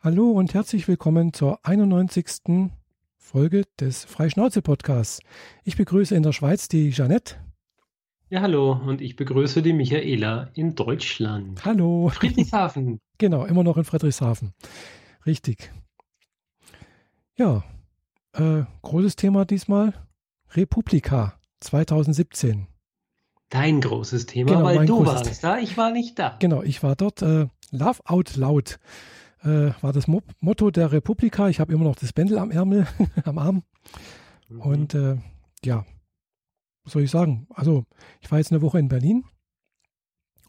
[0.00, 2.70] Hallo und herzlich willkommen zur 91.
[3.16, 5.20] Folge des Freischnauze-Podcasts.
[5.64, 7.36] Ich begrüße in der Schweiz die Jeanette.
[8.28, 11.64] Ja, hallo und ich begrüße die Michaela in Deutschland.
[11.64, 12.10] Hallo.
[12.10, 13.00] Friedrichshafen.
[13.18, 14.52] genau, immer noch in Friedrichshafen.
[15.24, 15.72] Richtig.
[17.36, 17.64] Ja,
[18.34, 19.94] äh, großes Thema diesmal.
[20.52, 22.66] Republika 2017.
[23.48, 26.36] Dein großes Thema, Genau, weil du warst da, ich war nicht da.
[26.38, 27.22] Genau, ich war dort.
[27.22, 28.78] Äh, Love Out Loud
[29.46, 31.48] äh, war das Mo Motto der Republika.
[31.48, 32.86] Ich habe immer noch das Bändel am Ärmel,
[33.24, 33.62] am Arm.
[34.48, 34.60] Mhm.
[34.60, 35.16] Und äh,
[35.64, 35.84] ja,
[36.84, 37.46] was soll ich sagen?
[37.54, 37.84] Also,
[38.20, 39.24] ich war jetzt eine Woche in Berlin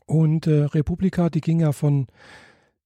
[0.06, 2.08] und äh, Republika, die ging ja von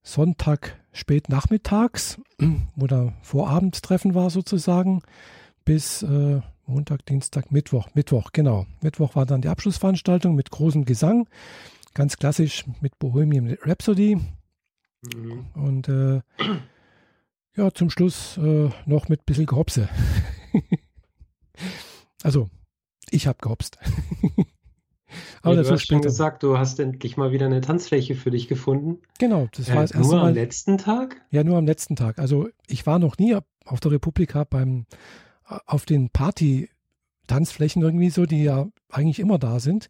[0.04, 2.20] Sonntag spät nachmittags,
[2.76, 5.02] wo da Vorabendtreffen war sozusagen,
[5.64, 7.90] bis äh, Montag, Dienstag, Mittwoch.
[7.94, 8.66] Mittwoch, genau.
[8.82, 11.28] Mittwoch war dann die Abschlussveranstaltung mit großem Gesang,
[11.94, 14.18] ganz klassisch mit Bohemian Rhapsody
[15.04, 15.46] Mhm.
[15.56, 16.22] und äh,
[17.56, 19.90] ja, zum Schluss äh, noch mit ein bisschen Gehopse.
[22.24, 22.50] also,
[23.10, 23.78] ich habe gehopst.
[25.42, 28.32] Aber Ja, das du hast schon gesagt, du hast endlich mal wieder eine Tanzfläche für
[28.32, 29.00] dich gefunden.
[29.20, 30.34] Genau, das Äh, war das erste nur am Mal.
[30.34, 31.22] letzten Tag?
[31.32, 32.20] Ja, nur am letzten Tag.
[32.20, 34.86] Also ich war noch nie auf der Republika beim
[35.66, 39.90] auf den Party-Tanzflächen irgendwie so, die ja eigentlich immer da sind.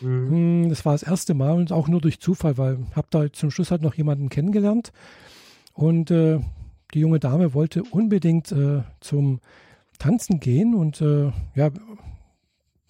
[0.00, 0.30] Mhm.
[0.30, 3.32] Hm, Das war das erste Mal und auch nur durch Zufall, weil ich habe da
[3.32, 4.92] zum Schluss halt noch jemanden kennengelernt
[5.74, 6.40] und äh,
[6.94, 9.40] die junge Dame wollte unbedingt äh, zum
[9.98, 11.70] Tanzen gehen und äh, ja,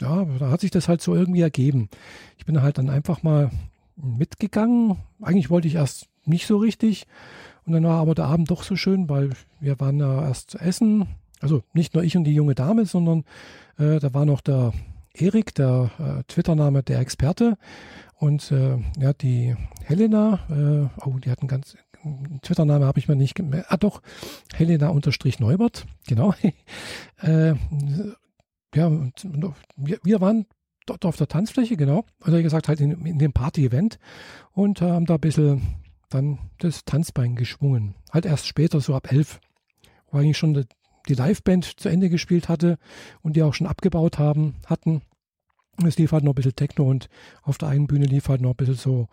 [0.01, 1.89] ja, da hat sich das halt so irgendwie ergeben.
[2.36, 3.51] Ich bin halt dann einfach mal
[3.97, 4.97] mitgegangen.
[5.20, 7.06] Eigentlich wollte ich erst nicht so richtig
[7.67, 11.06] und dann war aber der Abend doch so schön, weil wir waren ja erst essen.
[11.41, 13.25] Also nicht nur ich und die junge Dame, sondern
[13.79, 14.73] äh, da war noch der
[15.20, 17.56] Erik, der äh, Twitter-Name der Experte
[18.16, 21.77] und äh, ja, die Helena, äh, oh, die hat einen ganz
[22.42, 23.66] Twitter-Name habe ich mir nicht gemerkt.
[23.70, 24.02] Ah doch,
[24.55, 26.33] Helena unterstrich Neubert, genau.
[27.22, 27.55] äh,
[28.74, 30.46] ja, und, und wir, wir waren
[30.86, 32.05] dort auf der Tanzfläche, genau.
[32.20, 33.98] Also wie gesagt, halt in, in dem Party-Event
[34.52, 35.77] und haben da ein bisschen
[36.08, 37.95] dann das Tanzbein geschwungen.
[38.12, 39.40] Halt erst später, so ab elf,
[40.11, 40.67] wo eigentlich schon
[41.08, 42.78] die Liveband zu Ende gespielt hatte
[43.23, 45.02] und die auch schon abgebaut haben, hatten.
[45.86, 47.08] Es lief halt noch ein bisschen Techno und
[47.42, 49.08] auf der einen Bühne lief halt noch ein bisschen so,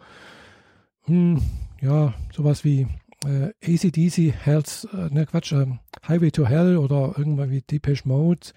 [1.03, 1.41] hm,
[1.81, 2.87] ja, sowas wie
[3.25, 8.47] äh, ACDC, Hells, äh, ne Quatsch, ähm, Highway to Hell oder irgendwann wie Depeche Mode,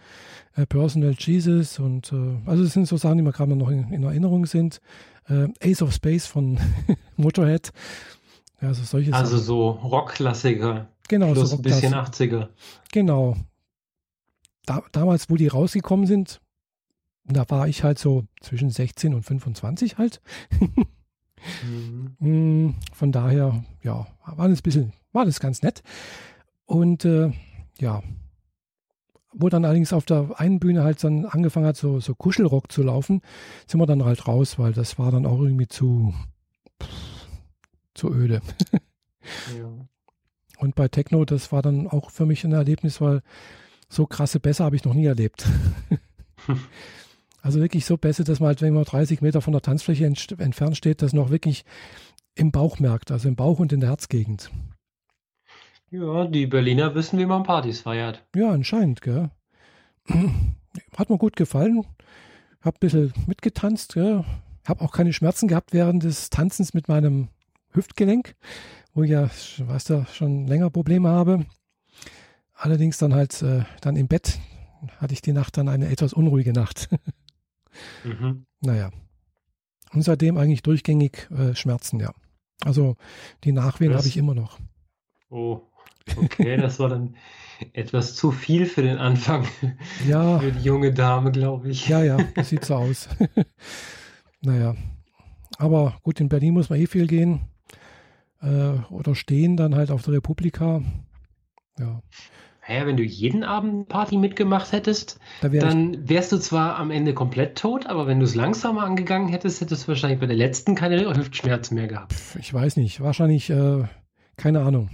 [0.56, 3.92] äh, Personal Jesus und äh, also das sind so Sachen, die mir gerade noch in,
[3.92, 4.80] in Erinnerung sind.
[5.28, 6.58] Äh, Ace of Space von
[7.16, 7.70] Motorhead.
[8.60, 9.44] Ja, also solche Also Sachen.
[9.46, 10.88] so Rockklassiker.
[11.08, 12.48] Genau, plus so ein bisschen Rockklass- 80er.
[12.92, 13.36] Genau.
[14.66, 16.40] Da, damals, wo die rausgekommen sind,
[17.36, 20.20] da war ich halt so zwischen 16 und 25 halt.
[21.62, 22.16] Mhm.
[22.18, 25.82] Mm, Von daher, ja, war das ein bisschen, war das ganz nett.
[26.64, 27.32] Und äh,
[27.78, 28.02] ja,
[29.32, 32.82] wo dann allerdings auf der einen Bühne halt dann angefangen hat, so, so Kuschelrock zu
[32.82, 33.22] laufen,
[33.66, 36.14] sind wir dann halt raus, weil das war dann auch irgendwie zu,
[37.94, 38.40] zu öde.
[39.58, 39.70] Ja.
[40.58, 43.22] Und bei Techno, das war dann auch für mich ein Erlebnis, weil
[43.88, 45.46] so krasse Bässe habe ich noch nie erlebt.
[47.42, 50.34] also wirklich so Bässe, dass man halt, wenn man 30 Meter von der Tanzfläche ent
[50.38, 51.64] entfernt steht, das noch wirklich
[52.34, 54.50] im Bauch merkt, also im Bauch und in der Herzgegend.
[55.90, 58.24] ja, die Berliner wissen, wie man Partys feiert.
[58.34, 59.30] Ja, anscheinend, gell.
[60.96, 61.84] Hat mir gut gefallen.
[62.60, 64.24] Hab ein bisschen mitgetanzt, gell.
[64.66, 67.28] Hab auch keine Schmerzen gehabt während des Tanzens mit meinem
[67.72, 68.34] Hüftgelenk,
[68.94, 71.46] wo ich ja, weißt du, schon länger Probleme habe.
[72.54, 74.38] Allerdings dann halt, äh, dann im Bett
[74.98, 76.88] hatte ich die Nacht dann eine etwas unruhige Nacht.
[78.04, 78.46] Mhm.
[78.60, 78.90] naja.
[79.92, 82.12] Und seitdem eigentlich durchgängig äh, Schmerzen, ja.
[82.64, 82.96] Also
[83.44, 84.58] die Nachwehen habe ich immer noch.
[85.30, 85.62] Oh,
[86.16, 87.16] okay, das war dann
[87.72, 89.46] etwas zu viel für den Anfang.
[90.06, 91.88] Ja, Für die junge Dame, glaube ich.
[91.88, 93.08] Ja, ja, das sieht so aus.
[94.40, 94.76] naja.
[95.58, 97.40] Aber gut, in Berlin muss man eh viel gehen.
[98.40, 100.82] Äh, oder stehen dann halt auf der Republika.
[101.78, 102.02] Ja,
[102.68, 105.58] Naja, wenn du jeden Abend Party mitgemacht hättest, ich.
[105.58, 109.62] dann wärst du zwar am Ende komplett tot, aber wenn du es langsamer angegangen hättest,
[109.62, 112.14] hättest du wahrscheinlich bei der letzten keine Hüftschmerzen mehr gehabt.
[112.38, 113.00] Ich weiß nicht.
[113.00, 113.84] Wahrscheinlich, äh,
[114.36, 114.90] keine Ahnung.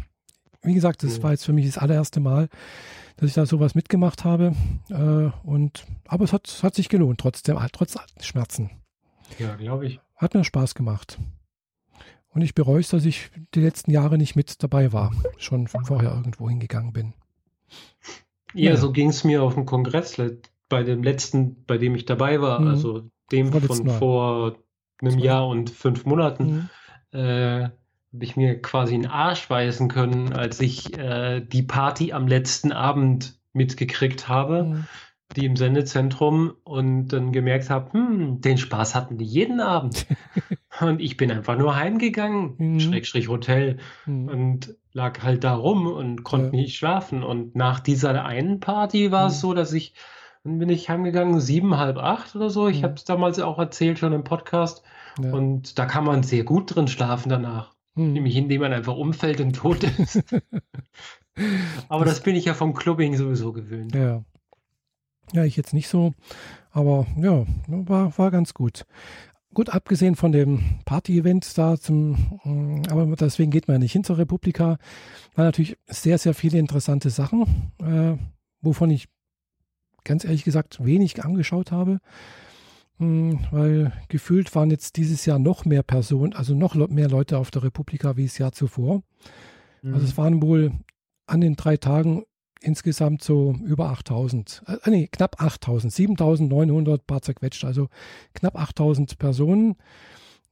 [0.63, 1.23] Wie gesagt, das Ja.
[1.25, 2.49] war jetzt für mich das allererste Mal,
[3.17, 4.55] dass ich da sowas mitgemacht habe.
[4.91, 8.71] Äh, und, aber es hat, es hat sich gelohnt, trotzdem, trotz Schmerzen.
[9.41, 10.01] Ja, glaube ich.
[10.17, 11.19] Hat mir Spaß gemacht.
[12.29, 15.13] Und ich bereue es, dass ich die letzten Jahre nicht mit dabei war.
[15.39, 17.15] Schon vorher irgendwo hingegangen bin.
[18.55, 18.77] Ja, Ja.
[18.77, 20.17] so ging es mir auf dem Kongress
[20.69, 22.69] bei dem letzten, bei dem ich dabei war, Mhm.
[22.69, 23.99] also dem Vorletzten von Mal.
[23.99, 24.59] vor
[25.01, 25.25] einem Zwei.
[25.25, 26.69] Jahr und fünf Monaten.
[27.13, 27.19] Mhm.
[27.19, 32.29] Äh, habe ich mir quasi einen Arsch weisen können, als ich äh, die Party am
[32.29, 34.85] letzten Abend mitgekriegt habe, mhm.
[35.37, 40.07] Die im Sendezentrum und dann gemerkt habe, hm, den Spaß hatten die jeden Abend.
[40.81, 42.81] und ich bin einfach nur heimgegangen, mhm.
[42.81, 44.29] Schrägstrich Hotel, mhm.
[44.29, 46.63] und lag halt da rum und konnte ja.
[46.63, 47.23] nicht schlafen.
[47.23, 49.41] Und nach dieser einen Party war es mhm.
[49.41, 49.95] so, dass ich,
[50.45, 52.69] dann bin ich heimgegangen, sieben, halb acht oder so.
[52.69, 52.85] Ich mhm.
[52.85, 54.83] habe es damals auch erzählt schon im Podcast.
[55.23, 55.33] Ja.
[55.33, 57.75] Und da kann man sehr gut drin schlafen danach.
[57.97, 58.13] Hm.
[58.13, 60.17] Nämlich indem man einfach umfällt und tot ist.
[61.89, 63.95] aber das, das, bin ich ja vom Clubbing sowieso gewöhnt.
[63.95, 64.25] Ja.
[65.33, 66.13] Ja, ich jetzt nicht so.
[66.71, 68.85] Aber ja, war, war ganz gut.
[69.53, 74.03] Gut, abgesehen von dem Party-Event da zum, hm, aber deswegen geht man ja nicht hin
[74.03, 74.79] zur Republika,
[75.37, 78.17] war natürlich sehr, sehr viele interessante Sachen, äh,
[78.61, 79.07] wovon ich
[80.03, 82.01] ganz ehrlich gesagt wenig angeschaut habe.
[82.99, 87.51] Hm, weil gefühlt waren jetzt dieses Jahr noch mehr Personen, also noch mehr Leute auf
[87.51, 89.03] der Republika wie das Jahr zuvor.
[89.83, 89.95] Mhm.
[89.95, 90.73] Also es waren wohl
[91.27, 92.25] an den drei Tagen
[92.65, 97.89] insgesamt so über 8000, äh, nee, knapp 8000, 7900 paar zerquetscht, also
[98.33, 99.77] knapp 8000 Personen,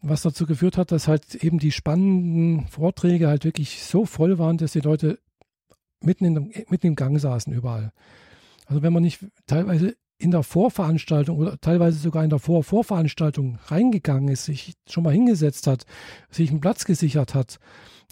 [0.01, 4.59] was dazu geführt hat, dass halt eben die spannenden Vorträge halt wirklich so voll waren,
[4.59, 5.19] dass die Leute
[6.01, 7.93] mitten, in, mitten im Gang saßen überall.
[8.67, 14.29] Also wenn man nicht teilweise in der Vorveranstaltung oder teilweise sogar in der Vor-Vorveranstaltung reingegangen
[14.29, 15.85] ist, sich schon mal hingesetzt hat,
[16.31, 17.59] sich einen Platz gesichert hat,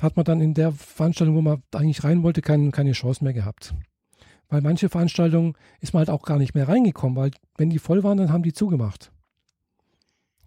[0.01, 3.33] hat man dann in der Veranstaltung, wo man eigentlich rein wollte, kein, keine Chance mehr
[3.33, 3.75] gehabt.
[4.51, 8.03] Weil manche Veranstaltungen ist man halt auch gar nicht mehr reingekommen, weil wenn die voll
[8.03, 9.13] waren, dann haben die zugemacht.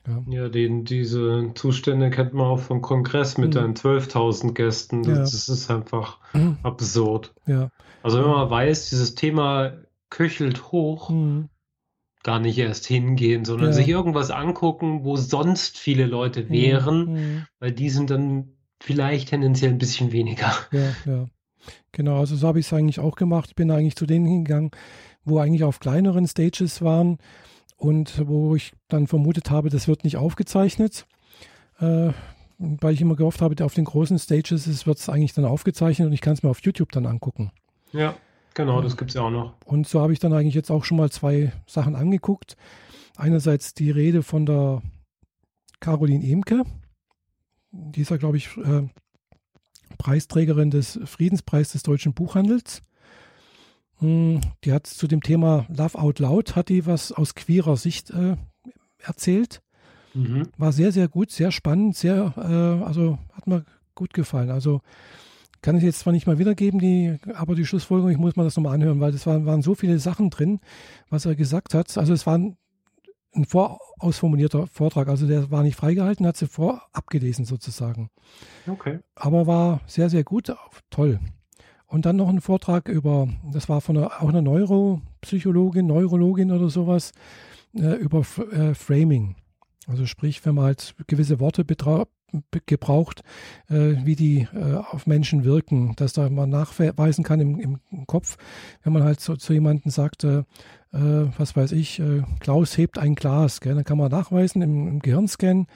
[0.05, 3.73] Ja, ja den, diese Zustände kennt man auch vom Kongress mit mhm.
[3.73, 5.03] den 12.000 Gästen.
[5.03, 5.23] Das, ja.
[5.23, 6.57] das ist einfach mhm.
[6.63, 7.33] absurd.
[7.47, 7.69] Ja.
[8.03, 9.73] Also wenn man weiß, dieses Thema
[10.09, 11.49] köchelt hoch, mhm
[12.23, 13.73] gar nicht erst hingehen, sondern ja.
[13.73, 17.45] sich irgendwas angucken, wo sonst viele Leute mhm, wären, mhm.
[17.59, 20.51] weil die sind dann vielleicht tendenziell ein bisschen weniger.
[20.71, 21.25] Ja, ja.
[21.93, 23.49] Genau, also so habe ich es eigentlich auch gemacht.
[23.49, 24.71] Ich bin eigentlich zu denen hingegangen,
[25.23, 27.19] wo eigentlich auf kleineren Stages waren
[27.77, 31.05] und wo ich dann vermutet habe, das wird nicht aufgezeichnet.
[31.79, 32.11] Äh,
[32.57, 36.13] weil ich immer gehofft habe, auf den großen Stages wird es eigentlich dann aufgezeichnet und
[36.13, 37.51] ich kann es mir auf YouTube dann angucken.
[37.93, 38.15] Ja.
[38.53, 39.55] Genau, das gibt es ja auch noch.
[39.65, 42.55] Und so habe ich dann eigentlich jetzt auch schon mal zwei Sachen angeguckt.
[43.17, 44.81] Einerseits die Rede von der
[45.79, 46.63] Caroline Emke,
[47.71, 48.87] die ist ja, glaube ich, äh,
[49.97, 52.81] Preisträgerin des Friedenspreises des deutschen Buchhandels.
[53.99, 58.09] Hm, die hat zu dem Thema Love Out Loud, hat die was aus queerer Sicht
[58.11, 58.35] äh,
[58.99, 59.61] erzählt.
[60.13, 60.49] Mhm.
[60.57, 64.49] War sehr, sehr gut, sehr spannend, sehr, äh, also hat mir gut gefallen.
[64.49, 64.81] Also
[65.61, 68.57] kann ich jetzt zwar nicht mal wiedergeben, die, aber die Schlussfolgerung, ich muss mal das
[68.57, 70.59] nochmal anhören, weil es waren, waren so viele Sachen drin,
[71.09, 71.97] was er gesagt hat.
[71.97, 72.39] Also es war
[73.33, 78.09] ein, vorausformulierter Vortrag, also der war nicht freigehalten, hat sie vorabgelesen sozusagen.
[78.67, 78.99] Okay.
[79.15, 80.53] Aber war sehr, sehr gut,
[80.89, 81.19] toll.
[81.87, 86.69] Und dann noch ein Vortrag über, das war von einer, auch einer Neuropsychologin, Neurologin oder
[86.69, 87.11] sowas,
[87.75, 88.21] äh, über
[88.51, 89.35] äh, Framing.
[89.87, 93.21] Also sprich, wenn man halt gewisse Worte gebraucht,
[93.69, 98.37] äh, wie die äh, auf Menschen wirken, dass da man nachweisen kann im, im Kopf,
[98.81, 100.25] wenn man halt so, zu jemandem sagt,
[100.93, 103.75] äh, was weiß ich, äh, Klaus hebt ein Glas, gell?
[103.75, 105.67] dann kann man nachweisen im, im Gehirnscan,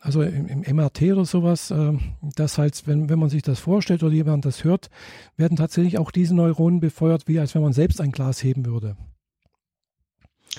[0.00, 1.92] also im, im, MRT oder sowas, äh,
[2.36, 4.90] dass halt, wenn, wenn man sich das vorstellt oder jemand das hört,
[5.36, 8.96] werden tatsächlich auch diese Neuronen befeuert, wie als wenn man selbst ein Glas heben würde.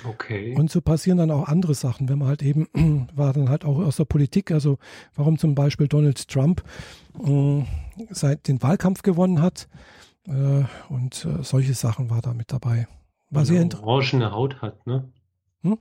[0.05, 0.55] Okay.
[0.55, 2.67] Und so passieren dann auch andere Sachen, wenn man halt eben,
[3.13, 4.77] war dann halt auch aus der Politik, also
[5.15, 6.63] warum zum Beispiel Donald Trump
[7.24, 7.63] äh,
[8.10, 9.67] seit den Wahlkampf gewonnen hat
[10.27, 12.88] äh, und äh, solche Sachen war da mit dabei.
[13.31, 15.09] War Weil er orangene Haut hat, ne?
[15.63, 15.77] Hm?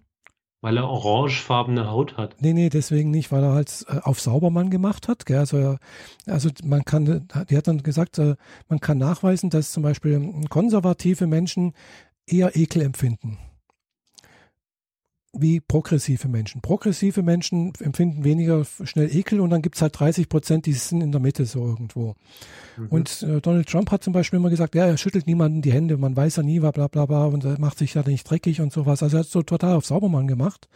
[0.61, 2.41] Weil er orangefarbene Haut hat.
[2.41, 5.27] Nee, nee, deswegen nicht, weil er halt äh, auf Saubermann gemacht hat.
[5.27, 5.39] Gell?
[5.39, 5.79] Also, er,
[6.27, 8.37] also man kann, die hat dann gesagt, äh,
[8.69, 11.75] man kann nachweisen, dass zum Beispiel konservative Menschen
[12.27, 13.39] eher Ekel empfinden
[15.33, 16.61] wie progressive Menschen.
[16.61, 21.03] Progressive Menschen empfinden weniger schnell Ekel und dann gibt es halt 30 Prozent, die sind
[21.03, 22.17] in der Mitte so irgendwo.
[22.77, 22.89] Mhm.
[22.89, 25.97] Und äh, Donald Trump hat zum Beispiel immer gesagt, ja, er schüttelt niemanden die Hände,
[25.97, 28.73] man weiß ja nie, bla bla bla und er macht sich ja nicht dreckig und
[28.73, 29.03] sowas.
[29.03, 30.69] Also er hat so total auf Saubermann gemacht.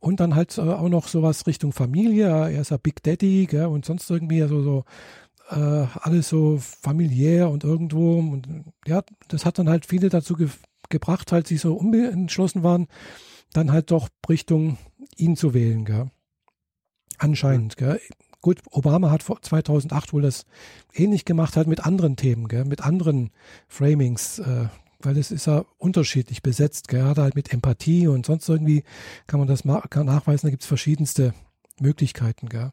[0.00, 3.66] Und dann halt äh, auch noch sowas Richtung Familie, er ist ja Big Daddy gell,
[3.66, 4.84] und sonst irgendwie, also so
[5.50, 8.18] äh, alles so familiär und irgendwo.
[8.18, 8.48] Und
[8.86, 10.48] ja, das hat dann halt viele dazu ge
[10.88, 12.86] gebracht, halt, sie so unentschlossen waren,
[13.52, 14.78] dann halt doch Richtung
[15.16, 15.84] ihn zu wählen.
[15.84, 16.10] Gell?
[17.18, 17.76] Anscheinend.
[17.76, 18.00] Gell?
[18.40, 20.44] Gut, Obama hat 2008 wohl das
[20.92, 22.64] ähnlich gemacht, halt mit anderen Themen, gell?
[22.64, 23.30] mit anderen
[23.68, 24.66] Framings, äh,
[24.98, 26.88] weil es ist ja unterschiedlich besetzt.
[26.88, 28.82] Gerade halt mit Empathie und sonst irgendwie
[29.28, 31.34] kann man das nachweisen, da gibt es verschiedenste
[31.78, 32.48] Möglichkeiten.
[32.48, 32.72] Gell?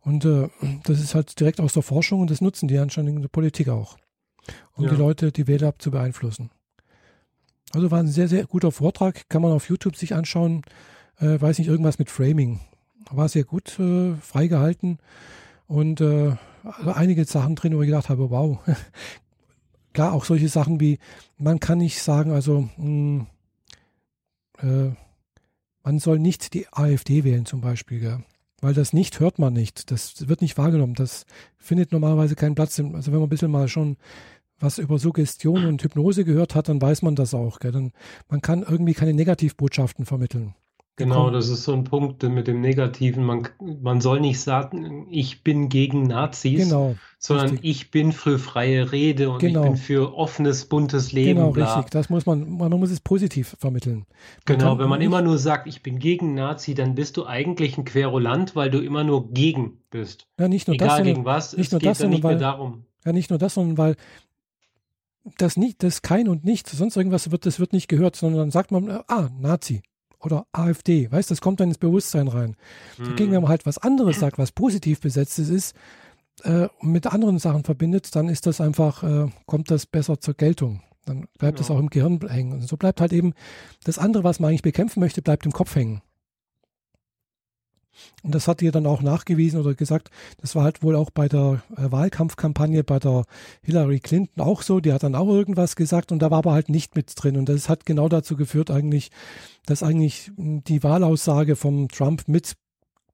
[0.00, 0.48] Und äh,
[0.82, 3.68] das ist halt direkt aus der Forschung und das nutzen die anscheinend in der Politik
[3.68, 3.96] auch,
[4.74, 4.90] um ja.
[4.90, 6.50] die Leute, die Wähler zu beeinflussen.
[7.74, 10.62] Also war ein sehr, sehr guter Vortrag, kann man auf YouTube sich anschauen.
[11.18, 12.60] Äh, weiß nicht, irgendwas mit Framing.
[13.10, 14.98] War sehr gut äh, freigehalten
[15.66, 18.58] und äh, also einige Sachen drin, wo ich gedacht habe, wow.
[19.92, 20.98] Klar, auch solche Sachen wie,
[21.36, 23.26] man kann nicht sagen, also mh,
[24.58, 24.94] hm, äh,
[25.82, 28.24] man soll nicht die AfD wählen zum Beispiel, gell?
[28.64, 31.26] weil das nicht hört man nicht, das wird nicht wahrgenommen, das
[31.58, 32.80] findet normalerweise keinen Platz.
[32.80, 33.98] Also wenn man ein bisschen mal schon
[34.58, 37.58] was über Suggestion und Hypnose gehört hat, dann weiß man das auch.
[37.60, 37.72] Gell?
[37.72, 37.92] Dann,
[38.28, 40.54] man kann irgendwie keine Negativbotschaften vermitteln.
[40.96, 43.24] Genau, das ist so ein Punkt mit dem Negativen.
[43.24, 47.68] Man, man soll nicht sagen, ich bin gegen Nazis, genau, sondern richtig.
[47.68, 49.64] ich bin für freie Rede und genau.
[49.64, 51.40] ich bin für offenes, buntes Leben.
[51.40, 51.74] Genau, bla.
[51.74, 51.90] richtig.
[51.90, 54.06] Das muss man, man muss es positiv vermitteln.
[54.46, 57.76] Man genau, wenn man immer nur sagt, ich bin gegen Nazi, dann bist du eigentlich
[57.76, 60.28] ein Querulant, weil du immer nur gegen bist.
[60.38, 62.22] Ja, nicht nur Egal das, sondern, gegen was, nicht es nur geht das, dann nicht
[62.22, 62.84] weil, mehr darum.
[63.04, 63.96] Ja, nicht nur das, sondern weil
[65.38, 68.50] das nicht, das kein und nichts, sonst irgendwas wird, das wird nicht gehört, sondern dann
[68.50, 69.82] sagt man, ah, Nazi
[70.20, 72.56] oder AfD, weißt, das kommt dann ins Bewusstsein rein.
[72.98, 73.04] Mhm.
[73.04, 75.74] Dagegen, wenn man halt was anderes sagt, was positiv besetztes ist,
[76.42, 80.82] äh, mit anderen Sachen verbindet, dann ist das einfach, äh, kommt das besser zur Geltung.
[81.04, 81.78] Dann bleibt es genau.
[81.78, 82.52] auch im Gehirn hängen.
[82.52, 83.34] Und so bleibt halt eben
[83.84, 86.00] das andere, was man eigentlich bekämpfen möchte, bleibt im Kopf hängen.
[88.22, 91.28] Und das hat ihr dann auch nachgewiesen oder gesagt, das war halt wohl auch bei
[91.28, 93.24] der äh, Wahlkampfkampagne bei der
[93.62, 94.80] Hillary Clinton auch so.
[94.80, 97.36] Die hat dann auch irgendwas gesagt und da war aber halt nicht mit drin.
[97.36, 99.10] Und das hat genau dazu geführt eigentlich,
[99.66, 102.54] dass eigentlich hm, die Wahlaussage vom Trump mit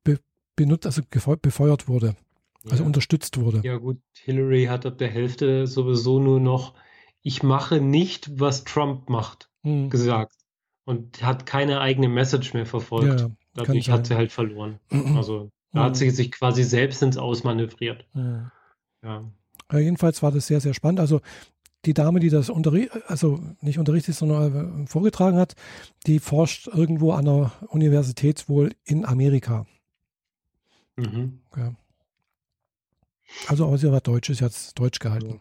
[0.04, 0.18] be
[0.56, 1.02] benutzt, also
[1.40, 2.16] befeuert wurde.
[2.64, 2.86] Also ja.
[2.86, 3.62] unterstützt wurde.
[3.64, 6.74] Ja gut, Hillary hat ab der Hälfte sowieso nur noch,
[7.22, 9.88] ich mache nicht, was Trump macht, hm.
[9.88, 10.34] gesagt.
[10.84, 13.20] Und hat keine eigene Message mehr verfolgt.
[13.20, 13.30] Ja,
[13.66, 14.78] Dadurch hat sie halt verloren.
[15.16, 18.04] Also da hat sie sich quasi selbst ins Ausmanövriert.
[18.14, 18.52] Ja.
[19.02, 19.78] ja.
[19.78, 21.00] Jedenfalls war das sehr, sehr spannend.
[21.00, 21.20] Also
[21.84, 25.54] die Dame, die das unterrichtet, also nicht unterrichtet, sondern äh, vorgetragen hat,
[26.06, 29.66] die forscht irgendwo an der Universität wohl in Amerika.
[30.96, 31.40] Mhm.
[31.56, 31.74] Ja.
[33.46, 35.40] Also aber sie war Deutsch, ist jetzt Deutsch gehalten.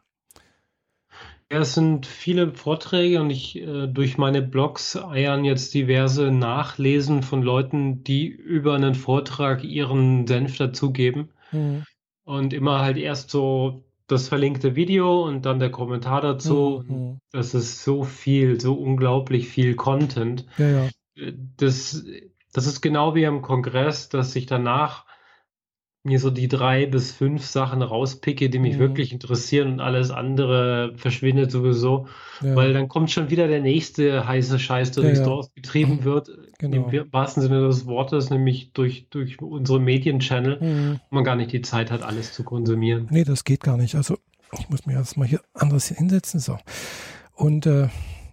[1.52, 7.24] Ja, es sind viele Vorträge und ich äh, durch meine Blogs eiern jetzt diverse Nachlesen
[7.24, 11.30] von Leuten, die über einen Vortrag ihren Senf dazugeben.
[11.52, 11.86] Mhm.
[12.24, 16.84] Und immer halt erst so das verlinkte Video und dann der Kommentar dazu.
[16.88, 17.20] Mhm.
[17.32, 20.46] Das ist so viel, so unglaublich viel Content.
[20.60, 20.90] Ja, ja.
[21.16, 22.06] Äh, das,
[22.54, 25.06] das ist genau wie am Kongress, dass sich danach
[26.10, 28.80] mir so die drei bis fünf Sachen rauspicke, die mich mhm.
[28.80, 32.08] wirklich interessieren und alles andere verschwindet sowieso,
[32.42, 32.56] ja.
[32.56, 35.26] weil dann kommt schon wieder der nächste heiße Scheiß, der ja, durchs ja.
[35.26, 36.04] Dorf getrieben mhm.
[36.04, 36.90] wird, genau.
[36.90, 41.00] im wahrsten Sinne des Wortes, nämlich durch, durch unsere Medienchannel, mhm.
[41.10, 43.08] wo man gar nicht die Zeit hat, alles zu konsumieren.
[43.12, 43.94] Nee, das geht gar nicht.
[43.94, 44.18] Also
[44.58, 46.40] ich muss mir jetzt mal hier anders hinsetzen.
[46.40, 46.58] So.
[47.36, 47.88] Und äh,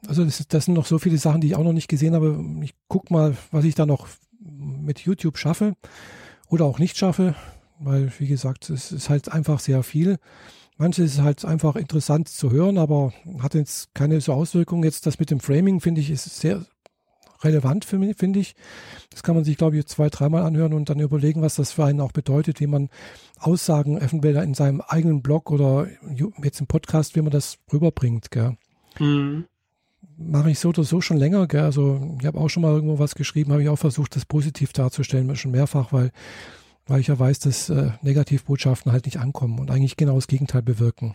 [0.08, 2.42] also das, das sind noch so viele Sachen, die ich auch noch nicht gesehen habe.
[2.62, 4.08] Ich gucke mal, was ich da noch
[4.40, 5.74] mit YouTube schaffe
[6.48, 7.34] oder auch nicht schaffe
[7.78, 10.18] weil, wie gesagt, es ist halt einfach sehr viel.
[10.78, 14.84] Manches ist halt einfach interessant zu hören, aber hat jetzt keine so Auswirkungen.
[14.84, 16.66] Jetzt das mit dem Framing, finde ich, ist sehr
[17.42, 18.54] relevant für mich, finde ich.
[19.10, 21.84] Das kann man sich, glaube ich, zwei, dreimal anhören und dann überlegen, was das für
[21.84, 22.88] einen auch bedeutet, wie man
[23.38, 25.86] Aussagen entweder in seinem eigenen Blog oder
[26.42, 28.30] jetzt im Podcast, wie man das rüberbringt.
[28.30, 28.56] Gell.
[28.98, 29.46] Mhm.
[30.18, 31.46] Mache ich so oder so schon länger.
[31.46, 31.62] Gell.
[31.62, 34.72] Also ich habe auch schon mal irgendwo was geschrieben, habe ich auch versucht, das positiv
[34.72, 36.10] darzustellen, schon mehrfach, weil
[36.86, 40.62] weil ich ja weiß, dass äh, Negativbotschaften halt nicht ankommen und eigentlich genau das Gegenteil
[40.62, 41.14] bewirken.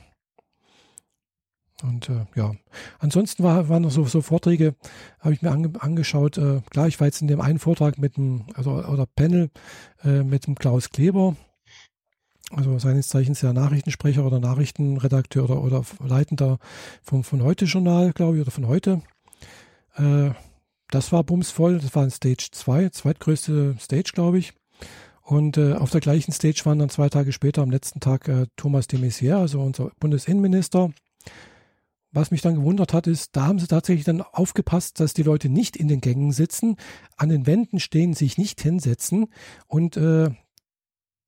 [1.84, 2.54] Und äh, ja,
[3.00, 4.75] ansonsten war, waren noch so, so Vorträge,
[5.20, 6.38] habe ich mir ange, angeschaut.
[6.38, 9.50] Äh, klar, ich war jetzt in dem einen Vortrag mit dem, also oder Panel
[10.04, 11.36] äh, mit dem Klaus Kleber,
[12.51, 16.60] also seines Zeichens ja Nachrichtensprecher oder Nachrichtenredakteur oder, oder Leitender
[17.01, 19.01] vom von heute Journal, glaube ich, oder von heute.
[19.96, 20.32] Äh,
[20.90, 24.54] das war bumsvoll, das war ein Stage 2, zweitgrößte Stage, glaube ich.
[25.32, 28.48] Und äh, auf der gleichen Stage waren dann zwei Tage später am letzten Tag äh,
[28.58, 30.92] Thomas de Maizière, also unser Bundesinnenminister.
[32.12, 35.48] Was mich dann gewundert hat, ist, da haben sie tatsächlich dann aufgepasst, dass die Leute
[35.48, 36.76] nicht in den Gängen sitzen,
[37.16, 39.28] an den Wänden stehen, sich nicht hinsetzen
[39.68, 40.32] und äh,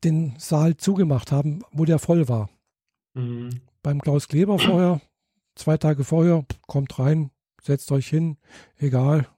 [0.04, 2.50] den Saal zugemacht haben, wo der voll war.
[3.14, 3.62] Mhm.
[3.84, 5.00] Beim Klaus Kleber vorher,
[5.56, 7.32] zwei Tage vorher, kommt rein,
[7.62, 8.36] setzt euch hin,
[8.76, 9.30] egal,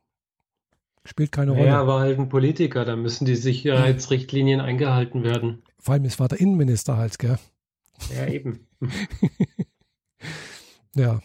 [1.06, 1.68] Spielt keine Rolle.
[1.68, 5.62] Ja, aber halt ein Politiker, da müssen die Sicherheitsrichtlinien eingehalten werden.
[5.78, 7.38] Vor allem, es war der Innenminister halt, gell?
[8.14, 8.68] Ja, eben.
[10.96, 11.22] ja,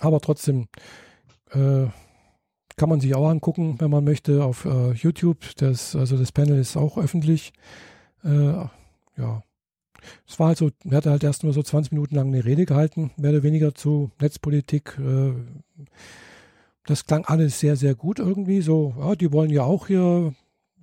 [0.00, 0.66] aber trotzdem
[1.52, 1.86] äh,
[2.76, 5.38] kann man sich auch angucken, wenn man möchte, auf äh, YouTube.
[5.56, 7.52] Das, also das Panel ist auch öffentlich.
[8.24, 8.66] Äh,
[9.16, 9.42] ja,
[10.26, 12.66] es war halt so, er hatte halt erst mal so 20 Minuten lang eine Rede
[12.66, 14.98] gehalten, mehr oder weniger zu Netzpolitik.
[14.98, 15.32] Äh,
[16.86, 18.60] das klang alles sehr, sehr gut irgendwie.
[18.60, 20.34] So, ja, die wollen ja auch hier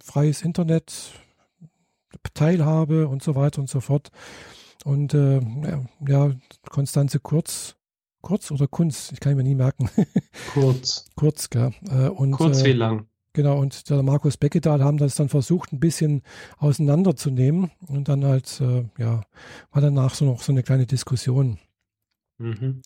[0.02, 1.12] freies Internet,
[2.34, 4.10] Teilhabe und so weiter und so fort.
[4.86, 5.42] Und äh,
[6.08, 6.32] ja,
[6.70, 7.76] Konstanze Kurz,
[8.22, 9.90] Kurz oder Kunz, ich kann mir nie merken.
[10.54, 11.06] Kurz.
[11.16, 11.74] Kurz, gell.
[11.90, 13.08] Äh, und, Kurz wie lang.
[13.34, 16.24] Genau, und der Markus Beckedahl haben das dann versucht, ein bisschen
[16.58, 17.72] auseinanderzunehmen.
[17.88, 19.22] Und dann halt, äh, ja,
[19.72, 21.60] war danach so noch so eine kleine Diskussion.
[22.38, 22.82] Mhm.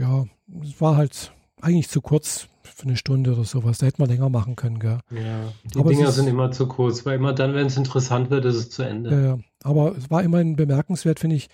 [0.00, 0.24] Ja,
[0.62, 3.78] es war halt eigentlich zu kurz für eine Stunde oder sowas.
[3.78, 5.00] Da hätte man länger machen können, gell?
[5.10, 8.30] Ja, die aber Dinger ist, sind immer zu kurz, weil immer dann, wenn es interessant
[8.30, 9.10] wird, ist es zu Ende.
[9.10, 9.38] Ja, ja.
[9.62, 11.50] Aber es war immerhin bemerkenswert, finde ich,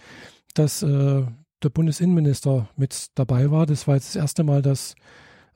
[0.55, 1.25] dass äh,
[1.63, 3.67] der Bundesinnenminister mit dabei war.
[3.67, 4.95] Das war jetzt das erste Mal, dass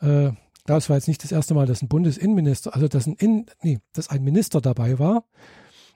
[0.00, 0.32] äh,
[0.66, 3.78] das war jetzt nicht das erste Mal, dass ein Bundesinnenminister, also dass ein, In, nee,
[3.92, 5.24] dass ein Minister dabei war.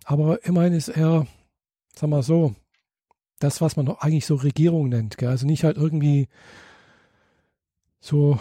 [0.04, 1.26] Aber immerhin ist er,
[1.94, 2.54] sag mal so,
[3.40, 5.18] das, was man eigentlich so Regierung nennt.
[5.18, 5.28] Gell?
[5.28, 6.28] Also nicht halt irgendwie
[8.04, 8.38] so,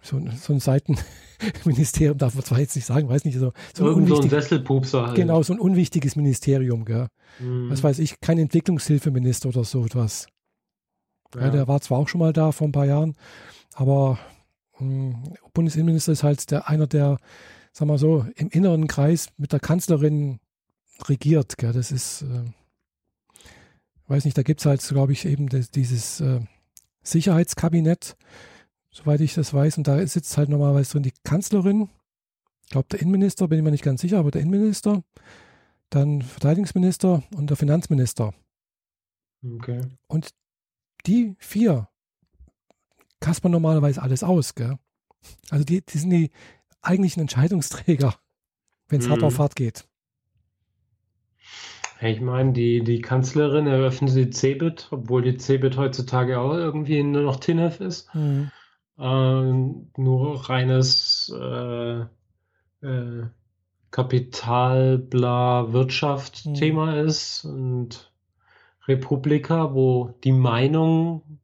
[0.00, 4.06] so, so ein Seitenministerium, darf man zwar jetzt nicht sagen, weiß nicht, so, so, ein,
[4.06, 5.16] so ein Sesselpupser halt.
[5.16, 6.86] Genau, so ein unwichtiges Ministerium.
[6.86, 7.08] Gell?
[7.40, 7.68] Mhm.
[7.68, 10.28] Was weiß ich, kein Entwicklungshilfeminister oder so etwas.
[11.34, 11.42] Ja.
[11.42, 13.16] Ja, der war zwar auch schon mal da vor ein paar Jahren,
[13.74, 14.18] aber
[14.76, 17.18] hm, Bundesinnenminister ist halt der, einer, der,
[17.72, 20.38] sag mal so, im inneren Kreis mit der Kanzlerin
[21.06, 21.58] regiert.
[21.58, 21.72] Gell?
[21.72, 22.44] Das ist, äh,
[24.06, 26.40] weiß nicht, da gibt es halt, glaube ich, eben das, dieses äh,
[27.02, 28.16] Sicherheitskabinett,
[28.94, 29.76] soweit ich das weiß.
[29.78, 31.90] Und da sitzt halt normalerweise drin die Kanzlerin,
[32.64, 35.02] ich glaube der Innenminister, bin ich mir nicht ganz sicher, aber der Innenminister,
[35.90, 38.32] dann Verteidigungsminister und der Finanzminister.
[39.44, 39.82] Okay.
[40.06, 40.30] Und
[41.06, 41.88] die vier
[43.20, 44.78] kaspern normalerweise alles aus, gell?
[45.50, 46.30] Also die, die sind die
[46.80, 48.14] eigentlichen Entscheidungsträger,
[48.88, 49.12] wenn es mhm.
[49.12, 49.86] hart auf hart geht.
[52.00, 57.22] Ich meine, die, die Kanzlerin eröffnet die CeBIT, obwohl die CeBIT heutzutage auch irgendwie nur
[57.22, 58.14] noch TINF ist.
[58.14, 58.50] Mhm.
[58.98, 62.00] Ähm, nur reines äh,
[62.82, 63.26] äh,
[63.90, 67.06] Kapital, bla, Wirtschaft-Thema mhm.
[67.08, 68.12] ist und
[68.86, 71.38] Republika, wo die Meinung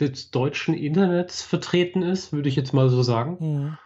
[0.00, 3.76] des deutschen Internets vertreten ist, würde ich jetzt mal so sagen.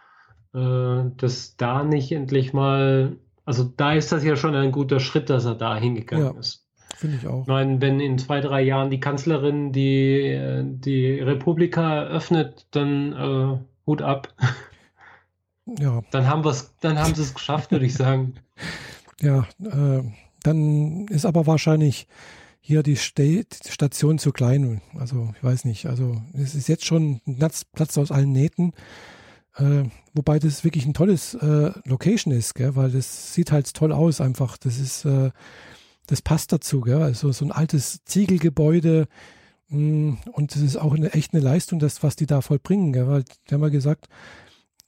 [0.53, 0.59] Mhm.
[0.59, 5.29] Äh, dass da nicht endlich mal, also da ist das ja schon ein guter Schritt,
[5.29, 6.62] dass er da hingegangen ja, ist.
[7.03, 7.41] Finde ich auch.
[7.41, 13.57] Ich meine, wenn in zwei, drei Jahren die Kanzlerin die, die Republika eröffnet, dann äh,
[13.85, 14.33] Hut ab.
[15.65, 16.01] Ja.
[16.11, 18.35] Dann haben, wir's, dann haben sie es geschafft, würde ich sagen.
[19.21, 20.03] Ja, äh,
[20.41, 22.07] dann ist aber wahrscheinlich
[22.59, 24.81] hier die Station zu klein.
[24.97, 25.85] Also ich weiß nicht.
[25.85, 28.73] Also es ist jetzt schon ein Platz, Platz aus allen Nähten.
[29.55, 32.75] Äh, wobei das wirklich ein tolles äh, Location ist, gell?
[32.75, 34.57] weil das sieht halt toll aus einfach.
[34.57, 35.31] Das ist, äh,
[36.07, 37.01] das passt dazu, gell?
[37.01, 39.07] Also so ein altes Ziegelgebäude
[39.69, 42.93] mh, mm, und das ist auch eine echt eine Leistung, das, was die da vollbringen,
[42.93, 43.07] gell?
[43.07, 44.07] weil die haben ja gesagt,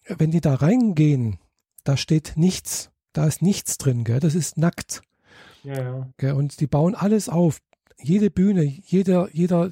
[0.07, 1.39] wenn die da reingehen,
[1.83, 4.19] da steht nichts, da ist nichts drin, gell?
[4.19, 5.01] das ist nackt.
[5.63, 6.33] Ja, ja.
[6.33, 7.59] Und die bauen alles auf.
[7.99, 9.71] Jede Bühne, jeder, jeder,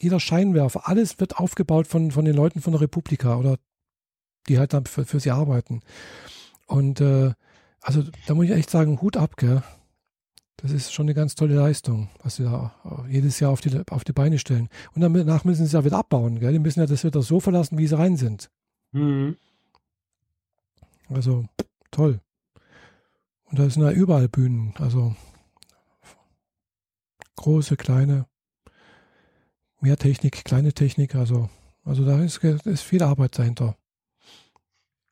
[0.00, 3.58] jeder Scheinwerfer, alles wird aufgebaut von, von den Leuten von der Republika oder
[4.48, 5.82] die halt dann für, für sie arbeiten.
[6.66, 7.32] Und äh,
[7.80, 9.62] also da muss ich echt sagen, Hut ab, gell?
[10.62, 12.74] Das ist schon eine ganz tolle Leistung, was sie da
[13.08, 14.68] jedes Jahr auf die, auf die Beine stellen.
[14.94, 16.52] Und danach müssen sie es ja wieder abbauen, gell?
[16.52, 18.50] Die müssen ja das wieder so verlassen, wie sie rein sind.
[18.92, 19.36] Mhm.
[21.08, 21.46] Also,
[21.90, 22.20] toll.
[23.44, 25.16] Und da sind ja überall Bühnen, also
[27.36, 28.26] große, kleine,
[29.80, 31.48] mehr Technik, kleine Technik, also,
[31.84, 33.76] also da ist, ist viel Arbeit dahinter.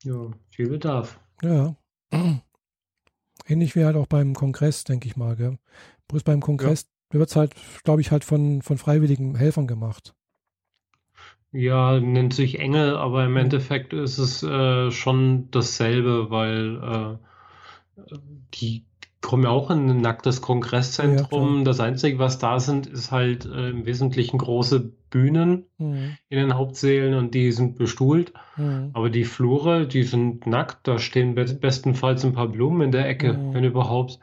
[0.03, 1.19] Ja, viel Bedarf.
[1.43, 1.75] Ja.
[3.49, 5.35] Ähnlich wie halt auch beim Kongress, denke ich mal.
[5.37, 5.59] Gell?
[6.09, 7.19] Bloß beim Kongress ja.
[7.19, 10.15] wird es halt, glaube ich, halt von, von freiwilligen Helfern gemacht.
[11.51, 17.19] Ja, nennt sich Engel, aber im Endeffekt ist es äh, schon dasselbe, weil
[17.97, 18.17] äh,
[18.55, 18.85] die
[19.21, 21.59] kommen ja auch in ein nacktes Kongresszentrum.
[21.59, 26.17] Ja, das Einzige, was da sind, ist halt äh, im Wesentlichen große Bühnen mhm.
[26.29, 28.33] in den Hauptsälen und die sind bestuhlt.
[28.57, 28.91] Mhm.
[28.93, 30.87] Aber die Flure, die sind nackt.
[30.87, 33.55] Da stehen be bestenfalls ein paar Blumen in der Ecke, mhm.
[33.55, 34.21] wenn überhaupt.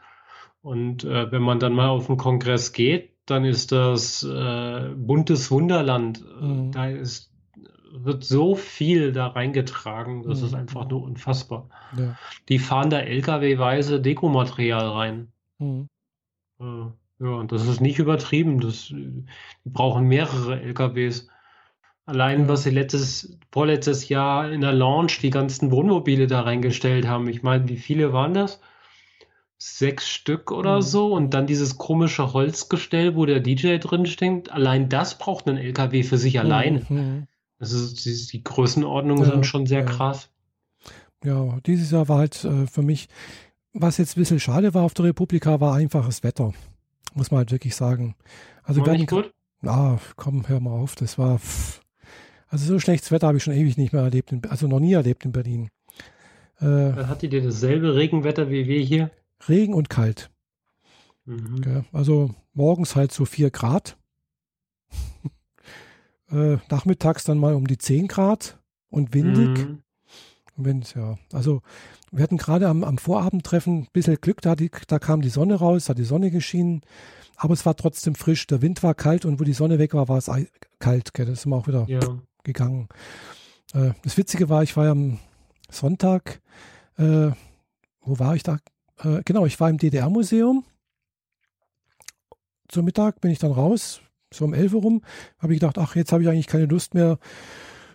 [0.62, 5.50] Und äh, wenn man dann mal auf den Kongress geht, dann ist das äh, buntes
[5.50, 6.24] Wunderland.
[6.40, 6.72] Mhm.
[6.72, 7.32] Da ist
[8.04, 10.46] wird so viel da reingetragen, das mhm.
[10.46, 11.68] ist einfach nur unfassbar.
[11.96, 12.16] Ja.
[12.48, 15.28] Die fahren da LKW-weise Dekomaterial rein.
[15.58, 15.88] Mhm.
[16.60, 16.64] Äh,
[17.18, 18.60] ja, und das ist nicht übertrieben.
[18.60, 19.24] Das, die
[19.64, 21.28] brauchen mehrere LKWs.
[22.04, 22.48] Allein, ja.
[22.48, 27.28] was sie letztes, vorletztes Jahr in der Launch die ganzen Wohnmobile da reingestellt haben.
[27.28, 28.60] Ich meine, wie viele waren das?
[29.58, 30.82] sechs Stück oder Mhm.
[30.82, 34.52] so und dann dieses komische Holzgestell, wo der DJ drin steht.
[34.52, 36.82] Allein das braucht ein LKW für sich alleine.
[36.88, 37.26] Mhm.
[37.58, 39.86] Ist, die, die Größenordnungen Ja, sind schon sehr ja.
[39.86, 40.28] krass.
[41.24, 43.08] Ja, dieses Jahr war halt äh, für mich,
[43.72, 46.52] was jetzt ein bisschen schade war auf der Republika, war einfaches Wetter.
[47.14, 48.14] Muss man halt wirklich sagen.
[48.62, 49.32] Also War nicht gut?
[49.62, 50.94] Ah, komm, hör mal auf.
[50.96, 51.38] Das war.
[51.38, 51.80] pff.
[52.48, 54.92] Also so schlechtes Wetter habe ich schon ewig nicht mehr erlebt, in, also noch nie
[54.92, 55.68] erlebt in Berlin.
[56.58, 59.10] Äh, Dann hattet ihr dasselbe Regenwetter wie wir hier?
[59.48, 60.30] Regen und kalt.
[61.24, 61.60] Mhm.
[61.60, 61.84] Gell?
[61.92, 63.96] Also morgens halt so 4 Grad.
[66.30, 68.58] Äh, nachmittags dann mal um die 10 Grad
[68.90, 69.66] und windig.
[69.66, 69.82] Mhm.
[70.58, 71.18] Wind, ja.
[71.32, 71.60] Also
[72.10, 75.56] wir hatten gerade am, am Vorabendtreffen ein bisschen Glück, da, die, da kam die Sonne
[75.56, 76.80] raus, hat die Sonne geschienen,
[77.36, 78.46] aber es war trotzdem frisch.
[78.46, 80.30] Der Wind war kalt und wo die Sonne weg war, war es
[80.78, 81.12] kalt.
[81.12, 81.26] Gell?
[81.26, 82.00] Das ist immer auch wieder Ja.
[82.42, 82.88] gegangen.
[83.74, 85.18] Äh, das Witzige war, ich war ja am
[85.70, 86.40] Sonntag,
[86.96, 87.30] äh,
[88.00, 88.58] wo war ich da?
[89.02, 90.64] Äh, genau, ich war im DDR-Museum.
[92.68, 94.00] Zum Mittag bin ich dann raus,
[94.36, 95.02] so um 11 Uhr rum,
[95.38, 97.18] habe ich gedacht, ach, jetzt habe ich eigentlich keine Lust mehr,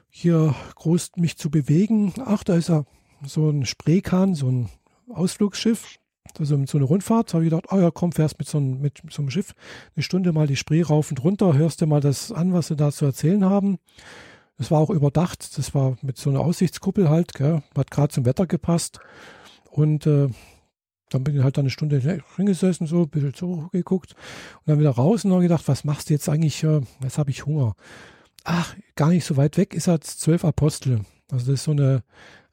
[0.09, 2.13] hier groß mich zu bewegen.
[2.25, 2.83] Ach, da ist ja
[3.25, 4.69] so ein Spreekahn, so ein
[5.09, 5.99] Ausflugsschiff,
[6.37, 7.33] also so eine Rundfahrt.
[7.33, 9.53] habe ich gedacht, ah ja, komm, fährst mit so, einem, mit so einem Schiff
[9.95, 12.75] eine Stunde mal die Spree rauf und runter, hörst dir mal das an, was sie
[12.75, 13.79] da zu erzählen haben.
[14.57, 17.63] Das war auch überdacht, das war mit so einer Aussichtskuppel halt, gell?
[17.75, 18.99] hat gerade zum Wetter gepasst.
[19.71, 20.27] Und äh,
[21.11, 21.99] dann bin ich halt dann eine Stunde
[22.35, 26.13] hingesessen, so ein bisschen zurückgeguckt und dann wieder raus und habe gedacht, was machst du
[26.13, 26.63] jetzt eigentlich?
[26.63, 27.75] Äh, jetzt habe ich Hunger.
[28.43, 31.01] Ach, gar nicht so weit weg ist halt zwölf Apostel.
[31.31, 32.03] Also das ist so eine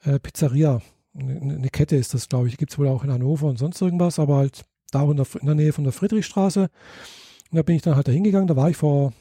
[0.04, 0.82] äh, Pizzeria.
[1.14, 2.58] Eine, eine Kette ist das, glaube ich.
[2.58, 5.46] Gibt es wohl auch in Hannover und sonst irgendwas, aber halt da in der, in
[5.46, 6.62] der Nähe von der Friedrichstraße.
[7.50, 8.48] Und da bin ich dann halt da hingegangen.
[8.48, 9.12] Da war ich vor,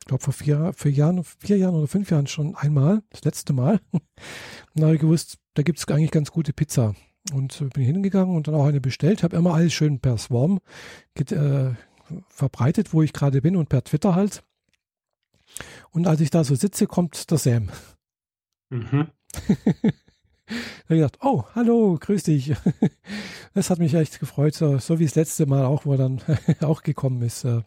[0.00, 3.52] ich glaube vor vier, vier Jahren, vier Jahren oder fünf Jahren schon einmal, das letzte
[3.52, 3.80] Mal.
[3.92, 4.02] Und
[4.74, 6.94] da habe ich gewusst, da gibt es eigentlich ganz gute Pizza.
[7.32, 9.22] Und äh, bin hingegangen und dann auch eine bestellt.
[9.22, 10.60] Habe immer alles schön per Swarm
[11.14, 11.72] get, äh,
[12.28, 14.42] verbreitet, wo ich gerade bin und per Twitter halt.
[15.90, 17.68] Und als ich da so sitze, kommt der Sam.
[18.70, 19.08] Mhm.
[20.88, 22.52] Da gedacht, oh, hallo, grüß dich.
[23.54, 26.20] Das hat mich echt gefreut, so, so wie das letzte Mal auch, wo er dann
[26.60, 27.44] auch gekommen ist.
[27.44, 27.62] äh.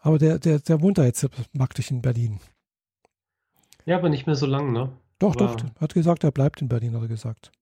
[0.00, 2.40] Aber der, der, der wohnt da jetzt praktisch in Berlin.
[3.86, 4.90] Ja, aber nicht mehr so lang, ne?
[5.18, 5.56] Doch, Wow.
[5.56, 7.52] doch, hat gesagt, er bleibt in Berlin, hat er gesagt.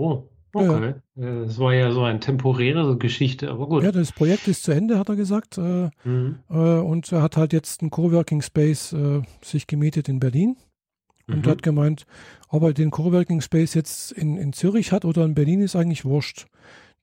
[0.00, 0.70] Oh, Ja, ja.
[0.76, 0.94] okay.
[1.16, 3.82] Äh, Es war ja so eine temporäre Geschichte, aber gut.
[3.84, 5.58] Ja, das Projekt ist zu Ende, hat er gesagt.
[5.58, 6.40] Äh, Mhm.
[6.48, 8.94] äh, und er hat halt jetzt einen Coworking Space
[9.42, 10.56] sich gemietet in Berlin.
[11.28, 11.50] Und Mhm.
[11.50, 12.06] hat gemeint,
[12.48, 16.04] ob er den Coworking Space jetzt in, in Zürich hat oder in Berlin, ist eigentlich
[16.04, 16.46] wurscht.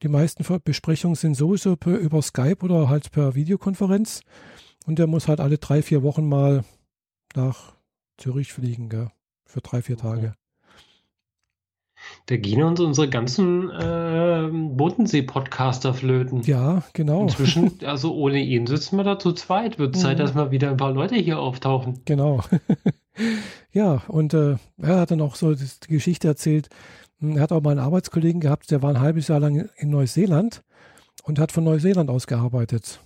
[0.03, 4.19] Die meisten Besprechungen sind sowieso per, über Skype oder halt per Videokonferenz.
[4.85, 6.65] Und er muss halt alle drei, vier Wochen mal
[7.35, 7.73] nach
[8.17, 9.11] Zürich fliegen, gell?
[9.45, 10.33] Für drei, vier Tage.
[12.27, 16.41] Da gehen uns unsere ganzen äh, Bodensee-Podcaster flöten.
[16.43, 17.21] Ja, genau.
[17.23, 19.79] Inzwischen, also ohne ihn sitzen wir da zu zweit.
[19.79, 20.21] Wird Zeit, Mhm.
[20.21, 22.01] dass mal wieder ein paar Leute hier auftauchen.
[22.05, 22.43] Genau.
[23.71, 26.69] ja, und äh, er hat dann auch so die Geschichte erzählt.
[27.21, 30.63] Er hat auch mal einen Arbeitskollegen gehabt, der war ein halbes Jahr lang in Neuseeland
[31.23, 32.99] und hat von Neuseeland aus gearbeitet.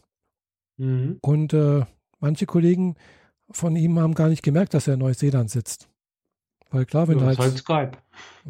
[0.78, 1.18] Mhm.
[1.22, 1.86] Und äh,
[2.20, 2.96] manche Kollegen
[3.52, 5.88] von ihm haben gar nicht gemerkt, dass er in Neuseeland sitzt.
[6.72, 7.92] Weil klar, wenn Ja, du halt, halt Skype.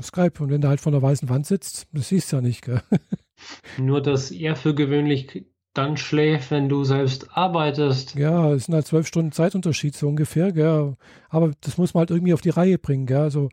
[0.01, 2.61] Skype und wenn du halt von der weißen Wand sitzt, das siehst du ja nicht.
[2.63, 2.81] Gell?
[3.77, 8.15] Nur, dass er für gewöhnlich dann schläft, wenn du selbst arbeitest.
[8.15, 10.51] Ja, es sind halt zwölf Stunden Zeitunterschied so ungefähr.
[10.51, 10.95] Gell?
[11.29, 13.05] Aber das muss man halt irgendwie auf die Reihe bringen.
[13.05, 13.17] Gell?
[13.21, 13.49] Also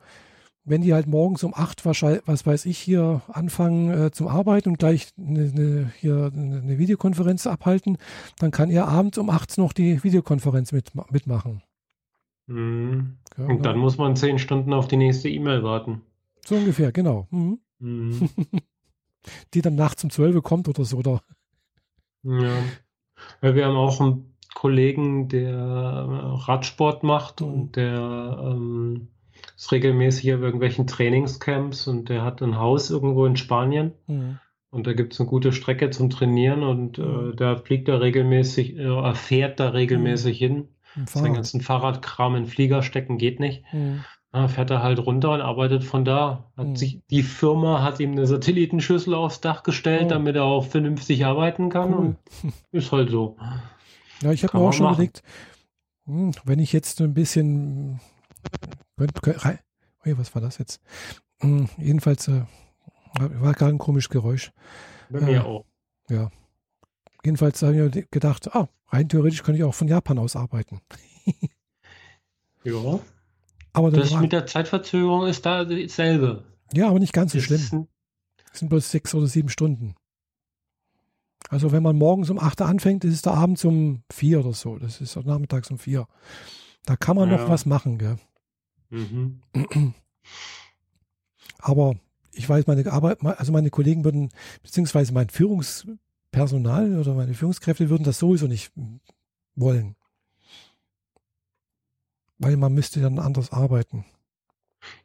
[0.65, 4.69] wenn die halt morgens um acht wahrscheinlich, was weiß ich, hier anfangen äh, zum Arbeiten
[4.69, 7.97] und gleich eine, eine, hier eine eine Videokonferenz abhalten,
[8.39, 11.63] dann kann er abends um acht noch die Videokonferenz mit, mitmachen.
[12.49, 13.19] Mhm.
[13.37, 13.47] Gell?
[13.47, 16.03] Und dann muss man zehn Stunden auf die nächste E-Mail warten.
[16.45, 17.27] so ungefähr, genau.
[17.31, 17.59] Mhm.
[17.79, 18.29] Mhm.
[19.55, 20.97] Die dann nachts um zwölf kommt oder so.
[20.99, 21.23] Oder?
[22.23, 22.57] Ja.
[23.41, 27.47] Weil wir haben auch einen Kollegen, der äh, Radsport macht Mhm.
[27.47, 29.09] und der ähm,
[29.57, 34.39] ist regelmäßig auf irgendwelchen Trainingscamps und der hat ein Haus irgendwo in Spanien Mhm.
[34.71, 37.33] und da gibt es eine gute Strecke zum Trainieren und Mhm.
[37.33, 40.69] äh, da fliegt er regelmäßig, äh, er fährt da regelmäßig hin.
[41.07, 41.35] Fahrrad.
[41.35, 43.65] ganzen Fahrradkram in Flieger stecken geht nicht.
[43.73, 44.05] Mhm.
[44.31, 46.51] Da fährt er halt runter und arbeitet von da.
[46.57, 46.77] Mhm.
[46.77, 50.09] sich, die Firma hat ihm eine Satellitenschüssel aufs Dach gestellt, Oh.
[50.11, 51.95] damit er auch vernünftig arbeiten kann.
[51.95, 51.99] Cool.
[52.07, 52.17] Und
[52.73, 53.37] ist halt so.
[54.23, 54.95] Ja, ich habe mir auch schon machen.
[54.97, 55.23] überlegt,
[56.07, 58.01] hm, wenn ich jetzt ein bisschen.
[58.97, 60.81] Was war das jetzt?
[61.41, 62.43] Hm, jedenfalls äh,
[63.19, 64.53] war gerade ein komisches Geräusch.
[65.11, 65.27] Bei Ja.
[65.27, 65.65] mir auch.
[67.29, 70.81] Jedenfalls habe ich mir gedacht, ah, rein theoretisch könnte ich auch von Japan aus arbeiten.
[72.65, 72.99] Ja.
[73.73, 76.45] Aber Das war, mit der Zeitverzögerung ist da dasselbe.
[76.73, 77.87] ja, aber nicht ganz so Das schlimm.
[78.53, 79.95] Es sind bloß sechs oder sieben Stunden.
[81.51, 84.55] Also wenn man morgens um 8 Uhr anfängt, ist es da abends um 4 oder
[84.55, 84.79] so.
[84.79, 86.07] Das ist nachmittags um 4.
[86.85, 87.37] Da kann man ja.
[87.37, 88.17] noch was machen, gell?
[88.91, 89.43] Mhm.
[91.59, 91.95] Aber
[92.33, 94.31] ich weiß, meine Arbeit, also meine Kollegen würden,
[94.63, 95.29] beziehungsweise mein
[96.33, 98.73] Führungspersonal oder meine Führungskräfte würden das sowieso nicht
[99.55, 99.97] wollen.
[102.39, 104.05] Weil man müsste dann anders arbeiten.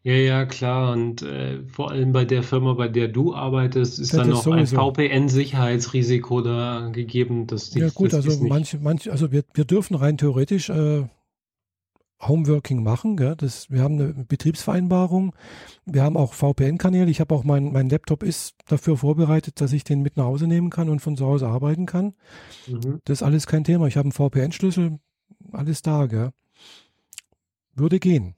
[0.03, 0.93] Ja, ja, klar.
[0.93, 4.45] Und äh, vor allem bei der Firma, bei der du arbeitest, ist das dann noch
[4.45, 7.47] ein VPN-Sicherheitsrisiko da gegeben.
[7.47, 11.05] Dass die, ja gut, also manche, manche, also wir, wir dürfen rein theoretisch äh,
[12.27, 13.17] Homeworking machen.
[13.17, 13.35] Gell?
[13.35, 15.35] Das, wir haben eine Betriebsvereinbarung.
[15.85, 17.09] Wir haben auch VPN-Kanäle.
[17.09, 20.47] Ich habe auch mein, mein Laptop ist dafür vorbereitet, dass ich den mit nach Hause
[20.47, 22.13] nehmen kann und von zu Hause arbeiten kann.
[22.67, 22.99] Mhm.
[23.05, 23.87] Das ist alles kein Thema.
[23.87, 24.99] Ich habe einen VPN-Schlüssel,
[25.51, 26.05] alles da.
[26.05, 26.31] Gell?
[27.73, 28.35] Würde gehen.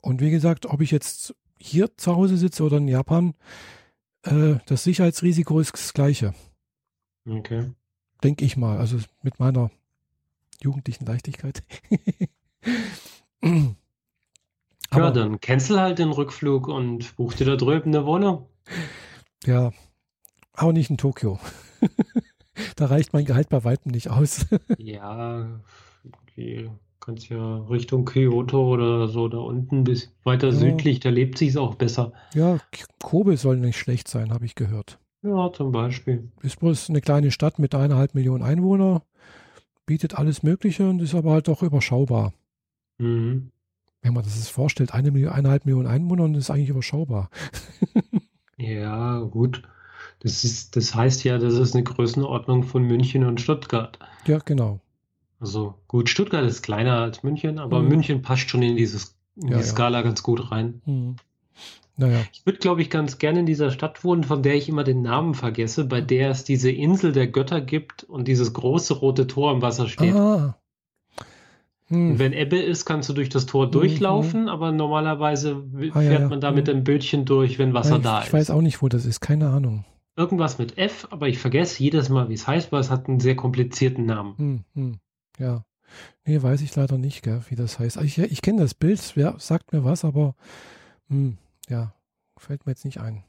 [0.00, 3.34] Und wie gesagt, ob ich jetzt hier zu Hause sitze oder in Japan,
[4.22, 6.34] äh, das Sicherheitsrisiko ist das gleiche.
[7.28, 7.72] Okay.
[8.22, 8.78] Denke ich mal.
[8.78, 9.70] Also mit meiner
[10.62, 11.62] jugendlichen Leichtigkeit.
[14.92, 18.46] ja, dann cancel halt den Rückflug und buch dir da drüben eine Wohnung.
[19.44, 19.72] Ja,
[20.52, 21.38] aber nicht in Tokio.
[22.76, 24.46] da reicht mein Gehalt bei weitem nicht aus.
[24.78, 25.60] ja,
[26.22, 26.70] okay.
[27.00, 30.54] Kannst ja Richtung Kyoto oder so da unten bis weiter ja.
[30.54, 32.12] südlich, da lebt sich auch besser.
[32.34, 32.58] Ja,
[33.02, 34.98] Kobe soll nicht schlecht sein, habe ich gehört.
[35.22, 36.30] Ja, zum Beispiel.
[36.42, 39.00] Ist bloß eine kleine Stadt mit eineinhalb Millionen Einwohnern
[39.88, 42.32] bietet alles Mögliche und ist aber halt auch überschaubar.
[42.98, 43.50] Mhm.
[44.02, 47.30] Wenn man das sich vorstellt, eine Million, eineinhalb Millionen Einwohner und ist eigentlich überschaubar.
[48.56, 49.62] ja, gut.
[50.20, 53.98] Das, ist, das heißt ja, das ist eine Größenordnung von München und Stuttgart.
[54.26, 54.80] Ja, genau.
[55.40, 57.88] Also gut, Stuttgart ist kleiner als München, aber mhm.
[57.88, 60.82] München passt schon in, dieses, in ja, die Skala ganz gut rein.
[60.84, 61.16] Mhm.
[61.98, 62.20] Naja.
[62.32, 65.02] Ich würde, glaube ich, ganz gerne in dieser Stadt wohnen, von der ich immer den
[65.02, 69.52] Namen vergesse, bei der es diese Insel der Götter gibt und dieses große rote Tor
[69.52, 70.14] im Wasser steht.
[70.14, 70.56] Ah.
[71.88, 72.18] Hm.
[72.18, 73.70] Wenn Ebbe ist, kannst du durch das Tor mhm.
[73.72, 74.48] durchlaufen, mhm.
[74.48, 76.28] aber normalerweise ah, fährt ja, ja.
[76.28, 78.28] man da mit dem Bötchen durch, wenn Wasser ich, da ist.
[78.28, 79.84] Ich weiß auch nicht, wo das ist, keine Ahnung.
[80.14, 83.18] Irgendwas mit F, aber ich vergesse jedes Mal, wie es heißt, weil es hat einen
[83.18, 84.36] sehr komplizierten Namen.
[84.36, 84.94] Hm, hm.
[85.38, 85.64] Ja.
[86.24, 87.96] Nee, weiß ich leider nicht, gell, wie das heißt.
[88.02, 90.34] Ich, ich kenne das Bild, wer sagt mir was, aber
[91.08, 91.94] hm, ja,
[92.36, 93.24] fällt mir jetzt nicht ein.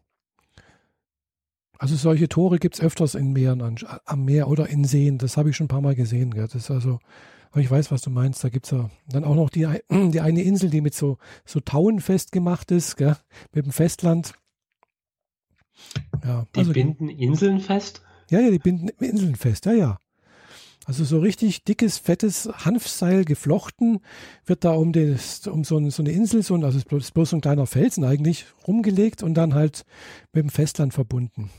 [1.77, 5.17] Also solche Tore gibt es öfters in Meeren, am Meer oder in Seen.
[5.17, 6.31] Das habe ich schon ein paar Mal gesehen.
[6.31, 6.43] Gell.
[6.43, 6.99] Das ist also,
[7.51, 8.43] aber ich weiß, was du meinst.
[8.43, 11.61] Da gibt es ja dann auch noch die, die eine Insel, die mit so, so
[11.61, 13.15] Tauen festgemacht ist, gell,
[13.53, 14.33] mit dem Festland.
[16.23, 18.01] Ja, die also, binden Inseln fest?
[18.29, 19.99] Ja, ja, die binden Inseln fest, ja, ja.
[20.89, 23.99] Also so richtig dickes, fettes Hanfseil geflochten,
[24.47, 27.29] wird da um, das, um so, eine, so eine Insel, so, also es ist bloß
[27.29, 29.85] so ein kleiner Felsen eigentlich, rumgelegt und dann halt
[30.33, 31.51] mit dem Festland verbunden.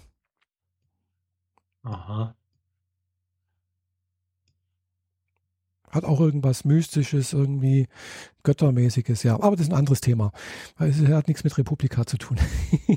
[1.85, 2.35] Aha.
[5.91, 7.87] Hat auch irgendwas Mystisches, irgendwie
[8.43, 9.35] Göttermäßiges, ja.
[9.35, 10.33] Aber das ist ein anderes Thema.
[10.81, 12.37] Es hat nichts mit Republika zu tun.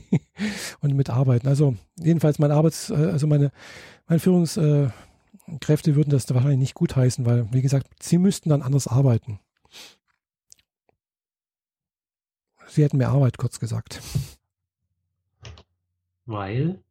[0.82, 1.48] und mit Arbeiten.
[1.48, 3.52] Also, jedenfalls mein Arbeits-, äh, also meine,
[4.08, 4.90] mein Führungs-, äh,
[5.60, 9.40] Kräfte würden das wahrscheinlich nicht gutheißen, weil, wie gesagt, sie müssten dann anders arbeiten.
[12.68, 14.02] Sie hätten mehr Arbeit, kurz gesagt.
[16.26, 16.82] Weil?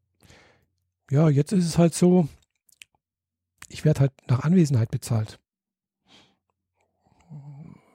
[1.11, 2.29] Ja, jetzt ist es halt so,
[3.69, 5.39] ich werde halt nach Anwesenheit bezahlt.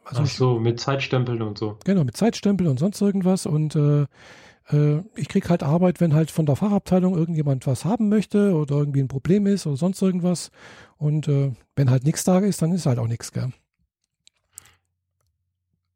[0.04, 1.78] Also Ach so, mit Zeitstempeln und so.
[1.84, 3.46] Genau, mit Zeitstempeln und sonst irgendwas.
[3.46, 4.06] Und äh,
[4.72, 8.76] äh, ich kriege halt Arbeit, wenn halt von der Fachabteilung irgendjemand was haben möchte oder
[8.78, 10.52] irgendwie ein Problem ist oder sonst irgendwas.
[10.98, 13.52] Und äh, wenn halt nichts da ist, dann ist halt auch nichts, gell?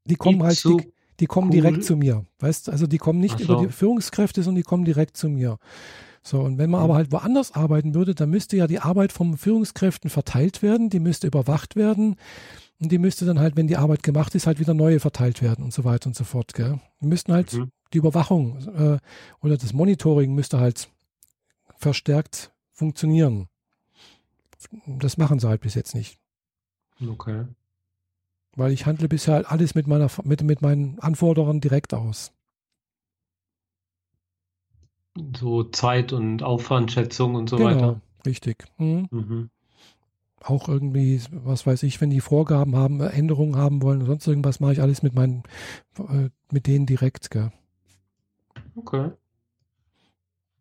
[0.05, 1.53] Die kommen halt, so die, die, kommen cool.
[1.53, 2.25] direkt zu mir.
[2.39, 3.43] Weißt also die kommen nicht so.
[3.43, 5.57] über die Führungskräfte, sondern die kommen direkt zu mir.
[6.23, 9.37] So, und wenn man aber halt woanders arbeiten würde, dann müsste ja die Arbeit von
[9.37, 12.15] Führungskräften verteilt werden, die müsste überwacht werden.
[12.79, 15.63] Und die müsste dann halt, wenn die Arbeit gemacht ist, halt wieder neue verteilt werden
[15.63, 16.53] und so weiter und so fort.
[16.53, 16.79] Gell?
[16.99, 18.99] Wir müssten halt mhm die Überwachung äh,
[19.41, 20.89] oder das Monitoring müsste halt
[21.77, 23.47] verstärkt funktionieren.
[24.85, 26.19] Das machen sie halt bis jetzt nicht.
[27.05, 27.45] Okay.
[28.55, 32.31] Weil ich handle bisher halt alles mit meiner mit, mit meinen Anforderungen direkt aus.
[35.35, 38.01] So Zeit- und Aufwandschätzung und so genau, weiter.
[38.25, 38.65] Richtig.
[38.77, 39.07] Mhm.
[39.11, 39.49] Mhm.
[40.43, 44.73] Auch irgendwie, was weiß ich, wenn die Vorgaben haben, Änderungen haben wollen, sonst irgendwas, mache
[44.73, 45.43] ich alles mit meinen,
[45.97, 47.29] äh, mit denen direkt.
[47.29, 47.51] Gell?
[48.75, 49.11] Okay.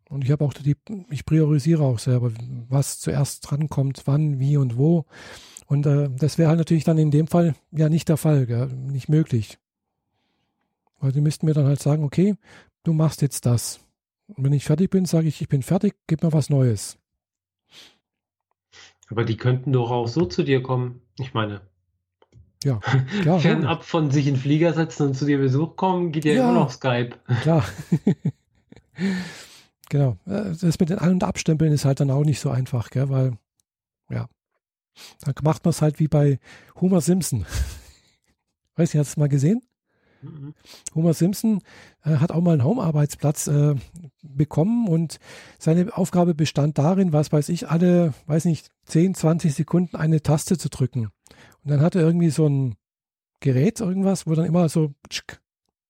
[0.09, 0.75] Und ich habe auch die,
[1.09, 2.31] ich priorisiere auch selber,
[2.67, 5.05] was zuerst drankommt, wann, wie und wo.
[5.67, 8.67] Und äh, das wäre halt natürlich dann in dem Fall ja nicht der Fall, gell?
[8.67, 9.57] nicht möglich.
[10.99, 12.35] Weil sie müssten mir dann halt sagen, okay,
[12.83, 13.79] du machst jetzt das.
[14.27, 16.97] Und wenn ich fertig bin, sage ich, ich bin fertig, gib mir was Neues.
[19.09, 21.01] Aber die könnten doch auch so zu dir kommen.
[21.19, 21.61] Ich meine,
[22.63, 22.79] ja,
[23.21, 23.39] klar.
[23.39, 26.43] Fernab von sich in den Flieger setzen und zu dir Besuch kommen, geht ja, ja
[26.43, 27.11] immer noch Skype.
[27.41, 27.65] Klar.
[29.89, 30.17] genau.
[30.25, 33.09] Äh, das mit den An- und Abstempeln ist halt dann auch nicht so einfach, gell?
[33.09, 33.33] weil,
[34.09, 34.27] ja.
[35.23, 36.39] Dann macht man es halt wie bei
[36.79, 37.45] Homer Simpson.
[38.75, 39.61] Weißt du, hast du es mal gesehen?
[40.21, 40.53] Mhm.
[40.93, 41.61] Homer Simpson
[42.03, 43.75] äh, hat auch mal einen Home-Arbeitsplatz äh,
[44.21, 45.19] bekommen und
[45.57, 50.57] seine Aufgabe bestand darin, was weiß ich, alle, weiß nicht, 10, 20 Sekunden eine Taste
[50.59, 51.09] zu drücken.
[51.63, 52.75] Und dann hat er irgendwie so ein
[53.39, 54.93] Gerät, irgendwas, wo dann immer so.
[55.03, 55.41] Ptschk,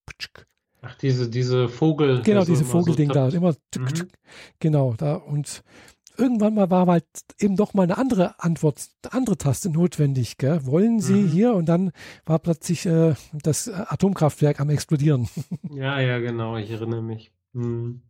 [0.06, 0.46] ptschk.
[0.82, 2.22] Ach, diese, diese Vogel.
[2.22, 3.28] Genau, diese Vogelding so da.
[3.28, 3.54] Immer.
[3.70, 4.08] Tschk, mhm.
[4.58, 5.14] Genau, da.
[5.14, 5.62] Und
[6.18, 7.06] irgendwann mal war halt
[7.38, 10.38] eben doch mal eine andere Antwort, eine andere Taste notwendig.
[10.38, 10.64] Gell?
[10.66, 11.28] Wollen Sie mhm.
[11.28, 11.54] hier?
[11.54, 11.92] Und dann
[12.26, 15.28] war plötzlich äh, das Atomkraftwerk am explodieren.
[15.70, 17.32] Ja, ja, genau, ich erinnere mich.
[17.52, 18.02] Mhm.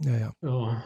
[0.00, 0.32] Ja, ja.
[0.42, 0.82] ja.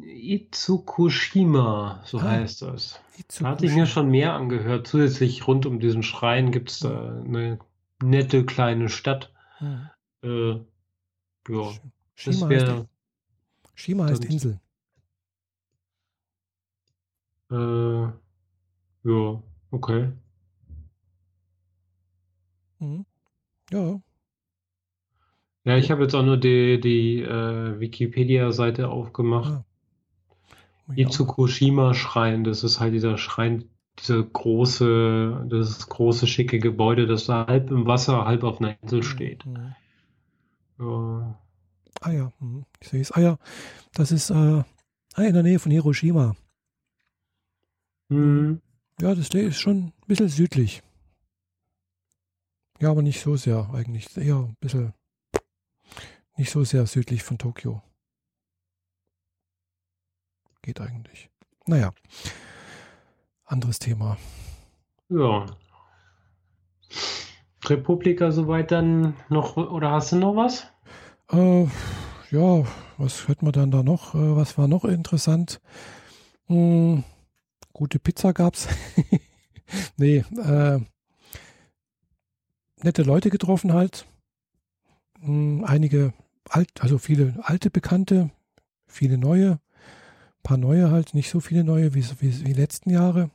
[0.00, 3.00] Itsukushima, so ah, heißt das.
[3.38, 4.86] Da hatte ich mir schon mehr angehört.
[4.86, 7.58] Zusätzlich rund um diesen Schrein gibt es da eine
[8.02, 9.32] nette kleine Stadt.
[9.58, 9.90] Hm.
[10.22, 10.52] Äh,
[11.48, 11.72] ja,
[12.14, 12.88] Shima das wäre.
[13.74, 14.60] Shima heißt Insel.
[17.50, 18.06] Äh,
[19.04, 20.12] ja, okay.
[22.78, 23.04] Mhm.
[23.70, 24.00] Ja.
[25.64, 29.52] Ja, ich habe jetzt auch nur die, die äh, Wikipedia-Seite aufgemacht.
[29.52, 29.64] Ah.
[30.94, 33.64] Itsukushima-Schrein, das ist halt dieser Schrein,
[33.98, 39.02] dieser große, das große, schicke Gebäude, das da halb im Wasser, halb auf einer Insel
[39.02, 39.44] steht.
[39.46, 39.74] Mhm.
[40.78, 41.38] Ja.
[42.00, 42.64] Ah ja, mhm.
[42.80, 43.12] ich sehe es.
[43.12, 43.38] Ah ja,
[43.94, 44.64] das ist äh, ah,
[45.16, 46.34] in der Nähe von Hiroshima.
[48.08, 48.60] Mhm.
[49.00, 50.82] Ja, das ist schon ein bisschen südlich.
[52.80, 54.16] Ja, aber nicht so sehr eigentlich.
[54.16, 54.92] Eher ein bisschen
[56.36, 57.82] nicht so sehr südlich von Tokio.
[60.62, 61.28] Geht eigentlich.
[61.66, 61.92] Naja,
[63.44, 64.16] anderes Thema.
[65.08, 65.46] Ja.
[67.66, 70.68] Republika soweit dann noch, oder hast du noch was?
[71.30, 71.64] Äh,
[72.30, 72.64] ja,
[72.96, 74.14] was hört man dann da noch?
[74.14, 75.60] Äh, was war noch interessant?
[76.46, 77.02] Hm,
[77.72, 78.68] gute Pizza gab's.
[79.96, 80.80] nee, äh,
[82.82, 84.06] nette Leute getroffen halt.
[85.20, 86.12] Hm, einige
[86.48, 88.30] alt, also viele alte Bekannte,
[88.86, 89.60] viele neue
[90.42, 93.30] paar neue halt, nicht so viele neue wie, wie, wie letzten Jahre.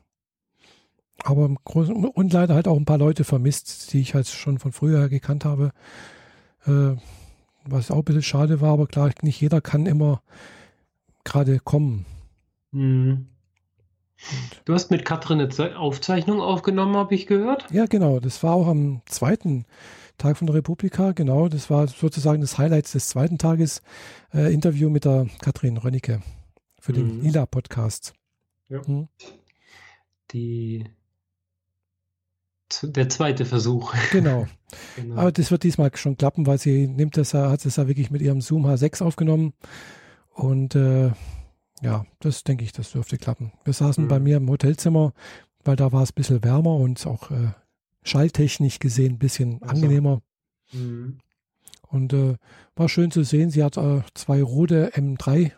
[1.23, 4.59] Aber im Großen und leider halt auch ein paar Leute vermisst, die ich halt schon
[4.59, 5.71] von früher gekannt habe.
[6.65, 6.95] Äh,
[7.65, 10.21] was auch ein bisschen schade war, aber klar, nicht jeder kann immer
[11.23, 12.05] gerade kommen.
[12.71, 13.27] Mhm.
[14.65, 17.65] Du hast mit Katrin eine Aufzeichnung aufgenommen, habe ich gehört?
[17.71, 18.19] Ja, genau.
[18.19, 19.65] Das war auch am zweiten
[20.17, 21.11] Tag von der Republika.
[21.11, 23.81] Genau, das war sozusagen das Highlight des zweiten Tages.
[24.33, 26.21] Äh, Interview mit der Katrin Rönnecke
[26.87, 27.21] für den mhm.
[27.21, 28.13] Lila-Podcast.
[28.69, 28.81] Ja.
[28.87, 29.09] Mhm.
[30.31, 30.85] Die
[32.81, 33.93] der zweite Versuch.
[34.13, 34.47] Genau.
[34.95, 35.17] genau.
[35.17, 38.21] Aber das wird diesmal schon klappen, weil sie nimmt das, hat es ja wirklich mit
[38.21, 39.53] ihrem Zoom H6 aufgenommen.
[40.33, 41.11] Und äh,
[41.81, 43.51] ja, das denke ich, das dürfte klappen.
[43.65, 44.07] Wir saßen mhm.
[44.07, 45.11] bei mir im Hotelzimmer,
[45.65, 47.51] weil da war es ein bisschen wärmer und auch äh,
[48.03, 49.75] schalltechnisch gesehen ein bisschen also.
[49.75, 50.21] angenehmer.
[50.71, 51.17] Mhm.
[51.81, 52.35] Und äh,
[52.77, 53.49] war schön zu sehen.
[53.49, 55.51] Sie hat äh, zwei rote M3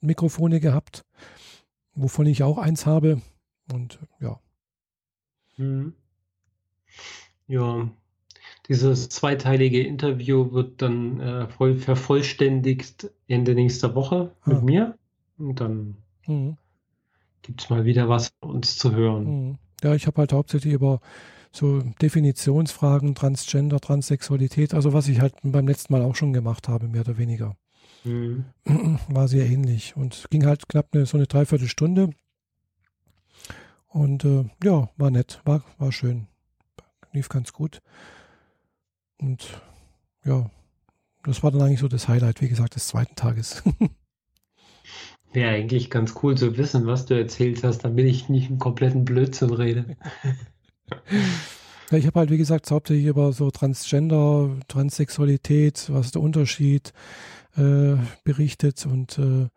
[0.00, 1.04] Mikrofone gehabt,
[1.94, 3.20] wovon ich auch eins habe.
[3.72, 4.40] Und ja.
[5.56, 5.94] Mhm.
[7.46, 7.88] Ja,
[8.68, 14.50] dieses zweiteilige Interview wird dann äh, voll vervollständigt Ende nächster Woche ah.
[14.50, 14.98] mit mir.
[15.38, 16.56] Und dann mhm.
[17.42, 19.24] gibt es mal wieder was für uns zu hören.
[19.24, 19.58] Mhm.
[19.82, 21.00] Ja, ich habe halt hauptsächlich über
[21.52, 26.88] so Definitionsfragen, Transgender, Transsexualität, also was ich halt beim letzten Mal auch schon gemacht habe,
[26.88, 27.56] mehr oder weniger.
[28.04, 28.44] Mhm.
[29.08, 32.10] War sehr ähnlich und ging halt knapp eine, so eine Dreiviertelstunde.
[33.88, 36.26] Und äh, ja, war nett, war, war schön.
[37.12, 37.80] Lief ganz gut.
[39.18, 39.60] Und
[40.24, 40.50] ja,
[41.24, 43.62] das war dann eigentlich so das Highlight, wie gesagt, des zweiten Tages.
[45.32, 49.04] Wäre eigentlich ganz cool zu wissen, was du erzählt hast, damit ich nicht einen kompletten
[49.04, 49.96] Blödsinn rede.
[51.90, 56.92] Ja, ich habe halt, wie gesagt, hauptsächlich über so Transgender, Transsexualität, was ist der Unterschied,
[57.56, 59.48] äh, berichtet und äh,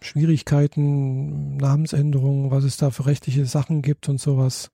[0.00, 4.70] Schwierigkeiten, Namensänderungen, was es da für rechtliche Sachen gibt und sowas.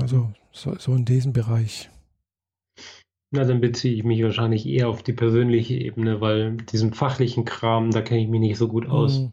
[0.00, 1.90] Also so, so in diesem Bereich.
[3.30, 7.90] Na, dann beziehe ich mich wahrscheinlich eher auf die persönliche Ebene, weil diesem fachlichen Kram,
[7.90, 9.18] da kenne ich mich nicht so gut aus.
[9.18, 9.32] Mhm.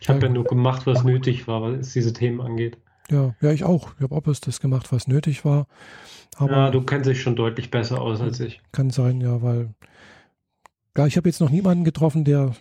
[0.00, 2.78] Ich habe ja, ja nur gemacht, was nötig war, was diese Themen angeht.
[3.10, 3.94] Ja, ja, ich auch.
[3.96, 5.66] Ich habe auch das gemacht, was nötig war.
[6.36, 8.60] Aber ja, du kennst dich schon deutlich besser aus als ich.
[8.72, 9.74] Kann sein, ja, weil
[10.96, 12.54] ja, ich habe jetzt noch niemanden getroffen, der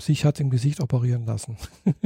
[0.00, 1.56] sich hat im Gesicht operieren lassen.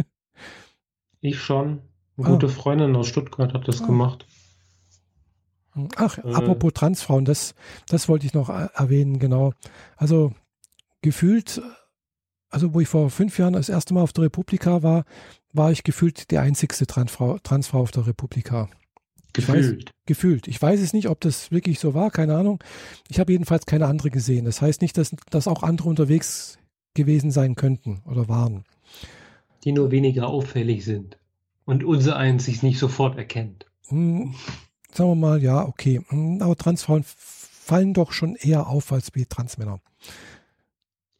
[1.20, 1.80] ich schon.
[2.16, 2.30] Eine ah.
[2.30, 3.86] gute Freundin aus Stuttgart hat das ah.
[3.86, 4.26] gemacht.
[5.96, 6.32] Ach, äh.
[6.32, 7.54] apropos Transfrauen, das,
[7.86, 9.52] das wollte ich noch erwähnen, genau.
[9.96, 10.32] Also
[11.02, 11.60] gefühlt,
[12.48, 15.04] also wo ich vor fünf Jahren das erste Mal auf der Republika war,
[15.52, 18.68] war ich gefühlt die einzigste Transfrau, Transfrau auf der Republika.
[19.36, 19.60] Gefühlt.
[19.60, 20.48] Ich weiß, gefühlt.
[20.48, 22.62] Ich weiß es nicht, ob das wirklich so war, keine Ahnung.
[23.08, 24.46] Ich habe jedenfalls keine andere gesehen.
[24.46, 26.58] Das heißt nicht, dass, dass auch andere unterwegs
[26.94, 28.64] gewesen sein könnten oder waren.
[29.64, 31.18] Die nur weniger auffällig sind
[31.66, 33.66] und unser eins sich nicht sofort erkennt.
[33.88, 34.34] Hm,
[34.92, 36.00] sagen wir mal, ja, okay.
[36.08, 39.80] Hm, aber Transfrauen fallen doch schon eher auf als wie Transmänner.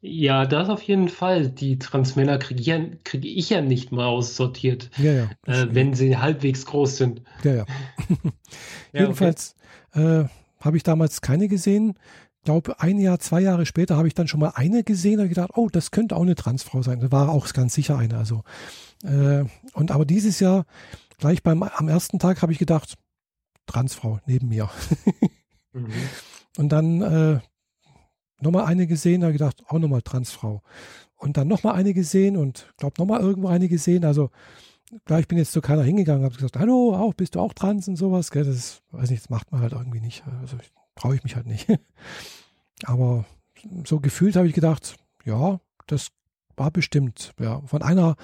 [0.09, 1.51] Ja, das auf jeden Fall.
[1.51, 5.95] Die Transmänner kriege ich, ja, krieg ich ja nicht mal aussortiert, ja, ja, äh, wenn
[5.95, 7.23] sie halbwegs groß sind.
[7.43, 7.67] Ja, ja.
[8.93, 9.57] Jedenfalls
[9.93, 10.23] okay.
[10.23, 10.29] äh,
[10.61, 11.95] habe ich damals keine gesehen.
[12.39, 15.29] Ich glaube, ein Jahr, zwei Jahre später habe ich dann schon mal eine gesehen und
[15.29, 17.01] gedacht, oh, das könnte auch eine Transfrau sein.
[17.01, 18.17] Das war auch ganz sicher eine.
[18.17, 18.45] Also,
[19.03, 20.65] äh, und aber dieses Jahr,
[21.19, 22.95] gleich beim am ersten Tag, habe ich gedacht,
[23.67, 24.71] Transfrau neben mir.
[25.73, 25.93] mhm.
[26.57, 27.41] Und dann äh,
[28.41, 30.63] nochmal eine gesehen, da gedacht, auch nochmal Transfrau.
[31.17, 34.05] Und dann nochmal eine gesehen und glaube nochmal irgendwo eine gesehen.
[34.05, 34.31] Also
[35.05, 37.89] klar, ich bin jetzt zu keiner hingegangen, habe gesagt, hallo, auch, bist du auch trans
[37.89, 38.31] und sowas?
[38.31, 38.45] Gell?
[38.45, 40.25] Das weiß nicht, das macht man halt irgendwie nicht.
[40.41, 40.59] Also
[40.95, 41.67] traue ich mich halt nicht.
[42.85, 43.25] Aber
[43.85, 46.09] so gefühlt habe ich gedacht, ja, das
[46.57, 47.33] war bestimmt.
[47.39, 48.17] Ja, von einer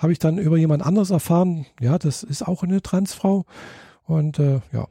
[0.00, 3.44] habe ich dann über jemand anderes erfahren, ja, das ist auch eine Transfrau.
[4.04, 4.88] Und äh, ja,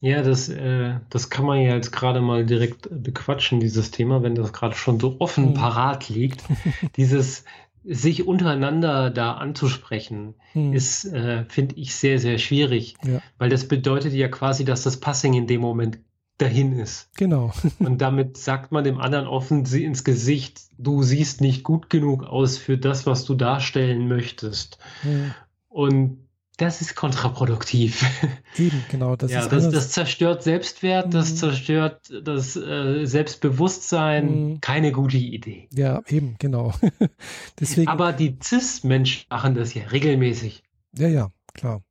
[0.00, 4.34] ja, das, äh, das kann man ja jetzt gerade mal direkt bequatschen, dieses Thema, wenn
[4.34, 5.54] das gerade schon so offen mhm.
[5.54, 6.44] parat liegt.
[6.96, 7.44] dieses
[7.88, 10.72] sich untereinander da anzusprechen, mhm.
[10.72, 12.96] ist, äh, finde ich, sehr, sehr schwierig.
[13.04, 13.20] Ja.
[13.38, 16.00] Weil das bedeutet ja quasi, dass das Passing in dem Moment
[16.38, 17.08] dahin ist.
[17.16, 17.52] Genau.
[17.78, 22.58] Und damit sagt man dem anderen offen ins Gesicht, du siehst nicht gut genug aus
[22.58, 24.78] für das, was du darstellen möchtest.
[25.04, 25.32] Mhm.
[25.68, 26.25] Und
[26.56, 28.04] das ist kontraproduktiv.
[28.56, 29.16] Eben, genau.
[29.16, 31.10] Das, ja, das, das, zerstört Selbstwert, mhm.
[31.10, 34.50] das zerstört das äh, Selbstbewusstsein.
[34.50, 34.60] Mhm.
[34.60, 35.68] Keine gute Idee.
[35.72, 36.72] Ja, eben, genau.
[37.60, 40.62] Deswegen, Aber die CIS-Menschen machen das ja regelmäßig.
[40.96, 41.82] Ja, ja, klar.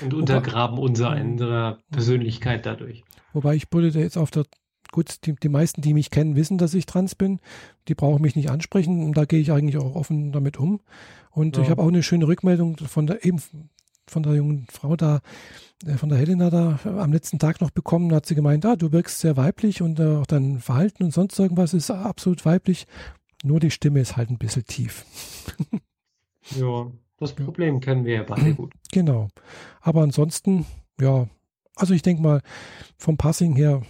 [0.00, 1.32] Und untergraben Wobei, mhm.
[1.32, 3.04] unsere Persönlichkeit dadurch.
[3.32, 4.44] Wobei ich bullte jetzt auf der
[4.92, 7.40] gut, die, die meisten, die mich kennen, wissen, dass ich trans bin.
[7.88, 9.04] Die brauchen mich nicht ansprechen.
[9.04, 10.80] Und da gehe ich eigentlich auch offen damit um.
[11.32, 11.64] Und ja.
[11.64, 13.42] ich habe auch eine schöne Rückmeldung von der eben
[14.08, 15.20] von der jungen Frau da,
[15.86, 18.92] äh, von der Helena da am letzten Tag noch bekommen, hat sie gemeint, ah, du
[18.92, 22.86] wirkst sehr weiblich und äh, auch dein Verhalten und sonst irgendwas ist absolut weiblich.
[23.42, 25.04] Nur die Stimme ist halt ein bisschen tief.
[26.58, 28.72] ja, das Problem kennen wir ja beide gut.
[28.92, 29.28] Genau.
[29.80, 30.66] Aber ansonsten,
[31.00, 31.28] ja,
[31.74, 32.42] also ich denke mal,
[32.96, 33.82] vom Passing her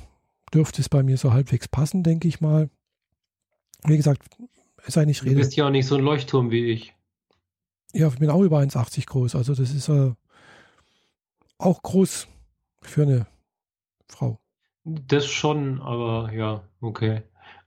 [0.53, 2.71] dürfte es bei mir so halbwegs passen, denke ich mal.
[3.85, 4.23] Wie gesagt,
[4.87, 5.35] ist eigentlich Rede.
[5.35, 6.94] Du bist ja auch nicht so ein Leuchtturm wie ich.
[7.95, 9.37] Ja, ich bin auch über 1,80 groß.
[9.37, 10.13] Also das ist äh,
[11.59, 12.27] auch groß
[12.83, 13.27] für eine
[14.09, 14.41] Frau.
[14.85, 17.23] Das schon, aber ja, okay.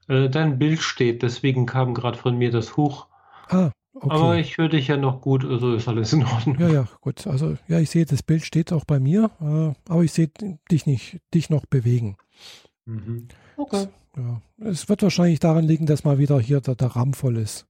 [0.10, 3.08] Äh, dein Bild steht, deswegen kam gerade von mir das Hoch.
[3.48, 4.10] Ah, okay.
[4.10, 6.60] Aber ich höre dich ja noch gut, also ist alles in Ordnung.
[6.60, 7.26] Ja, ja, gut.
[7.26, 10.30] Also ja, ich sehe, das Bild steht auch bei mir, äh, aber ich sehe
[10.70, 12.18] dich nicht, dich noch bewegen.
[12.86, 13.30] Mhm.
[13.56, 13.88] Okay.
[14.18, 14.42] Ja.
[14.60, 17.66] Es wird wahrscheinlich daran liegen, dass mal wieder hier der, der RAM voll ist.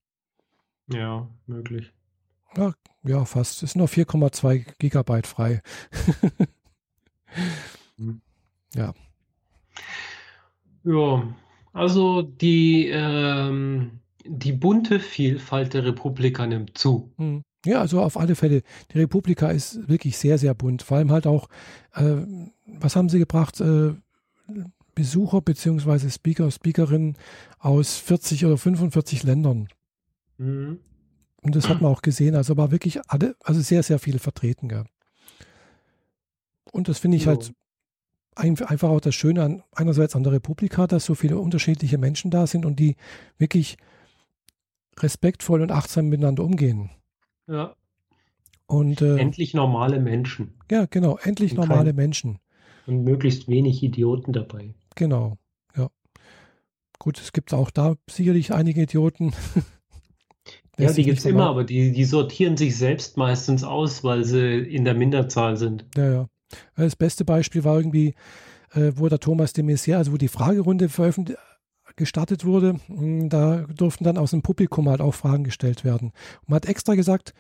[0.92, 1.94] Ja, möglich.
[2.56, 2.74] Ja,
[3.04, 3.64] ja fast.
[3.64, 5.62] Es sind noch 4,2 Gigabyte frei.
[7.98, 8.22] Hm.
[8.76, 8.94] ja.
[10.84, 11.36] Ja,
[11.74, 17.12] also die, ähm, die bunte Vielfalt der Republika nimmt zu.
[17.18, 17.44] Hm.
[17.66, 18.62] Ja, also auf alle Fälle.
[18.94, 20.84] Die Republika ist wirklich sehr, sehr bunt.
[20.84, 21.50] Vor allem halt auch,
[21.94, 22.16] äh,
[22.66, 23.60] was haben sie gebracht?
[23.60, 23.96] Äh,
[24.96, 26.10] Besucher bzw.
[26.10, 27.18] Speaker, Speakerinnen
[27.60, 29.68] aus 40 oder 45 Ländern.
[30.38, 30.80] Mhm.
[31.42, 32.36] Und das hat man auch gesehen.
[32.36, 34.68] Also war wirklich alle, also sehr, sehr viele vertreten.
[34.70, 34.86] Gell.
[36.72, 37.30] Und das finde ich jo.
[37.30, 37.54] halt
[38.36, 42.46] einfach auch das Schöne an einerseits an der Republika, dass so viele unterschiedliche Menschen da
[42.48, 42.96] sind und die
[43.38, 43.78] wirklich
[45.00, 46.92] respektvoll und achtsam miteinander umgehen.
[47.48, 47.76] Ja.
[48.68, 50.54] Und äh, endlich normale Menschen.
[50.70, 52.40] Ja, genau, endlich und normale kein, Menschen.
[52.86, 54.74] Und möglichst wenig Idioten dabei.
[54.96, 55.38] Genau,
[55.76, 55.90] ja.
[57.00, 59.34] Gut, es gibt auch da sicherlich einige Idioten.
[60.80, 64.60] Ja, die gibt es immer, aber die, die sortieren sich selbst meistens aus, weil sie
[64.60, 65.86] in der Minderzahl sind.
[65.96, 66.28] Ja, ja.
[66.76, 68.14] Das beste Beispiel war irgendwie,
[68.74, 71.40] äh, wo der Thomas de Maizière, also wo die Fragerunde veröffentlicht
[71.98, 76.12] gestartet wurde, hm, da durften dann aus dem Publikum halt auch Fragen gestellt werden.
[76.42, 77.34] Und man hat extra gesagt,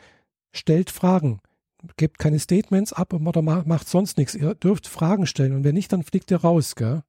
[0.51, 1.39] stellt Fragen.
[1.95, 4.33] gebt keine Statements ab oder macht sonst nichts.
[4.33, 7.03] Ihr dürft Fragen stellen und wenn nicht, dann fliegt ihr raus, gell?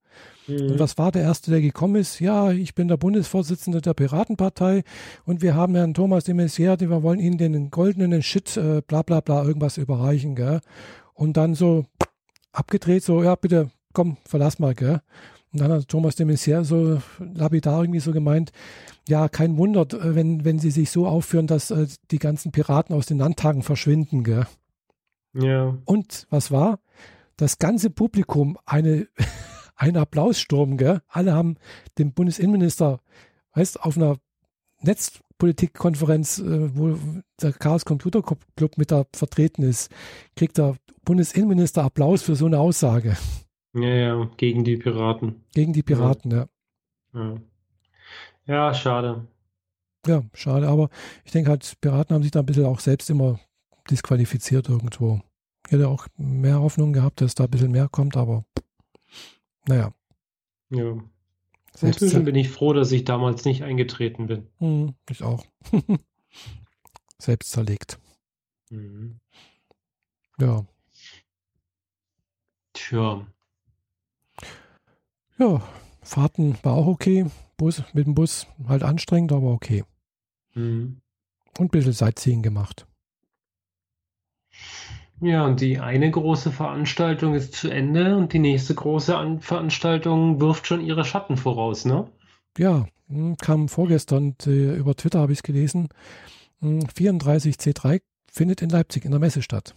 [0.48, 0.72] Mhm.
[0.72, 2.20] Und was war der Erste, der gekommen ist?
[2.20, 4.82] Ja, ich bin der Bundesvorsitzende der Piratenpartei
[5.24, 9.02] und wir haben Herrn Thomas de Maizière, wir wollen Ihnen den goldenen Shit, äh, bla
[9.02, 10.60] bla bla, irgendwas überreichen, gell?
[11.14, 11.84] Und dann so
[12.52, 15.02] abgedreht, so, ja, bitte, komm, verlass mal, gell?
[15.52, 18.52] Und dann hat Thomas de Maizière so lapidar irgendwie so gemeint,
[19.08, 22.94] ja, kein Wunder, äh, wenn, wenn sie sich so aufführen, dass äh, die ganzen Piraten
[22.94, 24.46] aus den Landtagen verschwinden, gell?
[25.34, 25.76] Ja.
[25.84, 26.80] Und was war?
[27.36, 29.06] Das ganze Publikum, eine,
[29.78, 31.00] ein Applaussturm, gell?
[31.08, 31.56] Alle haben
[31.98, 33.00] dem Bundesinnenminister,
[33.54, 34.18] weißt auf einer
[34.82, 36.98] Netzpolitikkonferenz, äh, wo
[37.40, 38.22] der Chaos Computer
[38.56, 39.90] Club mit da vertreten ist,
[40.36, 43.16] kriegt der Bundesinnenminister Applaus für so eine Aussage.
[43.74, 45.44] Ja, ja, gegen die Piraten.
[45.54, 46.48] Gegen die Piraten, ja.
[47.14, 47.36] Ja,
[48.46, 49.26] ja schade.
[50.06, 50.90] Ja, schade, aber
[51.24, 53.38] ich denke halt, Piraten haben sich da ein bisschen auch selbst immer
[53.90, 55.20] disqualifiziert irgendwo.
[55.66, 58.44] Ich hätte auch mehr Hoffnung gehabt, dass da ein bisschen mehr kommt, aber
[59.66, 59.92] naja.
[60.70, 60.96] Ja.
[61.74, 64.48] Selbst Inzwischen bin ich froh, dass ich damals nicht eingetreten bin.
[64.58, 65.46] Hm, ich auch.
[67.18, 67.98] Selbst zerlegt.
[68.70, 69.20] Mhm.
[70.40, 70.66] Ja.
[72.72, 73.26] Tja.
[75.38, 75.62] Ja,
[76.02, 77.26] Fahrten war auch okay.
[77.56, 79.84] Bus, mit dem Bus halt anstrengend, aber okay.
[80.54, 81.00] Mhm.
[81.58, 82.87] Und ein bisschen Sightseeing gemacht.
[85.20, 90.40] Ja, und die eine große Veranstaltung ist zu Ende und die nächste große An Veranstaltung
[90.40, 92.06] wirft schon ihre Schatten voraus, ne?
[92.56, 95.88] Ja, hm, kam vorgestern äh, über Twitter, habe ich es gelesen.
[96.62, 98.00] 34C3 hm,
[98.30, 99.74] findet in Leipzig in der Messe statt.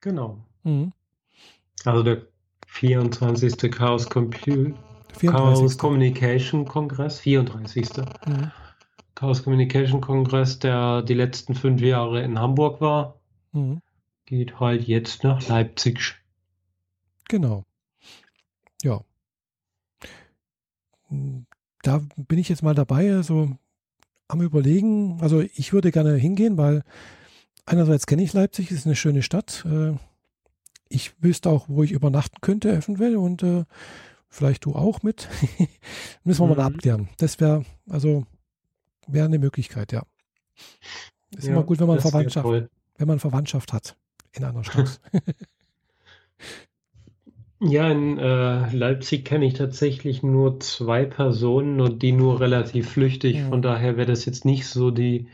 [0.00, 0.38] Genau.
[0.62, 0.92] Mhm.
[1.84, 2.22] Also der
[2.66, 3.70] 24.
[3.70, 4.74] Chaos, Compu
[5.18, 5.30] 34.
[5.30, 7.88] Chaos Communication Kongress, 34.
[8.26, 8.50] Mhm.
[9.14, 13.20] Chaos Communication Kongress, der die letzten fünf Jahre in Hamburg war.
[13.52, 13.80] Mhm
[14.34, 16.16] geht halt jetzt nach Leipzig.
[17.28, 17.64] Genau.
[18.82, 19.00] Ja.
[21.82, 23.56] Da bin ich jetzt mal dabei, also
[24.26, 25.20] am Überlegen.
[25.20, 26.82] Also ich würde gerne hingehen, weil
[27.64, 29.64] einerseits kenne ich Leipzig, ist eine schöne Stadt.
[29.70, 29.92] Äh,
[30.88, 33.64] ich wüsste auch, wo ich übernachten könnte, eventuell, und äh,
[34.28, 35.28] vielleicht du auch mit.
[36.24, 36.56] Müssen wir mhm.
[36.56, 37.08] mal abklären.
[37.18, 38.26] Das wäre, also,
[39.06, 40.02] wäre eine Möglichkeit, ja.
[41.36, 43.96] Ist ja, immer gut, wenn man Verwandtschaft, wenn man Verwandtschaft hat
[44.36, 45.00] in einer Stadt.
[47.60, 53.38] ja, in äh, Leipzig kenne ich tatsächlich nur zwei Personen und die nur relativ flüchtig.
[53.38, 53.48] Mhm.
[53.48, 55.28] Von daher wäre das jetzt nicht so die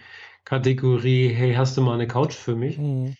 [0.44, 2.78] Kategorie, hey, hast du mal eine Couch für mich?
[2.78, 3.16] Mhm.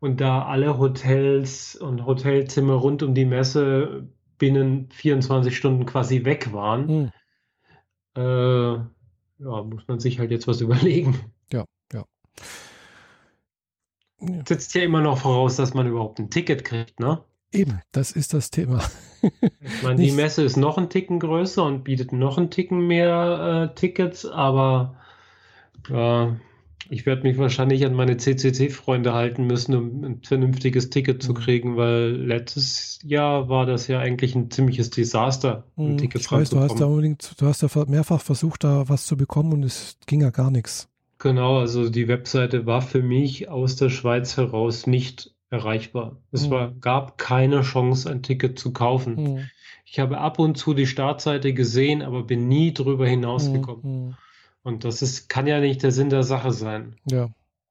[0.00, 4.08] Und da alle Hotels und Hotelzimmer rund um die Messe
[4.38, 7.12] binnen 24 Stunden quasi weg waren, mhm.
[8.16, 8.74] äh,
[9.38, 11.18] ja, muss man sich halt jetzt was überlegen.
[11.52, 12.04] Ja, ja
[14.46, 17.20] setzt ja immer noch voraus, dass man überhaupt ein Ticket kriegt, ne?
[17.52, 18.82] Eben, das ist das Thema.
[19.22, 23.70] ich meine, die Messe ist noch ein Ticken größer und bietet noch ein Ticken mehr
[23.70, 24.96] äh, Tickets, aber
[25.88, 26.32] äh,
[26.90, 31.36] ich werde mich wahrscheinlich an meine CCC-Freunde halten müssen, um ein vernünftiges Ticket zu mhm.
[31.36, 36.32] kriegen, weil letztes Jahr war das ja eigentlich ein ziemliches Desaster, ein mhm, Ticket ich
[36.32, 39.62] weiß, du hast, da unbedingt, du hast ja mehrfach versucht, da was zu bekommen und
[39.62, 40.88] es ging ja gar nichts.
[41.24, 46.18] Genau, also die Webseite war für mich aus der Schweiz heraus nicht erreichbar.
[46.32, 46.50] Es mhm.
[46.50, 49.14] war, gab keine Chance, ein Ticket zu kaufen.
[49.14, 49.50] Mhm.
[49.86, 54.08] Ich habe ab und zu die Startseite gesehen, aber bin nie drüber hinausgekommen.
[54.08, 54.16] Mhm.
[54.64, 56.96] Und das ist, kann ja nicht der Sinn der Sache sein.
[57.10, 57.30] Ja,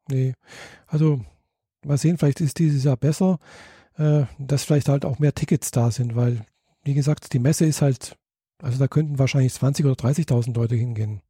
[0.09, 0.33] nee.
[0.87, 1.23] Also
[1.85, 3.37] mal sehen, vielleicht ist dieses Jahr besser,
[3.99, 6.43] äh, dass vielleicht halt auch mehr Tickets da sind, weil,
[6.83, 8.17] wie gesagt, die Messe ist halt,
[8.63, 11.21] also da könnten wahrscheinlich 20.000 oder 30.000 Leute hingehen.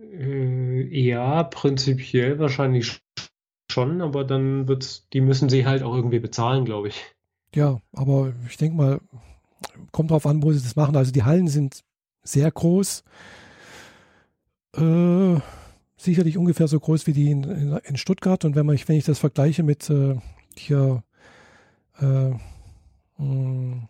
[0.00, 3.00] Äh, ja, prinzipiell wahrscheinlich
[3.70, 7.02] schon, aber dann wird's, die müssen sie halt auch irgendwie bezahlen, glaube ich.
[7.54, 9.00] Ja, aber ich denke mal,
[9.92, 10.96] kommt drauf an, wo sie das machen.
[10.96, 11.82] Also die Hallen sind
[12.22, 13.04] sehr groß.
[14.76, 15.40] Äh,
[15.96, 18.44] sicherlich ungefähr so groß wie die in, in, in, Stuttgart.
[18.44, 20.16] Und wenn, man, wenn ich das vergleiche mit äh,
[20.56, 21.02] hier
[22.00, 22.30] äh,
[23.18, 23.88] mh,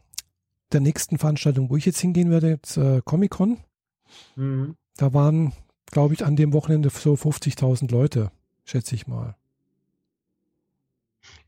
[0.72, 3.58] der nächsten Veranstaltung, wo ich jetzt hingehen werde, jetzt äh, Comic-Con,
[4.36, 4.76] mhm.
[4.96, 5.52] da waren
[5.90, 8.30] glaube ich, an dem Wochenende so 50.000 Leute,
[8.64, 9.36] schätze ich mal.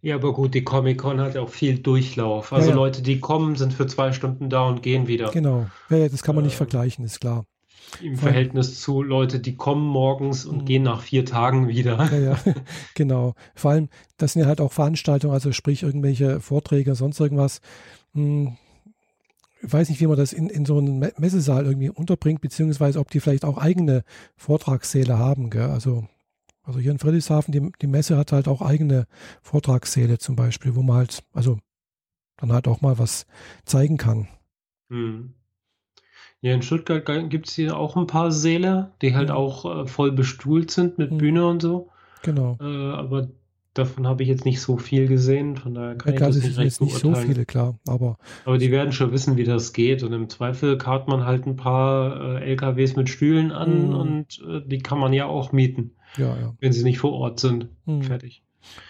[0.01, 2.53] Ja, aber gut, die Comic-Con hat ja auch viel Durchlauf.
[2.53, 2.77] Also ja, ja.
[2.77, 5.31] Leute, die kommen, sind für zwei Stunden da und gehen wieder.
[5.31, 7.45] Genau, ja, das kann man nicht äh, vergleichen, ist klar.
[8.01, 10.65] Im Vor Verhältnis zu Leute, die kommen morgens und mhm.
[10.65, 12.09] gehen nach vier Tagen wieder.
[12.11, 12.39] Ja, ja,
[12.95, 13.35] genau.
[13.55, 17.61] Vor allem, das sind ja halt auch Veranstaltungen, also sprich irgendwelche Vorträge, sonst irgendwas.
[18.15, 18.57] Hm,
[19.63, 23.11] ich weiß nicht, wie man das in, in so einem Messesaal irgendwie unterbringt, beziehungsweise ob
[23.11, 24.03] die vielleicht auch eigene
[24.37, 25.51] Vortragssäle haben.
[25.51, 25.71] Gell?
[25.71, 26.07] Also
[26.65, 29.07] Also hier in Friedrichshafen, die, die Messe hat halt auch eigene
[29.43, 31.59] Vortragssäle zum Beispiel, wo man halt, also
[32.37, 33.27] dann halt auch mal was
[33.65, 34.29] zeigen kann.
[34.91, 35.35] Hm.
[36.41, 39.35] Ja, in Stuttgart gibt es hier auch ein paar Säle, die halt Mhm.
[39.35, 41.19] auch äh, voll bestuhlt sind mit Mhm.
[41.19, 41.91] Bühne und so.
[42.23, 42.57] Genau.
[42.61, 43.29] Äh, aber
[43.75, 46.37] davon habe ich jetzt nicht so viel gesehen, von daher kann Ja, ich klar, das
[46.39, 49.45] das nicht recht jetzt nicht so viele, klar, aber Aber die werden schon wissen, wie
[49.45, 50.03] das geht.
[50.03, 53.95] Und im Zweifel karrt man halt ein paar äh, LKWs mit Stühlen an Mhm.
[53.95, 56.55] und äh, die kann man ja auch mieten, ja, ja.
[56.61, 57.69] wenn sie nicht vor Ort sind.
[57.87, 58.43] Hm, Fertig.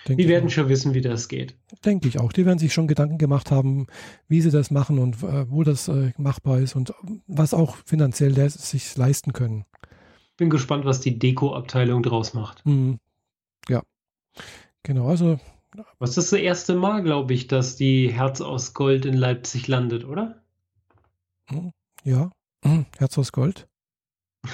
[0.08, 0.50] denke Die ich werden auch.
[0.52, 1.56] schon wissen, wie das geht.
[1.84, 2.32] Denke ich auch.
[2.32, 3.86] Die werden sich schon Gedanken gemacht haben,
[4.28, 6.92] wie sie das machen und äh, wo das äh, machbar ist und
[7.26, 9.64] was auch finanziell le sich leisten können.
[10.36, 12.64] Bin gespannt, was die Deko-Abteilung draus macht.
[12.64, 12.98] Hm.
[13.68, 13.82] Ja,
[14.82, 15.08] genau.
[15.08, 15.38] Also
[15.98, 20.04] Was ist das erste Mal, glaube ich, dass die Herz aus Gold in Leipzig landet,
[20.04, 20.42] oder?
[22.04, 22.30] ja,
[22.64, 23.68] Hm, Herz aus Gold.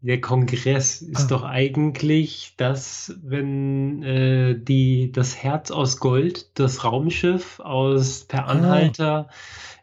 [0.00, 1.26] Der Kongress ist Ah.
[1.26, 8.50] doch eigentlich das, wenn äh, die, das Herz aus Gold, das Raumschiff aus Per Ah.
[8.50, 9.28] Anhalter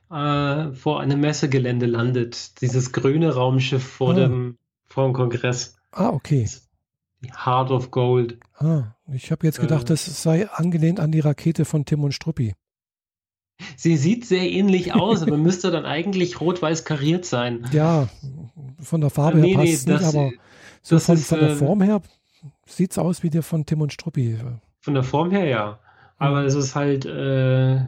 [0.10, 2.62] äh, vor einem Messegelände landet.
[2.62, 4.14] Dieses grüne Raumschiff vor, Ah.
[4.14, 4.58] dem,
[4.88, 5.78] vor dem Kongress.
[5.92, 6.46] Ah, okay.
[6.46, 6.50] Die
[7.34, 8.39] Heart of Gold.
[8.55, 9.93] Ah, ich habe jetzt gedacht, Äh.
[9.93, 12.55] das sei angelehnt an die Rakete von Tim und Struppi.
[13.78, 17.65] Sie sieht sehr ähnlich aus, aber müsste dann eigentlich rot-weiß kariert sein.
[17.71, 18.09] Ja,
[18.82, 20.32] von der Farbe Nee, her nee, passt es nicht, das- aber
[20.82, 22.01] so von, ist, von der ähm, Form her
[22.67, 24.38] sieht es aus wie der von Tim und Struppi.
[24.82, 25.80] Von der Form her ja.
[26.17, 26.45] Aber Hm.
[26.47, 27.86] es ist halt äh,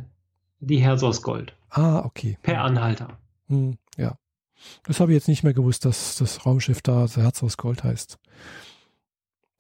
[0.59, 1.53] die Herz aus Gold.
[1.69, 2.37] Ah, okay.
[2.41, 3.17] Per Anhalter.
[3.47, 4.17] Hm, ja.
[4.83, 8.17] Das habe ich jetzt nicht mehr gewusst, dass das Raumschiff da Herz aus Gold heißt.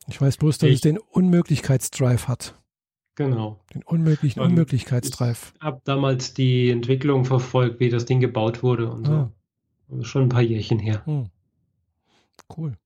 [0.07, 2.55] Ich weiß bloß, dass Ich- es den Unmöglichkeitsdrive hat.
[3.15, 3.59] Genau.
[3.73, 5.53] Den unmöglichen Ähm, Unmöglichkeitsdrive.
[5.59, 9.11] Hab damals die Entwicklung verfolgt, wie das Ding gebaut wurde und so.
[9.11, 9.31] Ah.
[9.89, 11.03] Das ist schon ein paar Jährchen her.
[11.05, 11.29] Hm.
[12.55, 12.77] Cool.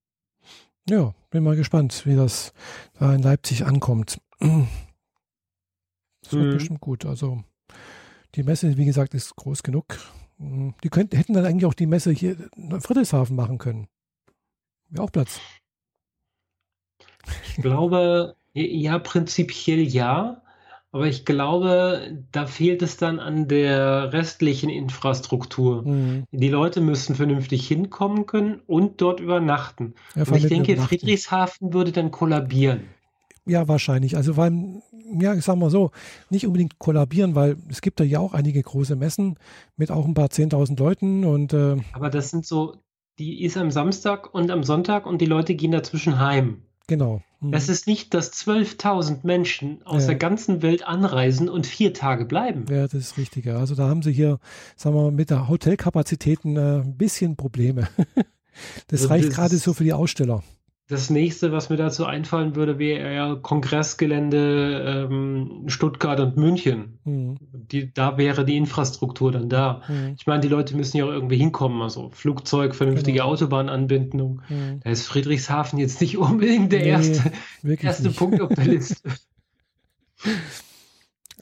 [0.88, 2.52] Ja, bin mal gespannt, wie das
[2.98, 4.20] da in Leipzig ankommt.
[6.22, 6.50] Das wird Mhm.
[6.54, 7.04] bestimmt gut.
[7.04, 7.42] Also
[8.36, 9.98] die Messe, wie gesagt, ist groß genug.
[10.38, 13.88] Hm, Die könnten, hätten dann eigentlich auch die Messe hier in Friedrichshafen machen können.
[14.88, 15.40] Wäre auch Platz.
[17.56, 20.42] Ich glaube, ja, prinzipiell ja,
[20.94, 25.84] aber ich glaube, da fehlt es dann an der restlichen Infrastruktur.
[25.84, 26.24] Hm.
[26.30, 29.94] Die Leute müssen vernünftig hinkommen können und dort übernachten.
[30.14, 30.98] Ja, Und ich denke, Übernachten.
[30.98, 32.82] Friedrichshafen würde dann kollabieren.
[33.46, 34.16] Ja, wahrscheinlich.
[34.16, 34.52] Also weil,
[35.18, 35.92] ja, ich sag mal so,
[36.28, 39.38] nicht unbedingt kollabieren, weil es gibt da ja auch einige große Messen
[39.76, 42.76] mit auch ein paar 10.000 Leuten und äh, Aber das sind so,
[43.18, 46.62] die ist am Samstag und am Sonntag und die Leute gehen dazwischen heim.
[46.86, 47.22] Genau.
[47.40, 47.52] Hm.
[47.52, 50.08] Das ist nicht, dass 12.000 Menschen aus Ja.
[50.08, 52.64] der ganzen Welt anreisen und vier Tage bleiben.
[52.70, 53.44] Ja, das ist richtig.
[53.46, 53.56] ja.
[53.56, 54.38] Also da haben sie hier,
[54.76, 57.88] sagen wir mal, mit der Hotelkapazitäten äh, ein bisschen Probleme.
[58.88, 60.42] Das Also reicht gerade so für die Aussteller.
[60.92, 66.98] Das nächste, was mir dazu einfallen würde, wäre ja Kongressgelände ähm, Stuttgart und München.
[67.04, 67.36] Hm,
[67.70, 69.82] Die, da wäre die Infrastruktur dann da.
[69.86, 73.30] hm, Ich meine, die Leute müssen ja auch irgendwie hinkommen, also Flugzeug, vernünftige Genau.
[73.30, 74.42] Autobahnanbindung.
[74.48, 74.80] hm.
[74.84, 77.32] Da ist Friedrichshafen jetzt nicht unbedingt der Nee, erste,
[77.64, 78.18] erste nicht.
[78.18, 79.08] Punkt auf der Liste.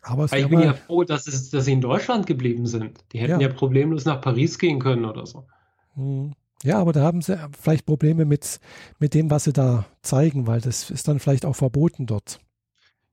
[0.02, 2.98] Aber ich bin ja froh, dass, es, dass sie in Deutschland geblieben sind.
[3.12, 3.48] Die hätten Ja.
[3.48, 3.50] ja.
[3.52, 5.46] problemlos nach Paris gehen können oder so.
[5.94, 6.32] hm.
[6.62, 8.60] Ja, aber da haben sie vielleicht Probleme mit,
[8.98, 12.40] mit dem, was sie da zeigen, weil das ist dann vielleicht auch verboten dort.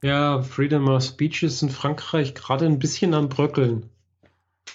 [0.04, 3.90] Ja, Freedom of Speech ist in Frankreich gerade ein bisschen am Bröckeln.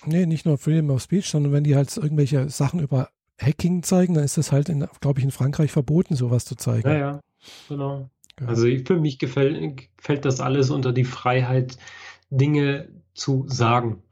[0.04, 3.10] Nee, nicht nur Freedom of Speech, sondern wenn die halt irgendwelche Sachen über
[3.40, 6.88] Hacking zeigen, dann ist das halt, glaube ich, in Frankreich verboten, sowas zu zeigen.
[6.88, 7.20] Ja, ja,
[7.68, 8.08] genau.
[8.40, 8.46] Ja.
[8.46, 11.76] Also für mich gefällt, gefällt das alles unter die Freiheit,
[12.30, 14.02] Dinge zu sagen.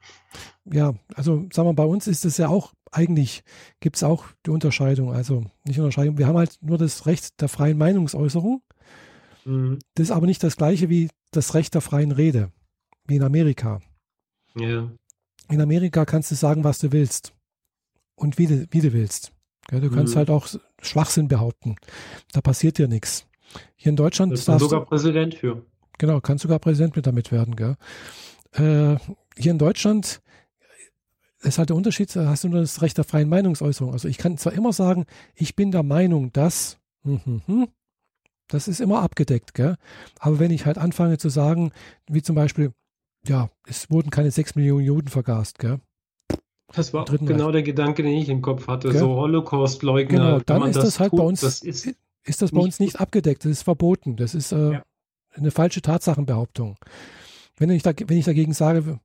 [0.65, 3.43] Ja, also sagen wir, bei uns ist es ja auch, eigentlich
[3.81, 7.49] gibt es auch die Unterscheidung, also nicht Unterscheidung, wir haben halt nur das Recht der
[7.49, 8.63] freien Meinungsäußerung,
[9.47, 9.79] Mhm.
[9.95, 12.53] das ist aber nicht das gleiche wie das Recht der freien Rede,
[13.07, 13.81] wie in Amerika.
[14.55, 14.91] Ja.
[15.49, 17.33] In Amerika kannst du sagen, was du willst
[18.17, 19.33] und wie du, wie du willst.
[19.71, 20.19] Ja, du kannst Mhm.
[20.19, 20.47] halt auch
[20.83, 21.77] Schwachsinn behaupten.
[22.33, 23.27] Da passiert dir nichts.
[23.77, 25.65] Hier in Deutschland darfst sogar du, Präsident für.
[25.99, 27.57] genau, kannst sogar Präsident mit damit werden.
[27.57, 27.77] Gell?
[28.53, 28.97] Äh,
[29.37, 30.21] hier in Deutschland
[31.43, 33.93] ist halt der Unterschied, da hast du nur das Recht der freien Meinungsäußerung.
[33.93, 37.69] Also ich kann zwar immer sagen, ich bin der Meinung, dass, hm, hm, hm,
[38.49, 39.77] das ist immer abgedeckt, gell?
[40.19, 41.73] aber wenn ich halt anfange zu sagen,
[42.09, 42.73] wie zum Beispiel,
[43.27, 45.81] ja, es wurden keine sechs Millionen Juden vergast, gell?
[46.73, 48.91] Das war genau der Gedanke, den ich im Kopf hatte.
[48.91, 49.01] Gell?
[49.01, 50.19] So Holocaust-Leugner.
[50.19, 51.89] Genau, dann ist das, halt tut, bei uns, Das ist,
[52.25, 54.83] ist das bei nicht uns nicht abgedeckt, das ist verboten, das ist äh, Ja.
[55.33, 56.77] eine falsche Tatsachenbehauptung.
[57.57, 59.01] Wenn ich, da, wenn ich dagegen sage,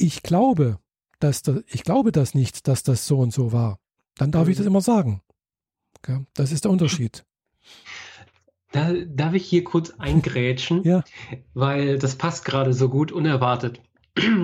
[0.00, 0.78] ich glaube,
[1.18, 3.78] dass das, ich glaube das nicht, dass das so und so war,
[4.16, 4.58] dann darf ich Mhm.
[4.60, 5.22] das immer sagen.
[6.02, 6.26] Gell?
[6.34, 7.24] Das ist der Unterschied.
[8.72, 10.82] Da, darf ich hier kurz eingrätschen?
[10.84, 11.04] ja.
[11.54, 13.80] Weil das passt gerade so gut unerwartet.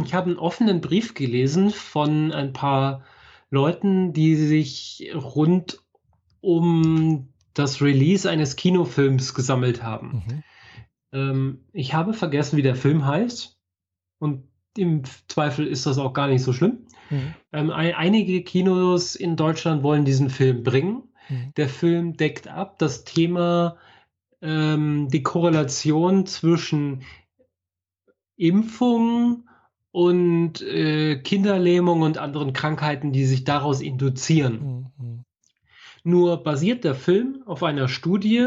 [0.05, 3.05] Ich habe einen offenen Brief gelesen von ein paar
[3.51, 5.83] Leuten, die sich rund
[6.41, 10.25] um das Release eines Kinofilms gesammelt haben.
[10.27, 10.43] Mhm.
[11.13, 13.59] Ähm, ich habe vergessen, wie der Film heißt.
[14.19, 14.45] Und
[14.79, 16.87] im Zweifel ist das auch gar nicht so schlimm.
[17.11, 17.35] Mhm.
[17.53, 21.03] Ähm, ein, einige Kinos in Deutschland wollen diesen Film bringen.
[21.29, 21.53] Mhm.
[21.57, 23.77] Der Film deckt ab das Thema,
[24.43, 27.03] ähm, die Korrelation zwischen
[28.37, 29.49] Impfung
[29.93, 34.93] und äh, Kinderlähmung und anderen Krankheiten, die sich daraus induzieren.
[34.99, 35.25] Mhm.
[36.05, 38.47] Nur basiert der Film auf einer Studie,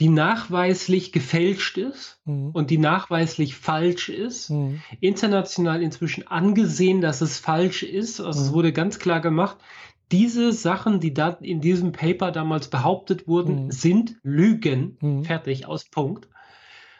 [0.00, 2.50] die nachweislich gefälscht ist mhm.
[2.50, 4.50] und die nachweislich falsch ist.
[4.50, 4.80] Mhm.
[5.00, 8.20] International inzwischen angesehen, dass es falsch ist.
[8.20, 8.46] Also mhm.
[8.46, 9.58] es wurde ganz klar gemacht,
[10.10, 13.70] diese Sachen, die da in diesem Paper damals behauptet wurden, mhm.
[13.70, 14.98] sind Lügen.
[15.00, 15.24] Mhm.
[15.24, 16.28] Fertig, aus Punkt.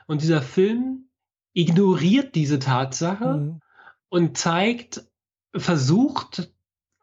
[0.07, 1.09] Und dieser Film
[1.55, 3.61] ignoriert diese Tatsache mhm.
[4.09, 5.05] und zeigt,
[5.55, 6.53] versucht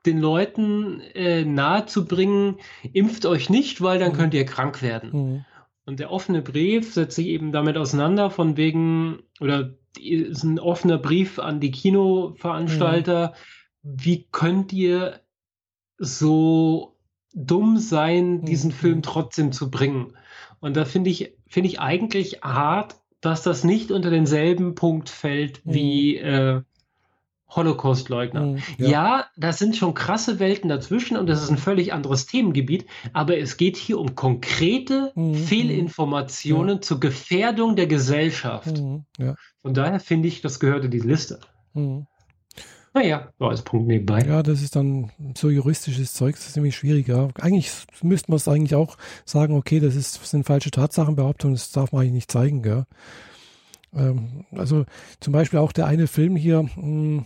[0.06, 2.58] den Leuten äh, nahezubringen,
[2.94, 5.46] impft euch nicht, weil dann könnt ihr krank werden.
[5.90, 11.00] Und der offene Brief setzt sich eben damit auseinander, von wegen, oder ist ein offener
[11.00, 13.34] Brief an die Kinoveranstalter,
[13.82, 13.96] mhm.
[13.98, 15.20] wie könnt ihr
[15.98, 16.96] so
[17.34, 18.76] dumm sein, diesen mhm.
[18.76, 20.14] Film trotzdem zu bringen?
[20.60, 25.66] Und da finde ich, finde ich eigentlich hart, dass das nicht unter denselben Punkt fällt
[25.66, 25.74] mhm.
[25.74, 26.62] wie äh,
[27.50, 28.42] Holocaust-Leugner.
[28.42, 28.90] Mhm, ja.
[28.90, 29.26] ja.
[29.38, 33.58] das sind schon krasse Welten dazwischen und das ist ein völlig anderes Themengebiet, aber es
[33.58, 36.82] geht hier um konkrete mhm, Fehlinformationen ja.
[36.82, 38.78] zur Gefährdung der Gesellschaft.
[38.78, 39.36] Mhm, ja.
[39.62, 41.40] Von daher finde ich, das gehört in die Liste.
[41.74, 42.08] Mhm.
[42.94, 44.22] Naja, so als Punkt nebenbei.
[44.22, 47.30] Ja, das ist dann so juristisches Zeug, das ist nämlich schwieriger.
[47.40, 47.72] Eigentlich
[48.02, 52.02] müsste man es eigentlich auch sagen, okay, das, ist, sind falsche Tatsachenbehauptungen, das darf man
[52.02, 52.64] eigentlich nicht zeigen.
[52.64, 52.86] Gell?
[53.94, 54.86] Ähm, also
[55.20, 57.26] zum Beispiel auch der eine Film hier, mh, hm,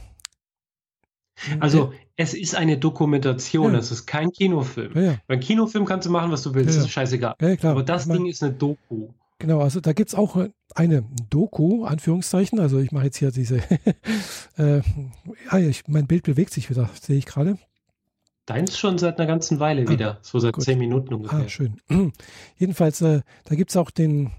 [1.60, 3.80] also es ist eine Dokumentation, ja.
[3.80, 4.94] es ist kein Kinofilm.
[4.96, 5.18] Ja, ja.
[5.28, 7.36] Beim Kinofilm kannst du machen, was du willst, ja, das ist scheißegal.
[7.64, 9.10] Aber das ich mein, Ding ist eine Doku.
[9.40, 10.38] Genau, also da gibt es auch
[10.76, 12.60] eine Doku, Anführungszeichen.
[12.60, 13.58] Also ich mache jetzt hier diese,
[14.58, 14.82] äh,
[15.52, 17.58] ja, ich, mein Bild bewegt sich wieder, sehe ich gerade.
[18.46, 20.64] Deins schon seit einer ganzen Weile ah, wieder, so seit gut.
[20.64, 21.40] zehn Minuten ungefähr.
[21.40, 21.82] Ah, schön.
[22.58, 24.32] Jedenfalls, äh, da gibt es auch den,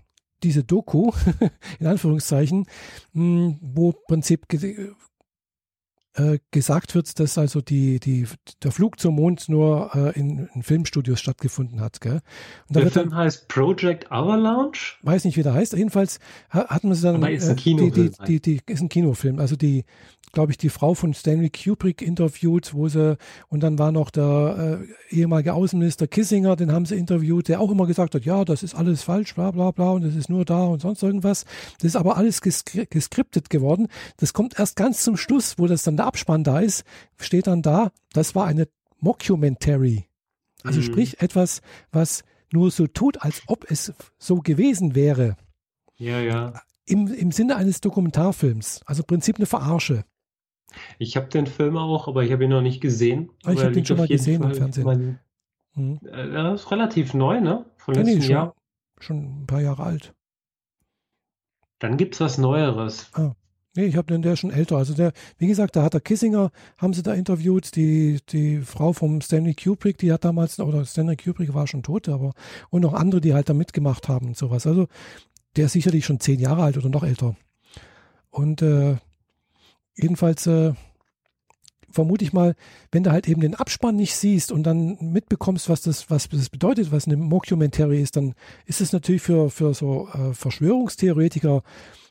[0.42, 1.10] diese Doku,
[1.80, 2.66] in Anführungszeichen,
[3.12, 4.48] mh, wo im Prinzip
[6.14, 8.26] äh, gesagt wird, dass also die, die,
[8.62, 12.00] der Flug zum Mond nur äh, in, in, Filmstudios stattgefunden hat.
[12.00, 12.20] Gell?
[12.68, 14.96] Und der Film dann, heißt Project Avalanche?
[15.02, 15.72] Weiß nicht, wie der heißt.
[15.72, 17.16] Jedenfalls hat man sie dann.
[17.16, 17.92] Aber ist ein Kinofilm.
[17.92, 19.38] Die, die, die, die, ist ein Kinofilm.
[19.38, 19.84] Also die,
[20.34, 23.16] glaube ich, die Frau von Stanley Kubrick interviewt, wo sie,
[23.48, 27.70] und dann war noch der äh, ehemalige Außenminister Kissinger, den haben sie interviewt, der auch
[27.70, 30.44] immer gesagt hat, ja, das ist alles falsch, bla bla bla, und das ist nur
[30.44, 31.44] da und sonst irgendwas.
[31.78, 33.88] Das ist aber alles geskri geskriptet geworden.
[34.18, 36.84] Das kommt erst ganz zum Schluss, wo das dann der Abspann da ist,
[37.18, 38.68] steht dann da, das war eine
[39.00, 40.06] Mockumentary.
[40.62, 40.84] Also mhm.
[40.84, 41.60] sprich etwas,
[41.92, 45.36] was nur so tut, als ob es so gewesen wäre.
[45.96, 46.60] Ja, ja.
[46.86, 48.80] Im, Im Sinne eines Dokumentarfilms.
[48.86, 50.04] Also im Prinzip eine Verarsche.
[50.98, 53.30] Ich habe den Film auch, aber ich habe ihn noch nicht gesehen.
[53.44, 54.84] Ah, ich habe den schon mal gesehen Fall im Fernsehen.
[54.84, 55.18] Mein,
[55.74, 55.98] hm.
[56.04, 57.64] Er ist relativ neu, ne?
[57.76, 58.54] Von ja, letztem nee, schon, Jahr.
[59.00, 60.14] Schon ein paar Jahre alt.
[61.78, 63.10] Dann gibt es was Neueres.
[63.14, 63.32] Ah.
[63.76, 64.76] Nee, ich habe den, der ist schon älter.
[64.76, 68.92] Also der, wie gesagt, da hat der Kissinger, haben sie da interviewt, die, die Frau
[68.92, 72.34] vom Stanley Kubrick, die hat damals, oder Stanley Kubrick war schon tot, aber,
[72.70, 74.66] und noch andere, die halt da mitgemacht haben und sowas.
[74.68, 74.86] Also
[75.56, 77.34] der ist sicherlich schon zehn Jahre alt oder noch älter.
[78.30, 78.96] Und äh,
[79.96, 80.72] Jedenfalls äh,
[81.94, 82.54] vermute ich mal,
[82.92, 86.50] wenn du halt eben den Abspann nicht siehst und dann mitbekommst, was das, was das
[86.50, 88.34] bedeutet, was eine Mockumentary ist, dann
[88.66, 91.62] ist es natürlich für, für so äh, Verschwörungstheoretiker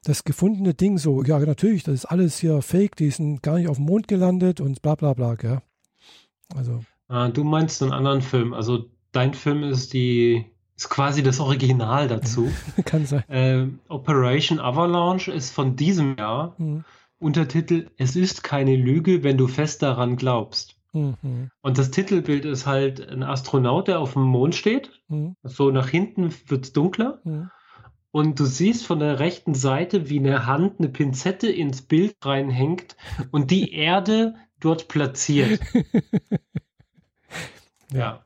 [0.04, 3.70] das gefundene Ding so, ja natürlich, das ist alles hier fake, die sind gar nicht
[3.70, 5.62] auf dem Mond gelandet und bla bla bla, gell?
[6.56, 6.84] Also.
[7.08, 12.08] Ah, du meinst einen anderen Film, also dein Film ist die, ist quasi das Original
[12.08, 12.52] dazu.
[12.86, 13.24] Kann sein.
[13.30, 16.56] Äh, Operation Avalanche ist von diesem Jahr.
[16.58, 16.84] Mhm.
[17.24, 20.78] Untertitel Es ist keine Lüge, wenn du fest daran glaubst.
[20.94, 21.50] Mhm.
[21.62, 24.92] Und das Titelbild ist halt ein Astronaut, der auf dem Mond steht.
[25.08, 25.36] Mhm.
[25.44, 27.20] So nach hinten wird es dunkler.
[27.24, 27.50] Mhm.
[28.12, 32.96] Und du siehst von der rechten Seite, wie eine Hand eine Pinzette ins Bild reinhängt
[33.32, 35.60] und die Erde dort platziert.
[37.92, 37.92] ja.
[37.92, 38.26] Ja,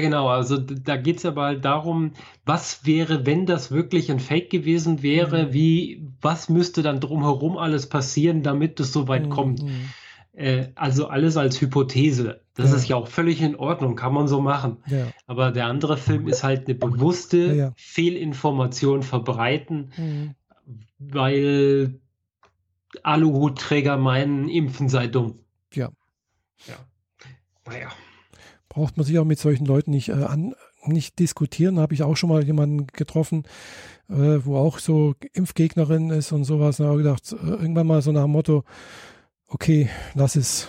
[0.00, 0.28] genau.
[0.28, 2.12] Also da geht es aber halt darum,
[2.44, 5.52] was wäre, wenn das wirklich ein Fake gewesen wäre, mhm.
[5.52, 9.30] wie, was müsste dann drumherum alles passieren, damit es so weit mhm.
[9.30, 9.64] kommt.
[10.32, 12.40] Äh, also alles als Hypothese.
[12.54, 12.76] Das ja.
[12.76, 14.78] ist ja auch völlig in Ordnung, kann man so machen.
[14.86, 15.08] Ja.
[15.26, 20.34] Aber der andere Film ist halt eine bewusste ja, Fehlinformation verbreiten, mhm.
[20.98, 22.00] weil
[23.02, 25.40] Aluhutträger meinen, Impfen sei dumm.
[25.72, 25.90] Ja.
[26.66, 26.76] Ja.
[27.66, 27.88] Naja.
[28.74, 30.54] Braucht man sich auch mit solchen Leuten nicht, äh, an,
[30.84, 31.78] nicht diskutieren.
[31.78, 33.44] Habe ich auch schon mal jemanden getroffen,
[34.08, 36.78] äh, wo auch so Impfgegnerin ist und sowas.
[36.78, 38.64] Da habe ich gedacht, äh, irgendwann mal so nach dem Motto,
[39.46, 40.66] okay, lass es,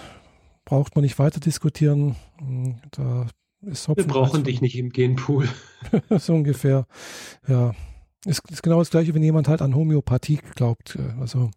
[0.65, 2.15] braucht man nicht weiter diskutieren.
[2.37, 3.25] Hm, da
[3.61, 5.49] ist Hopfen Wir brauchen dich nicht im Genpool.
[6.19, 6.85] so ungefähr.
[7.47, 7.73] Ja.
[8.25, 10.95] Ist, ist genau das gleiche, wenn jemand halt an Homöopathie glaubt.
[10.95, 11.49] Äh, also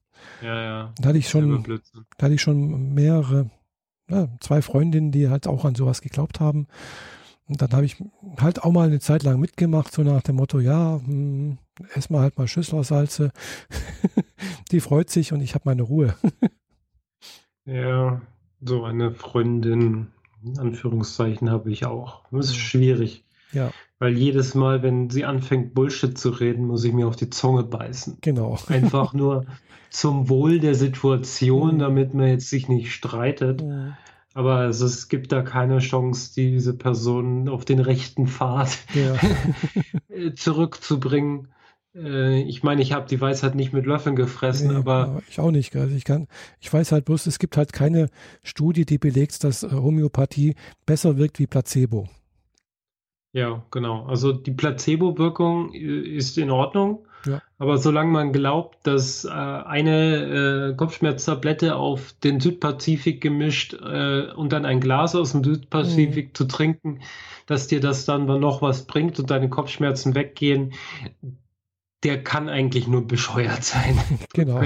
[0.42, 0.94] ja, ja.
[0.98, 1.64] Da hatte ich schon,
[2.16, 3.50] da hatte ich schon mehrere,
[4.08, 6.66] ja, zwei Freundinnen, die halt auch an sowas geglaubt haben.
[7.48, 7.96] Und dann habe ich
[8.38, 11.58] halt auch mal eine Zeit lang mitgemacht, so nach dem Motto, ja, hm,
[11.94, 13.32] erstmal halt mal Schüsslersalze.
[14.70, 16.14] die freut sich und ich habe meine Ruhe.
[17.64, 18.20] ja,
[18.60, 20.08] so eine Freundin,
[20.44, 22.22] in Anführungszeichen, habe ich auch.
[22.30, 23.24] Das ist schwierig.
[23.52, 23.70] Ja.
[23.98, 27.64] Weil jedes Mal, wenn sie anfängt, Bullshit zu reden, muss ich mir auf die Zunge
[27.64, 28.18] beißen.
[28.20, 28.58] Genau.
[28.68, 29.46] Einfach nur
[29.90, 31.78] zum Wohl der Situation, mhm.
[31.78, 33.62] damit man jetzt sich nicht streitet.
[33.62, 33.94] Mhm.
[34.34, 39.16] Aber also es gibt da keine Chance, diese Person auf den rechten Pfad ja.
[40.36, 41.48] zurückzubringen.
[41.96, 45.22] Äh, ich meine, ich habe die Weisheit nicht mit Löffeln gefressen, nee, aber.
[45.28, 45.74] Ich auch nicht.
[45.74, 46.28] Also ich, kann,
[46.60, 48.10] ich weiß halt bloß, es gibt halt keine
[48.42, 50.54] Studie, die belegt, dass äh, Homöopathie
[50.86, 52.08] besser wirkt wie Placebo.
[53.32, 54.06] Ja, genau.
[54.06, 57.06] Also die Placebo-Wirkung äh, ist in Ordnung.
[57.26, 57.42] Ja.
[57.58, 64.52] Aber solange man glaubt, dass äh, eine äh, Kopfschmerztablette auf den Südpazifik gemischt äh, und
[64.52, 66.34] dann ein Glas aus dem Südpazifik mhm.
[66.34, 67.00] zu trinken,
[67.46, 70.74] dass dir das dann noch was bringt und deine Kopfschmerzen weggehen,
[72.04, 73.98] der kann eigentlich nur bescheuert sein.
[74.32, 74.62] genau.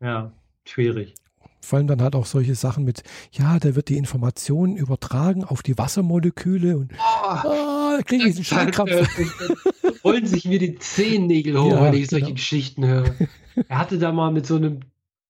[0.00, 0.32] ja,
[0.64, 1.14] schwierig
[1.66, 3.02] vor allem dann halt auch solche Sachen mit,
[3.32, 8.44] ja, da wird die Information übertragen auf die Wassermoleküle und oh, oh kriege ich einen
[8.44, 8.92] Schallkrampf.
[10.04, 12.36] Rollen sich mir die Zehennägel hoch, ja, wenn ich solche genau.
[12.36, 13.16] Geschichten höre.
[13.68, 14.82] Er hatte da mal mit so einem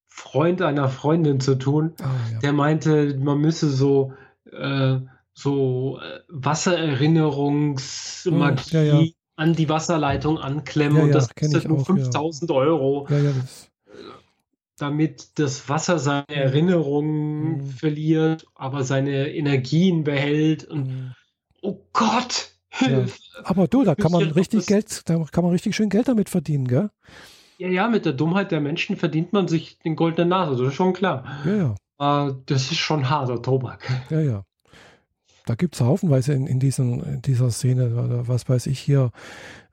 [0.08, 2.38] Freund einer Freundin zu tun, oh, ja.
[2.40, 4.12] der meinte, man müsse so,
[4.52, 4.98] äh,
[5.32, 9.02] so äh, Wassererinnerungsmagie ja,
[9.36, 13.06] an die Wasserleitung anklemmen und das kostet nur 5000 Euro.
[13.08, 13.65] Ja, ja, das
[14.78, 17.66] damit das Wasser seine Erinnerungen mhm.
[17.66, 21.14] verliert, aber seine Energien behält und mhm.
[21.62, 22.52] oh Gott!
[22.80, 23.06] Ja.
[23.44, 26.68] Aber du, da kann man richtig Geld, da kann man richtig schön Geld damit verdienen,
[26.68, 26.90] gell?
[27.58, 30.74] Ja, ja, mit der Dummheit der Menschen verdient man sich den goldenen Nase, das ist
[30.74, 31.24] schon klar.
[31.46, 32.36] Ja, ja.
[32.44, 33.90] Das ist schon harter Tobak.
[34.10, 34.44] Ja, ja.
[35.46, 39.12] Da gibt es haufenweise in, in, diesen, in dieser Szene, was weiß ich hier,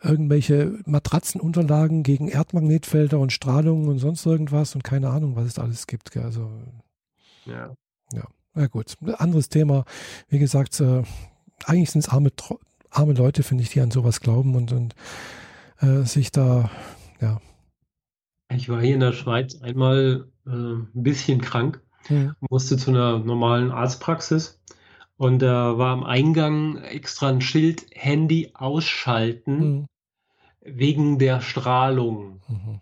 [0.01, 5.87] irgendwelche Matratzenunterlagen gegen Erdmagnetfelder und Strahlungen und sonst irgendwas und keine Ahnung, was es alles
[5.87, 6.11] gibt.
[6.11, 6.23] Gell?
[6.23, 6.47] Also,
[7.45, 7.73] ja.
[8.13, 8.95] Ja, na gut.
[9.17, 9.85] Anderes Thema.
[10.29, 11.01] Wie gesagt, äh,
[11.65, 12.29] eigentlich sind es arme,
[12.91, 14.95] arme Leute, finde ich, die an sowas glauben und, und
[15.79, 16.69] äh, sich da,
[17.19, 17.41] ja.
[18.51, 22.35] Ich war hier in der Schweiz einmal äh, ein bisschen krank, hm.
[22.49, 24.59] musste zu einer normalen Arztpraxis
[25.17, 29.85] und da war am Eingang extra ein Schild Handy ausschalten mhm.
[30.61, 32.41] wegen der Strahlung.
[32.47, 32.81] Mhm.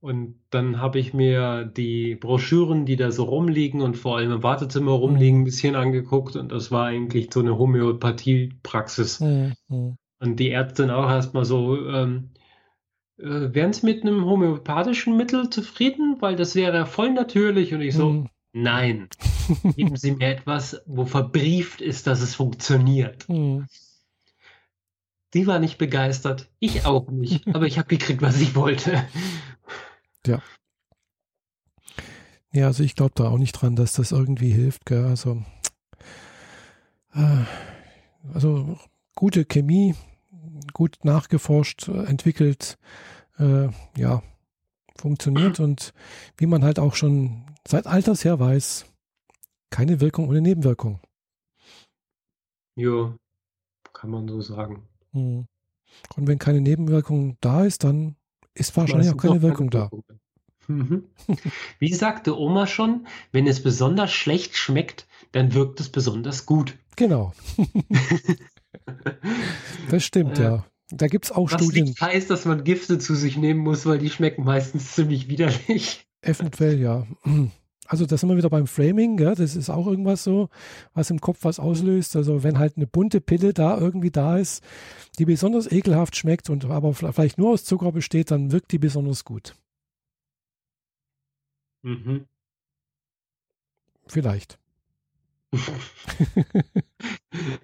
[0.00, 4.42] Und dann habe ich mir die Broschüren, die da so rumliegen und vor allem im
[4.42, 5.42] Wartezimmer rumliegen, mhm.
[5.42, 6.36] ein bisschen angeguckt.
[6.36, 9.20] Und das war eigentlich so eine Homöopathie-Praxis.
[9.20, 9.54] Mhm.
[10.20, 12.30] Und die Ärztin auch erstmal so, ähm,
[13.18, 16.16] äh, wären Sie mit einem homöopathischen Mittel zufrieden?
[16.20, 17.72] Weil das wäre voll natürlich.
[17.72, 18.28] Und ich so, mhm.
[18.52, 19.08] Nein.
[19.76, 23.28] Geben Sie mir etwas, wo verbrieft ist, dass es funktioniert.
[23.28, 23.66] Mhm.
[25.32, 29.04] Sie war nicht begeistert, ich auch nicht, aber ich habe gekriegt, was ich wollte.
[30.26, 30.40] Ja.
[32.52, 34.86] Ja, also ich glaube da auch nicht dran, dass das irgendwie hilft.
[34.86, 35.04] Gell?
[35.04, 35.42] Also,
[37.12, 37.44] äh,
[38.32, 38.78] also
[39.16, 39.96] gute Chemie,
[40.72, 42.78] gut nachgeforscht, entwickelt,
[43.38, 44.22] äh, ja,
[44.96, 45.92] funktioniert und
[46.36, 48.86] wie man halt auch schon seit alters her weiß,
[49.74, 51.00] keine Wirkung ohne Nebenwirkung.
[52.76, 53.12] Ja,
[53.92, 54.86] kann man so sagen.
[55.10, 55.46] Hm.
[56.14, 58.14] Und wenn keine Nebenwirkung da ist, dann
[58.54, 59.90] ist wahrscheinlich auch keine Wirkung da.
[60.68, 61.08] Mhm.
[61.80, 66.78] Wie sagte Oma schon, wenn es besonders schlecht schmeckt, dann wirkt es besonders gut.
[66.94, 67.32] Genau.
[69.90, 70.66] das stimmt, äh, ja.
[70.90, 71.96] Da gibt es auch Was Studien.
[71.98, 76.06] Das heißt, dass man Gifte zu sich nehmen muss, weil die schmecken meistens ziemlich widerlich.
[76.22, 77.08] Eventuell, ja.
[77.86, 80.48] Also da sind wir wieder beim Framing, ja, das ist auch irgendwas so,
[80.94, 82.16] was im Kopf was auslöst.
[82.16, 84.64] Also wenn halt eine bunte Pille da irgendwie da ist,
[85.18, 89.24] die besonders ekelhaft schmeckt und aber vielleicht nur aus Zucker besteht, dann wirkt die besonders
[89.24, 89.54] gut.
[91.82, 92.26] Mhm.
[94.06, 94.58] Vielleicht.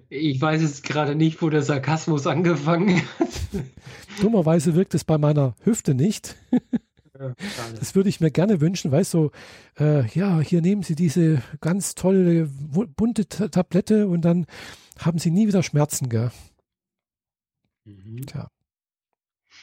[0.09, 3.29] ich weiß jetzt gerade nicht, wo der Sarkasmus angefangen hat.
[4.21, 6.35] Dummerweise wirkt es bei meiner Hüfte nicht.
[7.79, 9.31] das würde ich mir gerne wünschen, weißt du,
[9.77, 14.45] so, äh, ja, hier nehmen Sie diese ganz tolle, bunte Tablette und dann
[14.97, 16.31] haben Sie nie wieder Schmerzen, gell?
[17.85, 18.25] Mhm.
[18.25, 18.49] Tja.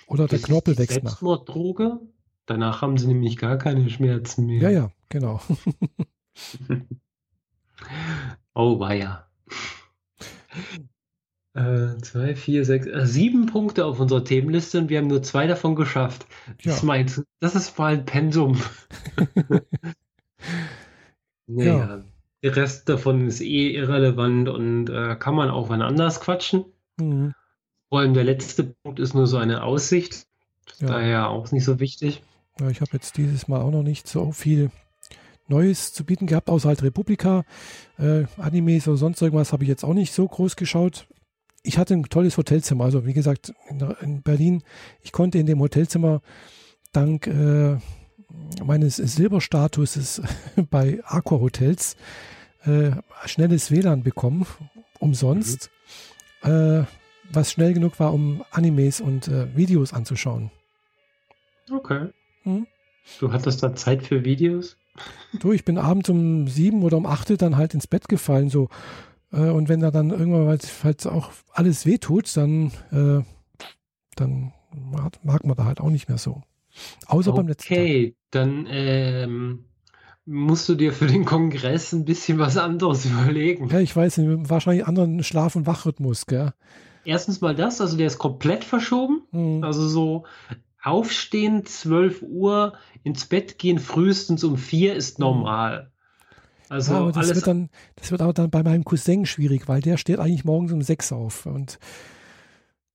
[0.07, 1.11] Oder das der Knorpel wächst nach.
[1.11, 2.01] Selbstmorddroge?
[2.47, 4.63] Danach haben sie nämlich gar keine Schmerzen mehr.
[4.63, 5.41] Ja, ja, genau.
[8.55, 9.29] oh, weia.
[11.59, 15.49] Äh, zwei, vier, sechs, äh, sieben Punkte auf unserer Themenliste und wir haben nur zwei
[15.49, 16.25] davon geschafft.
[16.61, 16.71] Ja.
[16.71, 18.61] Das, meint, das ist mal ein Pensum.
[21.49, 22.05] naja, ja.
[22.45, 26.65] der Rest davon ist eh irrelevant und äh, kann man auch wann anders quatschen.
[26.97, 27.35] Mhm.
[27.89, 30.29] Vor allem der letzte Punkt ist nur so eine Aussicht.
[30.79, 30.87] Ja.
[30.87, 32.23] Daher auch nicht so wichtig.
[32.61, 34.71] Ja, ich habe jetzt dieses Mal auch noch nicht so viel
[35.49, 37.45] Neues zu bieten gehabt, außer halt Republika.
[37.99, 41.09] Äh, Animes oder sonst irgendwas habe ich jetzt auch nicht so groß geschaut.
[41.63, 42.85] Ich hatte ein tolles Hotelzimmer.
[42.85, 44.63] Also wie gesagt, in, in Berlin,
[45.03, 46.23] ich konnte in dem Hotelzimmer
[46.93, 47.77] dank äh,
[48.65, 50.23] meines Silberstatuses
[50.71, 51.97] bei Aqua Hotels
[52.65, 52.91] äh,
[53.27, 54.47] schnelles WLAN bekommen,
[54.99, 55.71] umsonst.
[56.43, 56.51] Mhm.
[56.51, 56.85] Äh,
[57.31, 60.51] was schnell genug war, um Animes und äh, Videos anzuschauen.
[61.71, 62.09] Okay.
[62.45, 62.67] Hm?
[63.21, 64.77] Du hattest da Zeit für Videos?
[65.41, 68.69] Du, ich bin abends um sieben oder um acht dann halt ins Bett gefallen, so.
[69.33, 73.23] Äh, und wenn da dann irgendwann falls auch alles wehtut, dann, äh,
[74.17, 74.53] dann
[75.23, 76.43] mag man da halt auch nicht mehr so.
[77.07, 77.75] Außer okay, beim letzten.
[77.75, 79.65] Okay, dann ähm,
[80.25, 83.69] musst du dir für den Kongress ein bisschen was anderes überlegen.
[83.69, 86.53] Ja, ich weiß nicht, wahrscheinlich anderen Schlaf- und Wachrhythmus, gell?
[87.05, 89.23] Erstens mal das, also der ist komplett verschoben.
[89.33, 89.65] Mhm.
[89.65, 90.25] Also so
[90.83, 95.25] aufstehen, 12 Uhr, ins Bett gehen, frühestens um 4 ist mhm.
[95.25, 95.93] normal.
[96.69, 99.97] Also ja, das, wird dann, das wird aber dann bei meinem Cousin schwierig, weil der
[99.97, 101.47] steht eigentlich morgens um 6 auf.
[101.47, 101.79] Und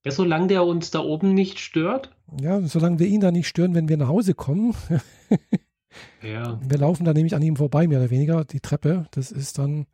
[0.05, 2.11] ja, solange der uns da oben nicht stört?
[2.41, 4.75] Ja, solange wir ihn da nicht stören, wenn wir nach Hause kommen.
[6.21, 6.59] ja.
[6.61, 9.07] Wir laufen da nämlich an ihm vorbei, mehr oder weniger, die Treppe.
[9.11, 9.87] Das ist dann,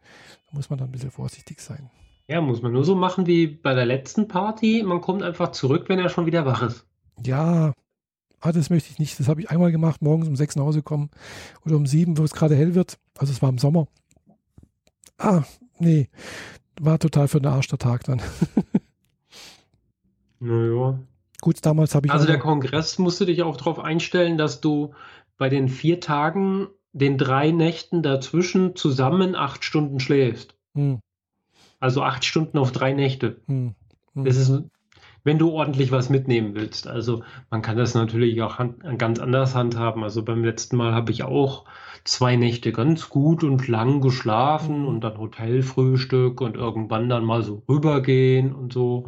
[0.49, 1.89] da muss man dann ein bisschen vorsichtig sein.
[2.27, 4.83] Ja, muss man nur so machen wie bei der letzten Party.
[4.85, 6.85] Man kommt einfach zurück, wenn er schon wieder wach ist.
[7.25, 7.73] Ja,
[8.41, 9.19] ah, das möchte ich nicht.
[9.19, 11.09] Das habe ich einmal gemacht, morgens um sechs nach Hause kommen
[11.65, 12.97] oder um sieben, wo es gerade hell wird.
[13.17, 13.87] Also es war im Sommer.
[15.17, 15.43] Ah,
[15.79, 16.09] nee,
[16.79, 18.21] war total für den Arsch der Tag dann.
[20.39, 20.99] naja.
[21.41, 22.13] Gut, damals habe ich.
[22.13, 24.93] Also der Kongress musste dich auch darauf einstellen, dass du
[25.37, 30.55] bei den vier Tagen, den drei Nächten dazwischen zusammen acht Stunden schläfst.
[30.73, 30.99] Hm.
[31.79, 33.41] Also acht Stunden auf drei Nächte.
[33.47, 33.75] Hm.
[34.15, 34.25] Hm.
[34.25, 34.63] Das ist,
[35.23, 36.87] wenn du ordentlich was mitnehmen willst.
[36.87, 40.03] Also man kann das natürlich auch hand, ganz anders handhaben.
[40.03, 41.65] Also beim letzten Mal habe ich auch
[42.03, 44.87] zwei Nächte ganz gut und lang geschlafen hm.
[44.87, 49.07] und dann Hotelfrühstück und irgendwann dann mal so rübergehen und so.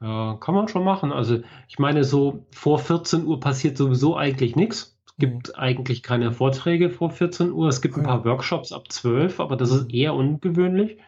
[0.00, 1.12] Ja, kann man schon machen.
[1.12, 4.96] Also ich meine, so vor 14 Uhr passiert sowieso eigentlich nichts.
[5.06, 5.54] Es gibt mhm.
[5.56, 7.68] eigentlich keine Vorträge vor 14 Uhr.
[7.68, 10.98] Es gibt ein paar Workshops ab 12, aber das ist eher ungewöhnlich.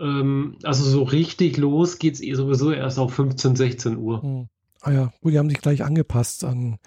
[0.00, 4.22] Ähm, also so richtig los geht es eh sowieso erst auf 15, 16 Uhr.
[4.22, 4.48] Hm.
[4.80, 6.78] Ah ja, gut, die haben sich gleich angepasst an.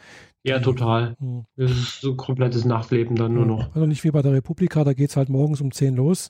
[0.44, 1.16] Ja, total.
[1.20, 1.46] Hm.
[1.68, 3.50] So komplettes Nachtleben dann nur hm.
[3.50, 3.76] noch.
[3.76, 6.30] Also nicht wie bei der Republika, da geht es halt morgens um 10 los.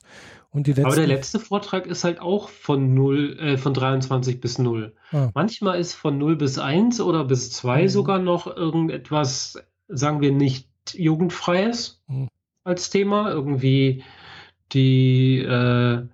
[0.50, 0.86] Und die letzten...
[0.86, 4.94] Aber der letzte Vortrag ist halt auch von 0, äh, von 23 bis 0.
[5.12, 5.30] Ah.
[5.34, 7.88] Manchmal ist von 0 bis 1 oder bis 2 mhm.
[7.88, 12.28] sogar noch irgendetwas, sagen wir nicht jugendfreies mhm.
[12.64, 13.30] als Thema.
[13.30, 14.02] Irgendwie
[14.72, 16.06] die äh,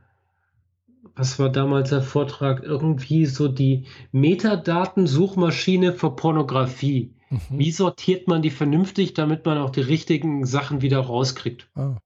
[1.19, 2.62] was war damals der Vortrag?
[2.62, 7.12] Irgendwie so die Metadatensuchmaschine für Pornografie.
[7.29, 7.41] Mhm.
[7.51, 11.69] Wie sortiert man die vernünftig, damit man auch die richtigen Sachen wieder rauskriegt?
[11.75, 11.97] Ah.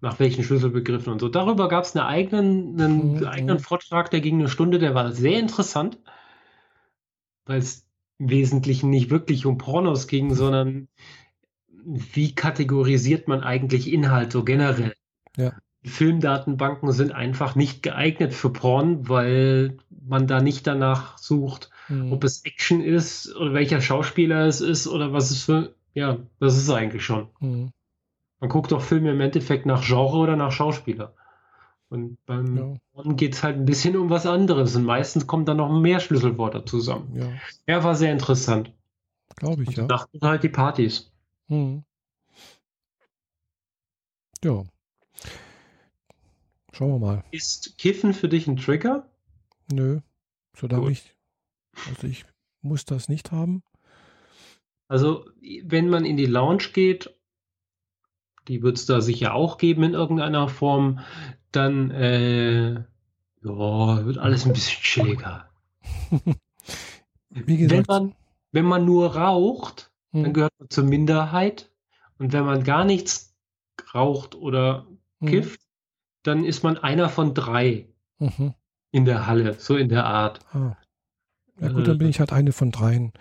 [0.00, 1.28] Nach welchen Schlüsselbegriffen und so.
[1.28, 3.26] Darüber gab es einen eigenen, einen mhm.
[3.26, 5.98] eigenen Vortrag, der ging eine Stunde, der war sehr interessant,
[7.46, 7.86] weil es
[8.18, 10.88] im Wesentlichen nicht wirklich um Pornos ging, sondern
[11.84, 14.94] wie kategorisiert man eigentlich Inhalt so generell?
[15.36, 15.52] Ja.
[15.82, 22.12] Filmdatenbanken sind einfach nicht geeignet für Porn, weil man da nicht danach sucht, mhm.
[22.12, 25.74] ob es Action ist oder welcher Schauspieler es ist oder was es für.
[25.94, 27.28] Ja, das ist eigentlich schon.
[27.40, 27.72] Mhm.
[28.40, 31.14] Man guckt doch Filme im Endeffekt nach Genre oder nach Schauspieler.
[31.88, 32.74] Und beim ja.
[32.92, 35.98] Porn geht es halt ein bisschen um was anderes und meistens kommen da noch mehr
[35.98, 37.16] Schlüsselworte zusammen.
[37.16, 37.32] Ja,
[37.66, 38.72] ja war sehr interessant.
[39.36, 39.86] Glaube ich, und ja.
[39.86, 41.10] Dachten halt die Partys.
[41.48, 41.84] Mhm.
[44.44, 44.62] Ja.
[46.72, 47.24] Schauen wir mal.
[47.30, 49.08] Ist Kiffen für dich ein Trigger?
[49.72, 50.00] Nö,
[50.56, 51.14] solange ich,
[51.88, 52.24] also ich
[52.62, 53.62] muss das nicht haben.
[54.88, 55.24] Also,
[55.62, 57.14] wenn man in die Lounge geht,
[58.48, 61.00] die wird es da sicher auch geben in irgendeiner Form,
[61.52, 65.48] dann äh, ja, wird alles ein bisschen chilliger.
[67.30, 68.14] Wie gesagt, wenn man,
[68.52, 70.24] wenn man nur raucht, hm.
[70.24, 71.70] dann gehört man zur Minderheit.
[72.18, 73.34] Und wenn man gar nichts
[73.94, 74.86] raucht oder
[75.20, 75.28] hm.
[75.28, 75.69] kifft, hm.
[76.22, 77.86] Dann ist man einer von drei
[78.18, 78.54] mhm.
[78.92, 80.40] in der Halle, so in der Art.
[80.52, 80.76] Ah.
[81.60, 83.12] Ja gut, dann bin ich halt eine von dreien,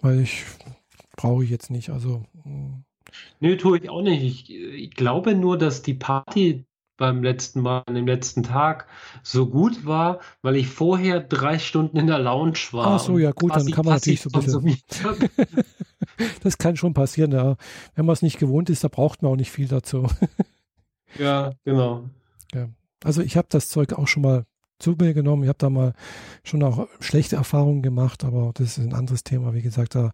[0.00, 0.44] weil ich
[1.16, 1.90] brauche ich jetzt nicht.
[1.90, 2.24] Also.
[2.42, 2.84] Hm.
[3.40, 4.22] Nö, tue ich auch nicht.
[4.22, 6.64] Ich, ich, glaube nur, dass die Party
[6.96, 8.86] beim letzten Mal, an dem letzten Tag,
[9.22, 12.86] so gut war, weil ich vorher drei Stunden in der Lounge war.
[12.86, 14.78] Ach so, ja gut, dann kann man natürlich so ein bisschen.
[16.42, 17.56] das kann schon passieren, ja.
[17.94, 20.06] Wenn man es nicht gewohnt ist, da braucht man auch nicht viel dazu.
[21.18, 22.08] ja, genau.
[22.54, 22.68] Ja.
[23.04, 24.44] Also ich habe das Zeug auch schon mal
[24.78, 25.42] zu mir genommen.
[25.44, 25.94] Ich habe da mal
[26.44, 29.54] schon auch schlechte Erfahrungen gemacht, aber das ist ein anderes Thema.
[29.54, 30.12] Wie gesagt, da,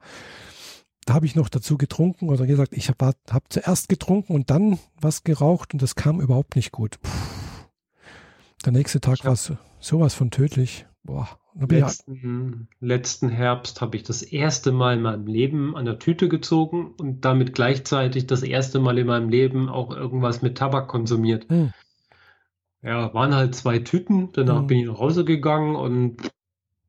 [1.04, 4.78] da habe ich noch dazu getrunken oder gesagt, ich habe hab zuerst getrunken und dann
[5.00, 7.00] was geraucht und das kam überhaupt nicht gut.
[7.00, 7.10] Puh.
[8.64, 9.36] Der nächste Tag war
[9.80, 10.86] sowas von tödlich.
[11.04, 11.28] Boah.
[11.54, 16.94] Letzten, letzten Herbst habe ich das erste Mal in meinem Leben an der Tüte gezogen
[16.98, 21.48] und damit gleichzeitig das erste Mal in meinem Leben auch irgendwas mit Tabak konsumiert.
[21.48, 21.72] Hm.
[22.82, 24.30] Ja, waren halt zwei Tüten.
[24.32, 24.66] Danach mhm.
[24.66, 26.30] bin ich nach Hause gegangen und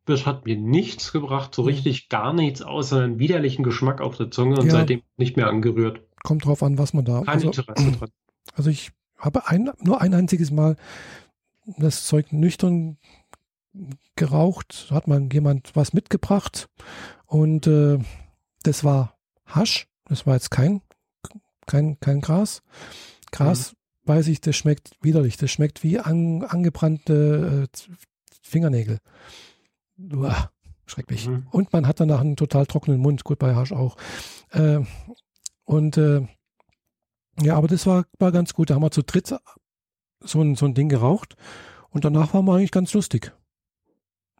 [0.05, 1.69] das hat mir nichts gebracht, so mhm.
[1.69, 4.71] richtig gar nichts, außer einen widerlichen Geschmack auf der Zunge und ja.
[4.71, 6.01] seitdem nicht mehr angerührt.
[6.23, 7.21] Kommt drauf an, was man da.
[7.21, 8.09] Kein also, Interesse dran.
[8.55, 10.75] Also ich habe ein, nur ein einziges Mal
[11.77, 12.97] das Zeug nüchtern
[14.15, 16.67] geraucht, hat man jemand was mitgebracht
[17.27, 17.99] und äh,
[18.63, 20.81] das war Hasch, das war jetzt kein,
[21.67, 22.63] kein, kein Gras.
[23.31, 23.75] Gras
[24.09, 25.37] weiß ich, das schmeckt widerlich.
[25.37, 27.77] Das schmeckt wie an, angebrannte äh,
[28.41, 28.99] Fingernägel.
[30.11, 30.51] Uah,
[30.87, 31.27] schrecklich.
[31.27, 31.47] Mhm.
[31.51, 33.23] Und man hat danach einen total trockenen Mund.
[33.23, 33.95] Gut, bei Hasch auch.
[34.51, 34.79] Äh,
[35.63, 36.27] und äh,
[37.41, 38.69] ja, aber das war, war ganz gut.
[38.69, 39.33] Da haben wir zu dritt
[40.21, 41.35] so ein, so ein Ding geraucht.
[41.91, 43.31] Und danach war wir eigentlich ganz lustig.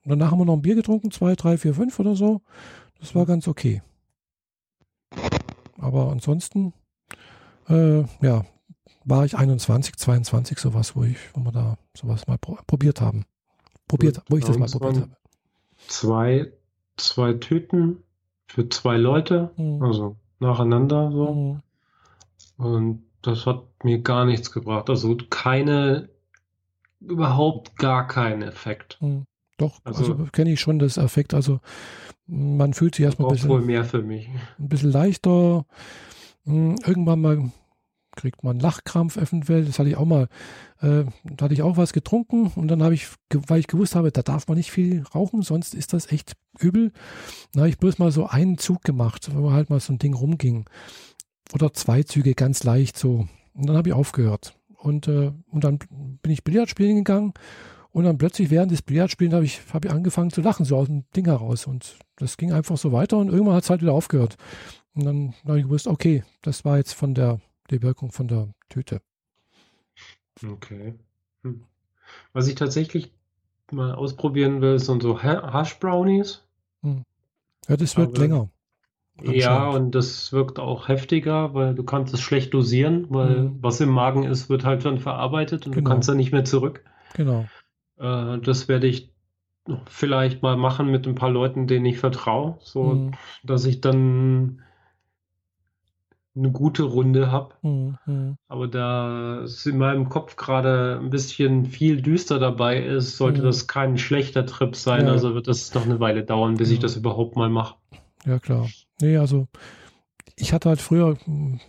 [0.03, 2.41] Und danach haben wir noch ein Bier getrunken, zwei, drei, vier, fünf oder so.
[2.99, 3.82] Das war ganz okay.
[5.78, 6.74] Aber ansonsten,
[7.70, 8.45] äh, ja,
[9.10, 13.26] war ich 21, 22, sowas, wo ich, wo wir da sowas mal probiert haben.
[13.88, 15.12] Probiert, wo ich das mal probiert habe.
[15.88, 16.51] Zwei,
[16.97, 18.03] zwei Tüten
[18.47, 19.82] für zwei Leute, mhm.
[19.82, 21.34] also nacheinander so.
[21.34, 21.62] Mhm.
[22.57, 24.89] Und das hat mir gar nichts gebracht.
[24.89, 26.10] Also keine,
[26.99, 28.97] überhaupt gar keinen Effekt.
[29.01, 29.26] Mhm.
[29.57, 31.34] Doch, also, also kenne ich schon das Effekt.
[31.34, 31.60] Also
[32.28, 34.30] man fühlt sich erstmal ein bisschen, wohl mehr für mich.
[34.57, 35.66] ein bisschen leichter.
[36.45, 37.51] Hm, irgendwann mal
[38.16, 39.66] kriegt man Lachkrampf eventuell.
[39.66, 40.28] Das hatte ich auch mal.
[40.82, 44.12] Äh, da hatte ich auch was getrunken und dann habe ich, weil ich gewusst habe,
[44.12, 46.91] da darf man nicht viel rauchen, sonst ist das echt übel.
[47.53, 50.14] Da habe ich bloß mal so einen Zug gemacht, wo halt mal so ein Ding
[50.14, 50.66] rumging.
[51.53, 53.28] Oder zwei Züge ganz leicht so.
[53.53, 54.55] Und dann habe ich aufgehört.
[54.78, 55.80] Und, äh, und dann
[56.22, 57.34] bin ich Billard spielen gegangen
[57.91, 60.88] und dann plötzlich während des Billardspielens habe ich, hab ich angefangen zu lachen, so aus
[60.88, 61.66] dem Ding heraus.
[61.66, 64.38] Und das ging einfach so weiter und irgendwann hat es halt wieder aufgehört.
[64.93, 67.39] Und dann habe ich gewusst, okay, das war jetzt von der
[67.70, 69.01] die Wirkung von der Tüte.
[70.43, 70.95] Okay.
[71.43, 71.63] Hm.
[72.34, 73.11] Was ich tatsächlich
[73.72, 76.43] mal ausprobieren will, sind so Hash Brownies.
[76.82, 77.03] Hm.
[77.67, 78.49] Ja, das wirkt Aber, länger.
[79.22, 83.57] Ja, und das wirkt auch heftiger, weil du kannst es schlecht dosieren, weil hm.
[83.61, 85.89] was im Magen ist, wird halt dann verarbeitet und genau.
[85.89, 86.84] du kannst da nicht mehr zurück.
[87.15, 87.45] Genau.
[87.97, 89.11] Äh, das werde ich
[89.88, 93.11] vielleicht mal machen mit ein paar Leuten, denen ich vertraue, so hm.
[93.44, 94.61] dass ich dann
[96.40, 97.53] eine gute Runde habe.
[97.61, 98.38] Mhm.
[98.48, 103.45] Aber da es in meinem Kopf gerade ein bisschen viel düster dabei ist, sollte mhm.
[103.45, 105.06] das kein schlechter Trip sein.
[105.06, 105.11] Ja.
[105.11, 106.76] Also wird das noch eine Weile dauern, bis ja.
[106.76, 107.76] ich das überhaupt mal mache.
[108.26, 108.68] Ja, klar.
[109.02, 109.48] Nee, also
[110.36, 111.60] ich hatte halt früher in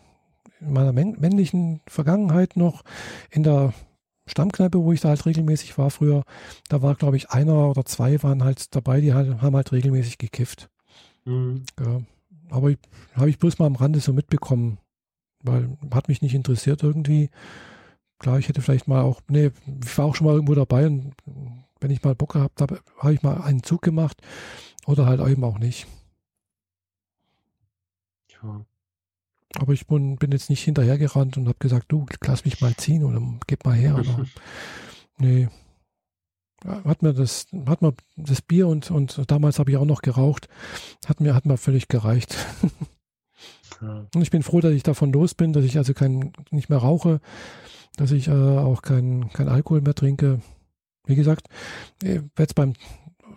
[0.61, 2.83] meiner männlichen Vergangenheit noch
[3.31, 3.73] in der
[4.27, 6.23] Stammkneipe, wo ich da halt regelmäßig war früher,
[6.69, 10.19] da war, glaube ich, einer oder zwei waren halt dabei, die halt, haben halt regelmäßig
[10.19, 10.71] gekifft.
[11.25, 11.65] Mhm.
[11.79, 12.01] Ja.
[12.51, 12.75] Aber
[13.15, 14.79] habe ich bloß mal am Rande so mitbekommen,
[15.43, 17.31] weil hat mich nicht interessiert irgendwie.
[18.19, 19.51] Klar, ich hätte vielleicht mal auch, nee,
[19.83, 21.15] ich war auch schon mal irgendwo dabei und
[21.81, 24.21] wenn ich mal Bock gehabt habe, habe ich mal einen Zug gemacht
[24.87, 25.87] oder halt eben auch nicht.
[28.43, 28.65] Ja.
[29.57, 33.05] Aber ich bin, bin jetzt nicht hinterhergerannt und habe gesagt, du, lass mich mal ziehen
[33.05, 33.97] oder gib mal her.
[33.97, 34.27] Oder,
[35.19, 35.49] nee,
[36.65, 40.49] hat mir das, hat mir das Bier und, und damals habe ich auch noch geraucht,
[41.07, 42.37] hat mir, hat mir völlig gereicht.
[43.81, 44.07] Ja.
[44.15, 46.79] Und ich bin froh, dass ich davon los bin, dass ich also kein, nicht mehr
[46.79, 47.21] rauche,
[47.97, 50.43] dass ich äh, auch kein, kein Alkohol mehr trinke.
[51.07, 51.49] Wie gesagt,
[52.03, 52.75] äh, jetzt beim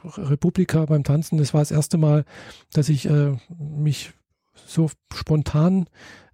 [0.03, 2.25] Republika, beim Tanzen, das war das erste Mal,
[2.73, 4.11] dass ich äh, mich
[4.53, 5.87] so spontan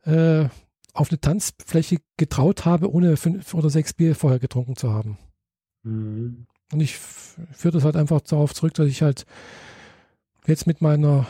[0.04, 0.46] äh,
[0.94, 5.18] auf eine Tanzfläche getraut habe, ohne fünf oder sechs Bier vorher getrunken zu haben.
[5.84, 6.48] Mhm.
[6.72, 9.26] Und ich führe das halt einfach darauf zurück, dass ich halt
[10.46, 11.26] jetzt mit meiner,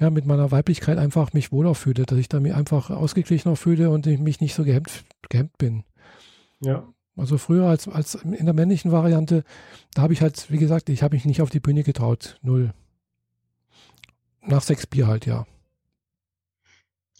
[0.00, 3.90] ja, mit meiner Weiblichkeit einfach mich wohler fühle, dass ich da mich einfach ausgeglichener fühle
[3.90, 5.84] und ich mich nicht so gehemmt, gehemmt bin.
[6.60, 6.86] Ja.
[7.16, 9.42] Also früher als, als in der männlichen Variante,
[9.94, 12.38] da habe ich halt, wie gesagt, ich habe mich nicht auf die Bühne getraut.
[12.42, 12.74] Null.
[14.42, 15.46] Nach sechs Bier halt, ja.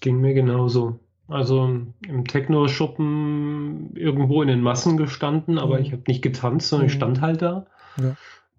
[0.01, 1.01] Ging mir genauso.
[1.29, 1.65] Also
[2.07, 5.83] im Techno-Schuppen irgendwo in den Massen gestanden, aber Mhm.
[5.83, 6.99] ich habe nicht getanzt, sondern ich Mhm.
[6.99, 7.67] stand halt da.
[8.01, 8.15] Ja.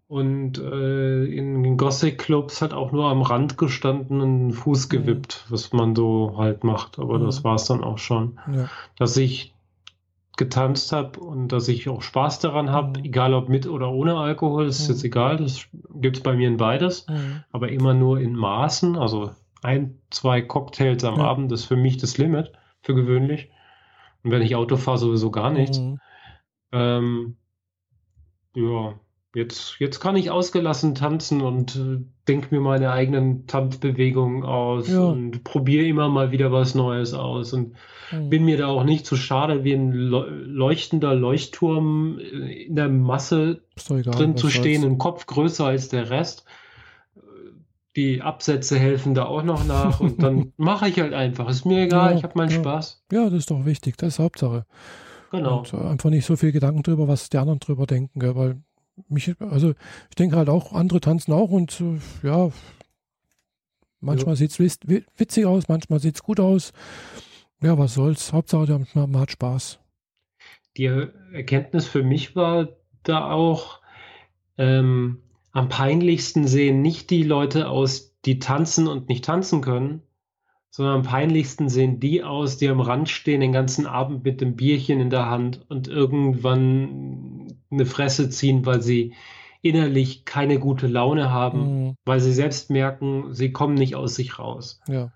[0.10, 4.90] Und äh, in den Gothic-Clubs hat auch nur am Rand gestanden und einen Fuß Mhm.
[4.92, 6.98] gewippt, was man so halt macht.
[7.00, 7.26] Aber Mhm.
[7.26, 8.40] das war es dann auch schon.
[8.54, 8.70] Ja.
[8.98, 9.54] Dass ich
[10.38, 13.06] getanzt habe und dass ich auch Spaß daran habe, Mhm.
[13.06, 14.94] egal ob mit oder ohne Alkohol, ist Mhm.
[14.94, 15.38] jetzt egal.
[15.38, 15.66] Das
[15.96, 17.44] gibt es bei mir in beides Mhm.
[17.52, 18.96] aber immer nur in Maßen.
[18.98, 19.32] Also
[19.64, 21.24] ein, zwei Cocktails am Ja.
[21.26, 22.52] Abend ist für mich das Limit,
[22.88, 23.50] für gewöhnlich.
[24.24, 25.78] Und wenn ich Auto fahre, sowieso gar nichts.
[25.80, 26.00] Mhm.
[26.72, 27.36] Ähm,
[28.56, 28.94] ja,
[29.36, 35.02] jetzt, jetzt kann ich ausgelassen tanzen und äh, denke mir meine eigenen Tanzbewegungen aus Ja.
[35.04, 37.76] und probiere immer mal wieder was Neues aus und
[38.12, 38.30] Mhm.
[38.30, 42.88] bin mir da auch nicht zu schade, wie ein leu- leuchtender Leuchtturm äh, in der
[42.88, 46.46] Masse egal, drin zu stehen, ein Kopf größer als der Rest.
[47.98, 51.50] Die Absätze helfen da auch noch nach und dann mache ich halt einfach.
[51.50, 52.58] Ist mir egal, Ja, ich habe meinen ja.
[52.58, 53.04] Spaß.
[53.12, 54.66] Ja, das ist doch wichtig, das ist Hauptsache.
[55.32, 55.60] Genau.
[55.60, 58.36] Und äh, einfach nicht so viel Gedanken drüber, was die anderen drüber denken, gell?
[58.36, 58.62] weil
[59.10, 59.72] mich, also
[60.10, 62.52] ich denke halt auch, andere tanzen auch und äh, ja,
[64.00, 66.74] manchmal sieht es witzig aus, manchmal sieht es gut aus.
[67.62, 69.80] Ja, was soll's, Hauptsache man hat Spaß.
[70.78, 72.70] Die Erkenntnis für mich war
[73.02, 73.82] da auch,
[74.60, 75.24] ähm,
[75.58, 80.04] am peinlichsten sehen nicht die Leute aus, die tanzen und nicht tanzen können,
[80.70, 84.56] sondern am peinlichsten sehen die aus, die am Rand stehen den ganzen Abend mit dem
[84.56, 89.14] Bierchen in der Hand und irgendwann eine Fresse ziehen, weil sie
[89.64, 94.38] innerlich keine gute Laune haben, Mhm, weil sie selbst merken, sie kommen nicht aus sich
[94.38, 94.80] raus.
[94.88, 95.12] ja,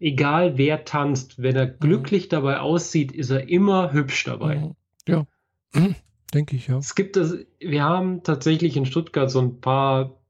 [0.00, 4.56] Egal wer tanzt, wenn er glücklich dabei aussieht, ist er immer hübsch dabei.
[4.56, 4.74] mhm,
[5.08, 5.24] ja,
[6.36, 6.78] denke ich, ja.
[6.78, 10.20] Es gibt das, wir haben tatsächlich in Stuttgart so ein paar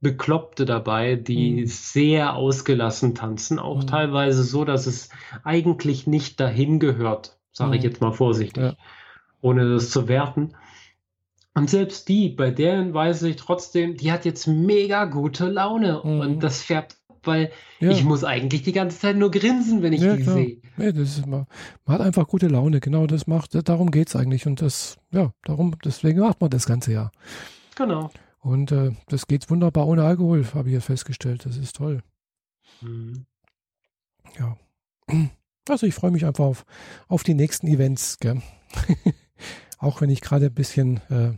[0.00, 1.66] Bekloppte dabei, die Mhm.
[1.66, 3.86] sehr ausgelassen tanzen, auch Mhm.
[3.86, 5.10] teilweise so, dass es
[5.44, 7.88] eigentlich nicht dahin gehört, sage ich Mhm.
[7.88, 8.76] jetzt mal vorsichtig, Ja.
[9.42, 10.54] ohne das zu werten.
[11.54, 16.20] Und selbst die, bei deren weiß ich trotzdem, die hat jetzt mega gute Laune Mhm.
[16.20, 20.00] und das färbt, weil Ja, ich muss eigentlich die ganze Zeit nur grinsen, wenn ich
[20.00, 20.34] Ja, die klar.
[20.36, 20.60] sehe.
[20.76, 21.46] nee, das ist mal,
[21.84, 25.32] man hat einfach gute Laune, genau das macht, darum geht es eigentlich und das, ja,
[25.44, 27.10] darum, deswegen macht man das Ganze ja.
[27.76, 28.10] Genau.
[28.40, 31.44] Und äh, das geht wunderbar ohne Alkohol, habe ich jetzt festgestellt.
[31.44, 32.02] Das ist toll.
[32.80, 33.26] Mhm.
[34.38, 34.56] Ja.
[35.68, 36.64] Also ich freue mich einfach auf,
[37.08, 38.18] auf die nächsten Events.
[38.18, 38.40] Gell?
[39.78, 41.32] Auch wenn ich gerade ein bisschen äh,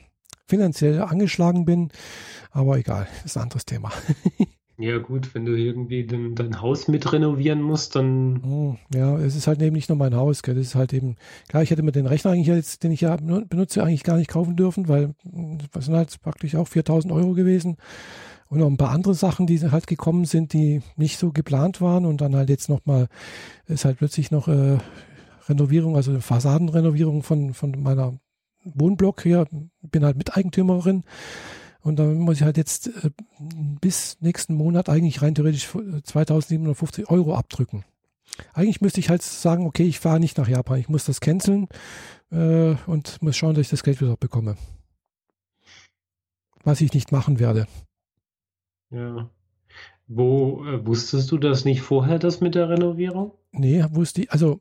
[0.46, 1.90] finanziell angeschlagen bin.
[2.52, 3.90] Aber egal, ist ein anderes Thema.
[4.78, 9.36] Ja, gut, wenn du irgendwie den, dein Haus mit renovieren musst, dann Hm, Ja, es
[9.36, 10.42] ist halt eben nicht nur mein Haus.
[10.42, 10.54] Gell?
[10.54, 11.16] Das ist halt eben,
[11.48, 14.30] klar, ich hätte mir den Rechner eigentlich jetzt, den ich ja benutze, eigentlich gar nicht
[14.30, 17.76] kaufen dürfen, weil hm, das sind halt praktisch auch 4000 Euro gewesen.
[18.48, 22.04] Und noch ein paar andere Sachen, die halt gekommen sind, die nicht so geplant waren.
[22.04, 23.08] Und dann halt jetzt nochmal,
[23.66, 24.76] ist halt plötzlich noch äh,
[25.48, 28.18] Renovierung, also Fassadenrenovierung von, von meiner
[28.64, 29.46] Wohnblock hier.
[29.80, 31.04] Bin halt Miteigentümerin.
[31.82, 33.10] Und dann muss ich halt jetzt äh,
[33.80, 37.84] bis nächsten Monat eigentlich rein theoretisch 2750 Euro abdrücken.
[38.54, 41.68] Eigentlich müsste ich halt sagen, okay, ich fahre nicht nach Japan, ich muss das canceln
[42.30, 44.56] äh, und muss schauen, dass ich das Geld wieder bekomme.
[46.64, 47.66] Was ich nicht machen werde.
[48.90, 49.28] Ja.
[50.06, 53.32] Wo äh, wusstest du das nicht vorher, das mit der Renovierung?
[53.50, 54.60] Nee, wusste ich, also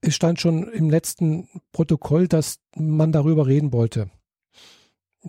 [0.00, 4.10] es stand schon im letzten Protokoll, dass man darüber reden wollte.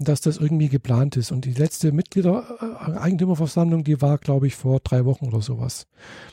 [0.01, 1.31] Dass das irgendwie geplant ist.
[1.31, 5.87] Und die letzte Mitglieder-Eigentümerversammlung, die war, glaube ich, vor drei Wochen oder sowas.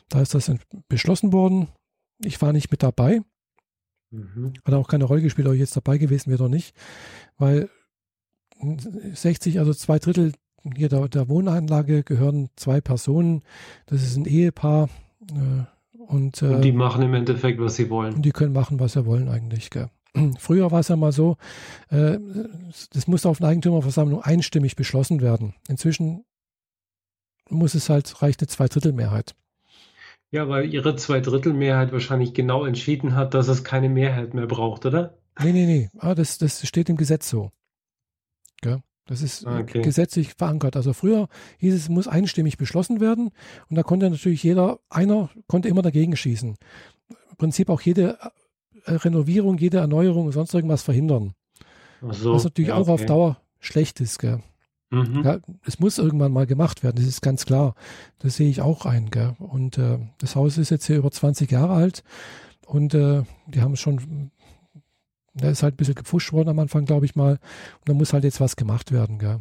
[0.09, 0.52] Da ist das
[0.88, 1.68] beschlossen worden.
[2.22, 3.22] Ich war nicht mit dabei.
[4.10, 4.52] Mhm.
[4.64, 6.76] Hat auch keine Rolle gespielt, ob ich jetzt dabei gewesen wäre oder nicht.
[7.38, 7.68] Weil
[9.12, 10.32] 60, also zwei Drittel
[10.74, 13.43] hier der, der Wohnanlage gehören zwei Personen.
[13.86, 14.88] Das ist ein Ehepaar.
[15.30, 15.64] Äh,
[16.06, 18.14] und, äh, Und die machen im Endeffekt, was sie wollen.
[18.14, 19.70] und die können machen, was sie wollen eigentlich.
[19.70, 19.90] Gell.
[20.38, 21.36] Früher war es ja mal so,
[21.90, 22.18] äh,
[22.93, 25.55] das musste auf einer Eigentümerversammlung einstimmig beschlossen werden.
[25.68, 26.24] Inzwischen
[27.48, 29.34] muss es halt, reicht eine Zweidrittelmehrheit.
[30.30, 35.16] Ja, weil ihre Zweidrittelmehrheit wahrscheinlich genau entschieden hat, dass es keine Mehrheit mehr braucht, oder?
[35.40, 35.90] Nee, nee, nee.
[35.98, 37.52] Ah, das, das steht im Gesetz so.
[38.60, 38.82] Gell?
[39.05, 39.82] Das ist Ah, okay.
[39.82, 40.74] gesetzlich verankert.
[40.74, 41.28] Also früher
[41.59, 43.30] hieß es, es muss einstimmig beschlossen werden
[43.68, 46.56] und da konnte natürlich jeder, einer konnte immer dagegen schießen.
[47.30, 48.18] im Prinzip auch jede
[48.87, 51.35] Renovierung, jede Erneuerung, sonst irgendwas verhindern.
[52.11, 52.91] So, was natürlich ja, auch okay.
[52.91, 54.19] auf Dauer schlecht ist.
[54.19, 54.41] Gell?
[54.91, 55.23] Mhm.
[55.25, 57.75] Ja, es muss irgendwann mal gemacht werden, das ist ganz klar.
[58.19, 59.11] Das sehe ich auch ein.
[59.11, 59.35] Gell?
[59.39, 62.03] Und äh, das Haus ist jetzt hier über 20 Jahre alt
[62.67, 64.31] und äh, die haben schon,
[65.35, 67.33] da ist halt ein bisschen gepfuscht worden am Anfang, glaube ich mal.
[67.33, 69.19] Und da muss halt jetzt was gemacht werden.
[69.19, 69.41] Gell?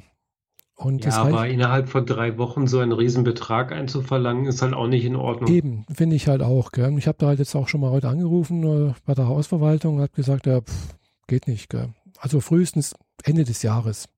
[0.76, 4.88] Und ja, aber heißt, innerhalb von drei Wochen so einen Riesenbetrag einzuverlangen, ist halt auch
[4.88, 5.49] nicht in Ordnung.
[5.49, 6.72] Eben, finde ich halt auch.
[6.72, 6.97] Gell?
[6.97, 10.02] Ich habe da halt jetzt auch schon mal heute angerufen äh, bei der Hausverwaltung und
[10.02, 10.95] habe gesagt, ja, pff,
[11.27, 11.69] geht nicht.
[11.69, 11.89] Gell?
[12.19, 12.93] Also frühestens
[13.23, 14.10] Ende des Jahres.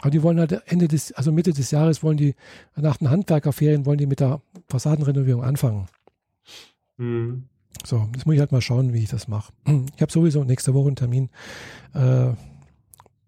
[0.00, 2.34] Aber die wollen halt Ende des, also Mitte des Jahres wollen die,
[2.76, 5.86] nach den Handwerkerferien wollen die mit der Fassadenrenovierung anfangen.
[6.98, 7.44] Mhm.
[7.84, 9.52] So, jetzt muss ich halt mal schauen, wie ich das mache.
[9.96, 11.30] Ich habe sowieso nächste Woche einen Termin
[11.94, 12.32] äh,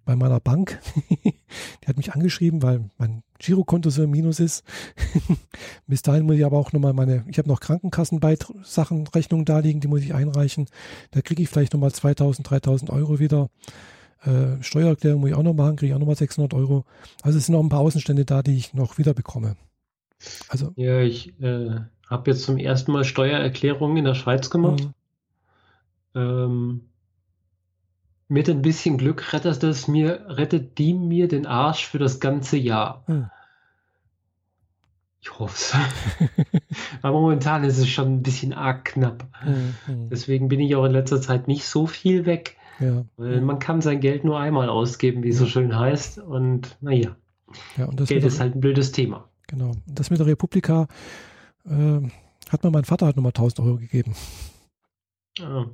[0.07, 0.81] bei meiner Bank.
[1.25, 4.65] die hat mich angeschrieben, weil mein Girokonto so im Minus ist.
[5.87, 9.81] Bis dahin muss ich aber auch nochmal meine, ich habe noch Krankenkassensachen, Rechnungen da liegen,
[9.81, 10.67] die muss ich einreichen.
[11.11, 13.51] Da kriege ich vielleicht nochmal 2000, 3000 Euro wieder.
[14.23, 16.85] Äh, Steuererklärung muss ich auch noch machen, kriege ich auch nochmal 600 Euro.
[17.23, 19.57] Also es sind noch ein paar Außenstände da, die ich noch wieder bekomme.
[20.49, 24.89] Also, ja, ich äh, habe jetzt zum ersten Mal Steuererklärungen in der Schweiz gemacht.
[26.15, 26.21] Mhm.
[26.21, 26.81] Ähm,
[28.29, 32.57] mit ein bisschen Glück rettet das mir, rettet die mir den Arsch für das ganze
[32.57, 33.05] Jahr.
[33.07, 33.31] Mhm.
[35.21, 35.75] Ich hoffe es.
[37.03, 39.27] Aber momentan ist es schon ein bisschen arg knapp.
[39.45, 40.09] Mhm.
[40.09, 42.57] Deswegen bin ich auch in letzter Zeit nicht so viel weg.
[42.79, 43.05] Ja.
[43.17, 46.19] Weil man kann sein Geld nur einmal ausgeben, wie es so schön heißt.
[46.19, 47.17] Und naja,
[47.77, 49.29] ja, und Geld ist halt ein blödes Thema.
[49.47, 49.73] Genau.
[49.87, 50.89] Das mit der Republika
[51.65, 52.01] äh,
[52.49, 54.15] hat mir mein Vater halt nochmal 1000 Euro gegeben.
[55.39, 55.67] Ja.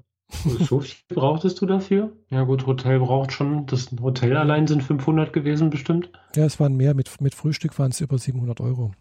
[0.68, 2.12] So viel brauchtest du dafür?
[2.30, 6.10] Ja gut, Hotel braucht schon, das Hotel allein sind 500 gewesen bestimmt.
[6.34, 8.92] Ja, es waren mehr, mit, mit Frühstück waren es über 700 Euro.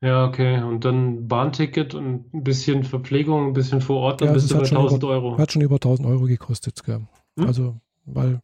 [0.00, 0.62] Ja, okay.
[0.62, 4.56] Und dann Bahnticket und ein bisschen Verpflegung, ein bisschen vor Ort, dann ja, bist du
[4.56, 5.38] bei 1000 über, Euro.
[5.38, 6.82] Hat schon über 1000 Euro gekostet.
[6.84, 7.06] Gell.
[7.38, 7.46] Hm?
[7.46, 8.40] Also, weil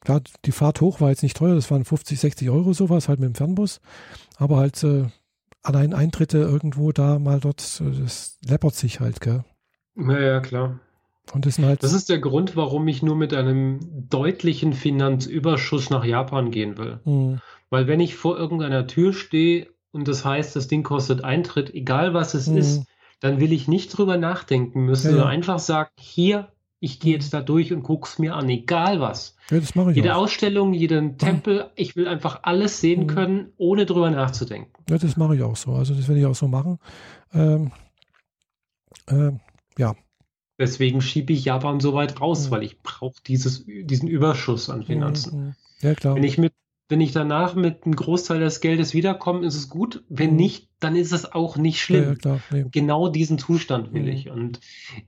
[0.00, 3.20] klar, die Fahrt hoch war jetzt nicht teuer, das waren 50, 60 Euro sowas, halt
[3.20, 3.80] mit dem Fernbus.
[4.38, 5.06] Aber halt äh,
[5.62, 9.44] allein Eintritte irgendwo da mal dort, äh, das läppert sich halt, gell.
[9.96, 10.80] Ja, ja, klar.
[11.34, 16.50] Das, halt das ist der Grund, warum ich nur mit einem deutlichen Finanzüberschuss nach Japan
[16.50, 17.00] gehen will.
[17.04, 17.40] Mhm.
[17.68, 22.14] Weil wenn ich vor irgendeiner Tür stehe und das heißt, das Ding kostet Eintritt, egal
[22.14, 22.58] was es mhm.
[22.58, 22.84] ist,
[23.20, 25.34] dann will ich nicht drüber nachdenken müssen, ja, sondern ja.
[25.34, 26.48] einfach sagen, hier,
[26.80, 29.36] ich gehe jetzt da durch und gucke es mir an, egal was.
[29.50, 30.24] Ja, das mache ich Jede auch.
[30.24, 33.06] Ausstellung, jeden Tempel, ich will einfach alles sehen mhm.
[33.08, 34.72] können, ohne drüber nachzudenken.
[34.88, 35.72] Ja, das mache ich auch so.
[35.72, 36.78] Also das werde ich auch so machen.
[37.32, 37.72] Ähm,
[39.06, 39.32] äh,
[39.78, 39.94] ja.
[40.58, 42.50] Deswegen schiebe ich Japan so weit raus, mhm.
[42.52, 45.38] weil ich brauche diesen Überschuss an Finanzen.
[45.38, 45.54] Mhm.
[45.80, 46.14] Ja, klar.
[46.14, 46.52] Wenn ich mit
[46.88, 50.04] wenn ich danach mit einem Großteil des Geldes wiederkomme, ist es gut.
[50.08, 50.36] Wenn mhm.
[50.36, 52.10] nicht, dann ist es auch nicht schlimm.
[52.10, 52.66] Ja, klar, nee.
[52.70, 54.08] Genau diesen Zustand will mhm.
[54.08, 54.30] ich.
[54.30, 54.60] Und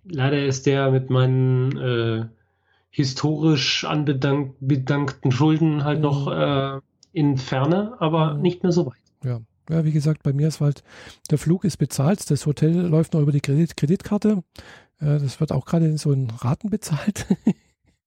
[0.05, 2.25] leider ist der mit meinen äh,
[2.91, 6.03] historisch anbedankten Schulden halt mhm.
[6.03, 6.81] noch äh,
[7.13, 8.43] in Ferne, aber mhm.
[8.43, 8.95] nicht mehr so weit.
[9.25, 9.41] Ja.
[9.71, 10.83] Ja, wie gesagt, bei mir ist halt,
[11.31, 14.43] der Flug ist bezahlt, das Hotel läuft noch über die Kredit Kreditkarte.
[15.01, 17.27] Äh, das wird auch gerade in so einen Raten bezahlt.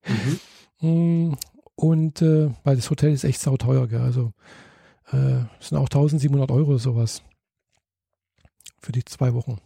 [0.07, 0.39] mhm.
[0.84, 1.35] Mm,
[1.76, 4.01] und äh, weil das Hotel ist echt sauteuer, gell?
[4.01, 4.34] also
[5.11, 7.22] äh, sind auch 1700 Euro oder sowas
[8.80, 9.59] für die zwei Wochen.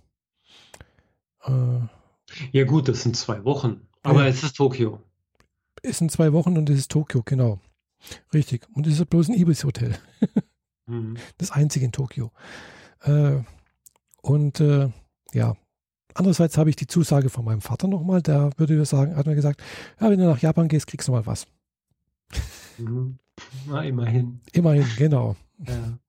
[1.45, 1.88] Äh,
[2.52, 4.27] ja gut, das sind zwei Wochen, aber ja.
[4.27, 4.99] es ist Tokio.
[5.84, 7.60] Es sind zwei Wochen und es ist Tokio, genau.
[8.34, 8.68] Richtig.
[8.73, 9.97] Und es ist bloß ein Ibis-Hotel.
[10.85, 11.15] mhm.
[11.38, 12.31] Das einzige in Tokio.
[13.02, 13.39] Äh,
[14.22, 14.89] und äh,
[15.34, 15.56] ja,
[16.15, 19.61] andererseits habe ich die Zusage von meinem Vater nochmal, der würde sagen, hat mir gesagt,
[20.01, 21.45] ja, wenn du nach Japan gehst, kriegst du mal was.
[22.77, 23.19] Mhm.
[23.67, 24.41] Na, immerhin.
[24.53, 25.35] Immerhin, genau.
[25.67, 25.99] Ja.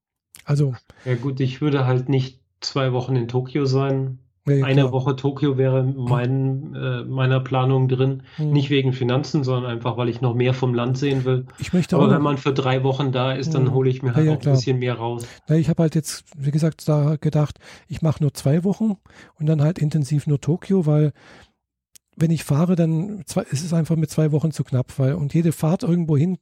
[0.44, 0.74] Also.
[1.04, 4.18] Ja, gut, ich würde halt nicht zwei Wochen in Tokio sein.
[4.48, 4.92] Ja, Eine klar.
[4.92, 8.22] Woche Tokio wäre mein, äh, meiner Planung drin.
[8.36, 8.52] Hm.
[8.52, 11.46] Nicht wegen Finanzen, sondern einfach, weil ich noch mehr vom Land sehen will.
[11.58, 13.74] Ich möchte Aber wenn man für drei Wochen da ist, dann hm.
[13.74, 14.54] hole ich mir halt ja, auch klar.
[14.54, 15.26] ein bisschen mehr raus.
[15.48, 17.58] Ja, ich habe halt jetzt, wie gesagt, da gedacht,
[17.88, 18.96] ich mache nur zwei Wochen
[19.38, 21.12] und dann halt intensiv nur Tokio, weil
[22.16, 25.34] wenn ich fahre, dann zwei, ist es einfach mit zwei Wochen zu knapp, weil und
[25.34, 26.38] jede Fahrt irgendwo hin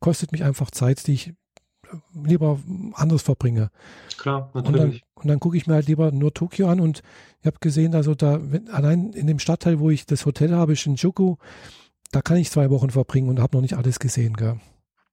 [0.00, 1.34] kostet mich einfach Zeit, die ich
[2.24, 2.58] lieber
[2.94, 3.70] anders verbringe.
[4.16, 4.82] Klar, natürlich.
[5.14, 7.02] Und dann, dann gucke ich mir halt lieber nur Tokio an und
[7.40, 10.76] ich habe gesehen, also da, wenn, allein in dem Stadtteil, wo ich das Hotel habe,
[10.76, 11.36] Shinjuku,
[12.12, 14.58] da kann ich zwei Wochen verbringen und habe noch nicht alles gesehen, gell?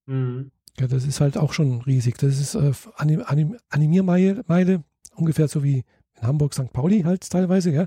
[0.06, 0.52] Mhm.
[0.80, 2.18] Ja, das ist halt auch schon riesig.
[2.18, 4.84] Das ist äh, Anim, Anim, Animiermeile,
[5.16, 5.84] ungefähr so wie
[6.20, 6.72] in Hamburg St.
[6.74, 7.86] Pauli halt teilweise, ja.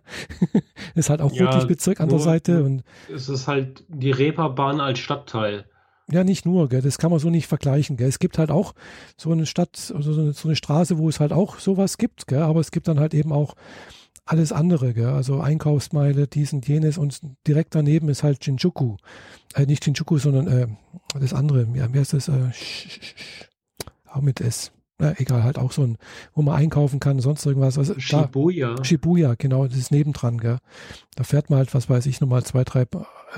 [0.94, 2.62] ist halt auch ja, wirklich Bezirk an der Seite.
[2.62, 5.66] Und es ist halt die Reeperbahn als Stadtteil.
[6.10, 7.96] Ja, nicht nur, gell, das kann man so nicht vergleichen.
[7.96, 8.08] Gell.
[8.08, 8.74] Es gibt halt auch
[9.16, 12.28] so eine Stadt, also so eine, so eine Straße, wo es halt auch sowas gibt,
[12.28, 13.54] gell, aber es gibt dann halt eben auch
[14.24, 15.06] alles andere, gell?
[15.06, 18.96] also Einkaufsmeile, dies und jenes und direkt daneben ist halt Shinjuku.
[19.54, 20.66] Äh, nicht Shinjuku, sondern äh,
[21.18, 22.28] das andere, ja, wie heißt das?
[22.28, 22.50] Äh,
[24.06, 24.72] auch mit S.
[24.98, 25.98] Na, egal, halt auch so ein,
[26.32, 27.76] wo man einkaufen kann, sonst irgendwas.
[27.76, 28.76] Also Shibuya.
[28.76, 30.58] Da, Shibuya, genau, das ist nebendran, gell.
[31.14, 32.82] Da fährt man halt, was weiß ich, nochmal zwei, drei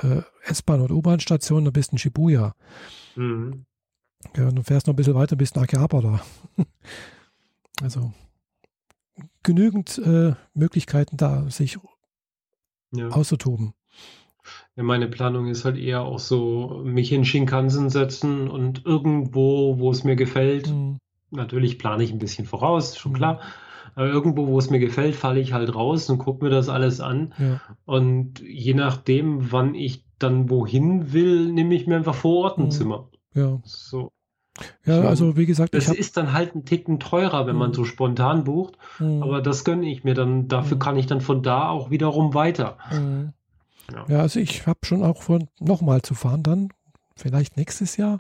[0.03, 2.55] äh, S-Bahn- oder U-Bahn-Stationen, dann bist du in Shibuya.
[3.17, 3.65] Mhm.
[4.37, 6.21] Ja, und du fährst noch ein bisschen weiter, bist nach Akihabara.
[7.83, 8.13] also
[9.43, 11.79] genügend äh, Möglichkeiten da, sich
[12.93, 13.09] ja.
[13.09, 13.75] auszutoben.
[14.77, 19.91] Ja, meine Planung ist halt eher auch so, mich in Shinkansen setzen und irgendwo, wo
[19.91, 20.99] es mir gefällt, mhm.
[21.31, 23.17] Natürlich plane ich ein bisschen voraus, schon mhm.
[23.17, 23.41] klar,
[23.95, 27.01] aber irgendwo, wo es mir gefällt, falle ich halt raus und gucke mir das alles
[27.01, 27.35] an.
[27.39, 27.61] Ja.
[27.85, 32.67] Und je nachdem, wann ich dann wohin will, nehme ich mir einfach vor Ort ein
[32.67, 32.71] mhm.
[32.71, 33.09] Zimmer.
[33.35, 33.61] Ja.
[33.65, 34.13] So.
[34.85, 37.75] Ja, also wie gesagt, es ist dann halt ein Ticken teurer, wenn man mhm.
[37.75, 40.49] so spontan bucht, aber das gönne ich mir dann.
[40.49, 42.77] Dafür kann ich dann von da auch wiederum weiter.
[42.91, 44.05] Ja.
[44.09, 44.19] ja.
[44.19, 46.69] also ich habe schon auch vor, nochmal zu fahren dann,
[47.17, 48.19] vielleicht nächstes Jahr.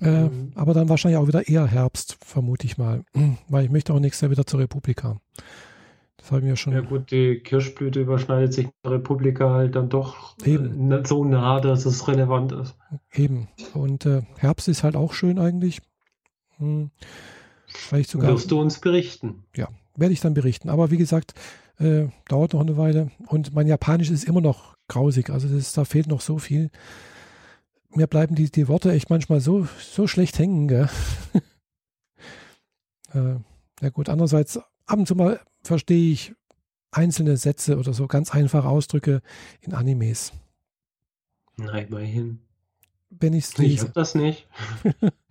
[0.00, 0.52] Äh, mhm.
[0.54, 3.04] aber dann wahrscheinlich auch wieder eher Herbst, vermute ich mal.
[3.48, 5.20] Weil ich möchte auch nächstes Jahr wieder zur Republika.
[6.18, 6.72] Das haben wir schon.
[6.72, 10.90] Ja gut, die Kirschblüte überschneidet sich mit der Republika halt dann doch Eben.
[10.90, 12.76] Äh, so nah, dass es relevant ist.
[13.12, 13.48] Eben.
[13.74, 15.80] Und äh, Herbst ist halt auch schön eigentlich.
[16.58, 16.90] Hm.
[17.66, 19.44] Vielleicht sogar, Wirst du uns berichten?
[19.54, 20.70] Ja, werde ich dann berichten.
[20.70, 21.34] Aber wie gesagt,
[21.78, 23.10] äh, dauert noch eine Weile.
[23.26, 25.30] Und mein Japanisch ist immer noch grausig.
[25.30, 26.70] Also das, da fehlt noch so viel.
[27.94, 30.68] Mir bleiben die, die Worte echt manchmal so, so schlecht hängen.
[30.68, 30.88] Gell?
[33.14, 33.36] äh,
[33.80, 36.34] ja gut, andererseits ab und zu mal verstehe ich
[36.90, 39.22] einzelne Sätze oder so ganz einfache Ausdrücke
[39.60, 40.32] in Animes.
[41.56, 42.40] Na, immerhin.
[43.10, 43.74] Wenn ich's lese.
[43.74, 44.48] Ich habe das nicht.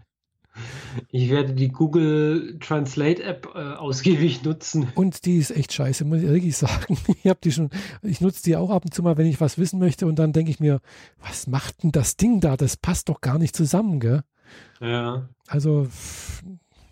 [1.11, 4.87] Ich werde die Google Translate App äh, ausgiebig nutzen.
[4.95, 6.97] Und die ist echt scheiße, muss ich wirklich sagen.
[7.23, 7.69] Ich habe die schon,
[8.03, 10.33] ich nutze die auch ab und zu mal, wenn ich was wissen möchte und dann
[10.33, 10.79] denke ich mir,
[11.19, 12.55] was macht denn das Ding da?
[12.55, 14.23] Das passt doch gar nicht zusammen, gell?
[14.79, 15.27] Ja.
[15.47, 15.87] Also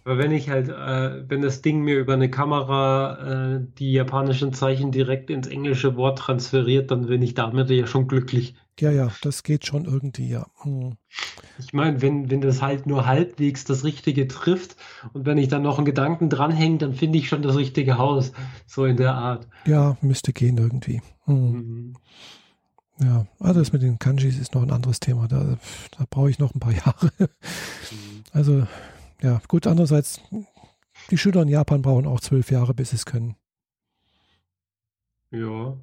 [0.06, 4.54] aber wenn ich halt, äh, wenn das Ding mir über eine Kamera äh, die japanischen
[4.54, 8.56] Zeichen direkt ins englische Wort transferiert, dann bin ich damit ja schon glücklich.
[8.80, 10.46] Ja, ja, das geht schon irgendwie, ja.
[10.62, 10.98] Hm.
[11.58, 14.76] Ich meine, wenn, wenn das halt nur halbwegs das Richtige trifft
[15.14, 18.32] und wenn ich dann noch einen Gedanken dranhänge, dann finde ich schon das richtige Haus.
[18.68, 19.48] So in der Art.
[19.66, 21.02] Ja, müsste gehen irgendwie.
[21.24, 21.52] Hm.
[21.52, 21.94] Mhm.
[23.02, 25.28] Ja, also das mit den Kanjis ist noch ein anderes Thema.
[25.28, 25.58] Da,
[25.98, 27.12] da brauche ich noch ein paar Jahre.
[27.20, 28.24] Mhm.
[28.34, 28.68] Also
[29.22, 30.22] ja, gut, andererseits,
[31.10, 33.36] die Schüler in Japan brauchen auch zwölf Jahre, bis sie es können.
[35.32, 35.78] Ja.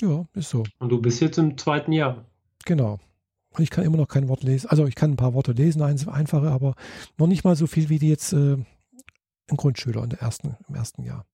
[0.00, 0.64] Ja, ist so.
[0.78, 2.24] Und du bist jetzt im zweiten Jahr.
[2.64, 2.98] Genau.
[3.50, 4.68] Und ich kann immer noch kein Wort lesen.
[4.68, 6.74] Also ich kann ein paar Worte lesen, einfache, aber
[7.16, 10.74] noch nicht mal so viel wie die jetzt äh, ein Grundschüler in der ersten, im
[10.74, 11.26] ersten Jahr.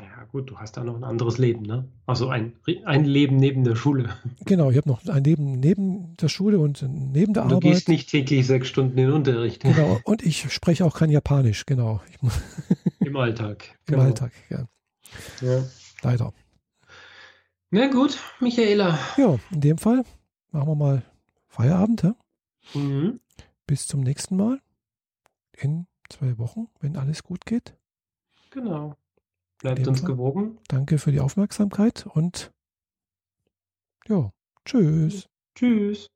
[0.00, 1.88] Ja, gut, du hast da noch ein anderes Leben, ne?
[2.06, 4.16] Also ein, ein Leben neben der Schule.
[4.44, 7.64] Genau, ich habe noch ein Leben neben der Schule und neben der und du Arbeit.
[7.64, 9.62] Du gehst nicht täglich sechs Stunden in den Unterricht.
[9.62, 12.00] Genau, und ich spreche auch kein Japanisch, genau.
[12.98, 13.64] Im Alltag.
[13.86, 14.02] Im genau.
[14.02, 14.66] Alltag, ja.
[15.40, 15.64] ja.
[16.02, 16.32] Leider.
[17.70, 18.98] Na gut, Michaela.
[19.16, 20.04] Ja, in dem Fall
[20.50, 21.02] machen wir mal
[21.46, 22.16] Feierabend, ja?
[22.74, 23.20] Mhm.
[23.66, 24.60] Bis zum nächsten Mal.
[25.56, 27.76] In zwei Wochen, wenn alles gut geht.
[28.50, 28.96] Genau.
[29.64, 30.58] Bleibt uns gewogen.
[30.68, 32.52] Danke für die Aufmerksamkeit und
[34.06, 34.30] ja,
[34.66, 35.26] tschüss.
[35.54, 36.10] Tschüss.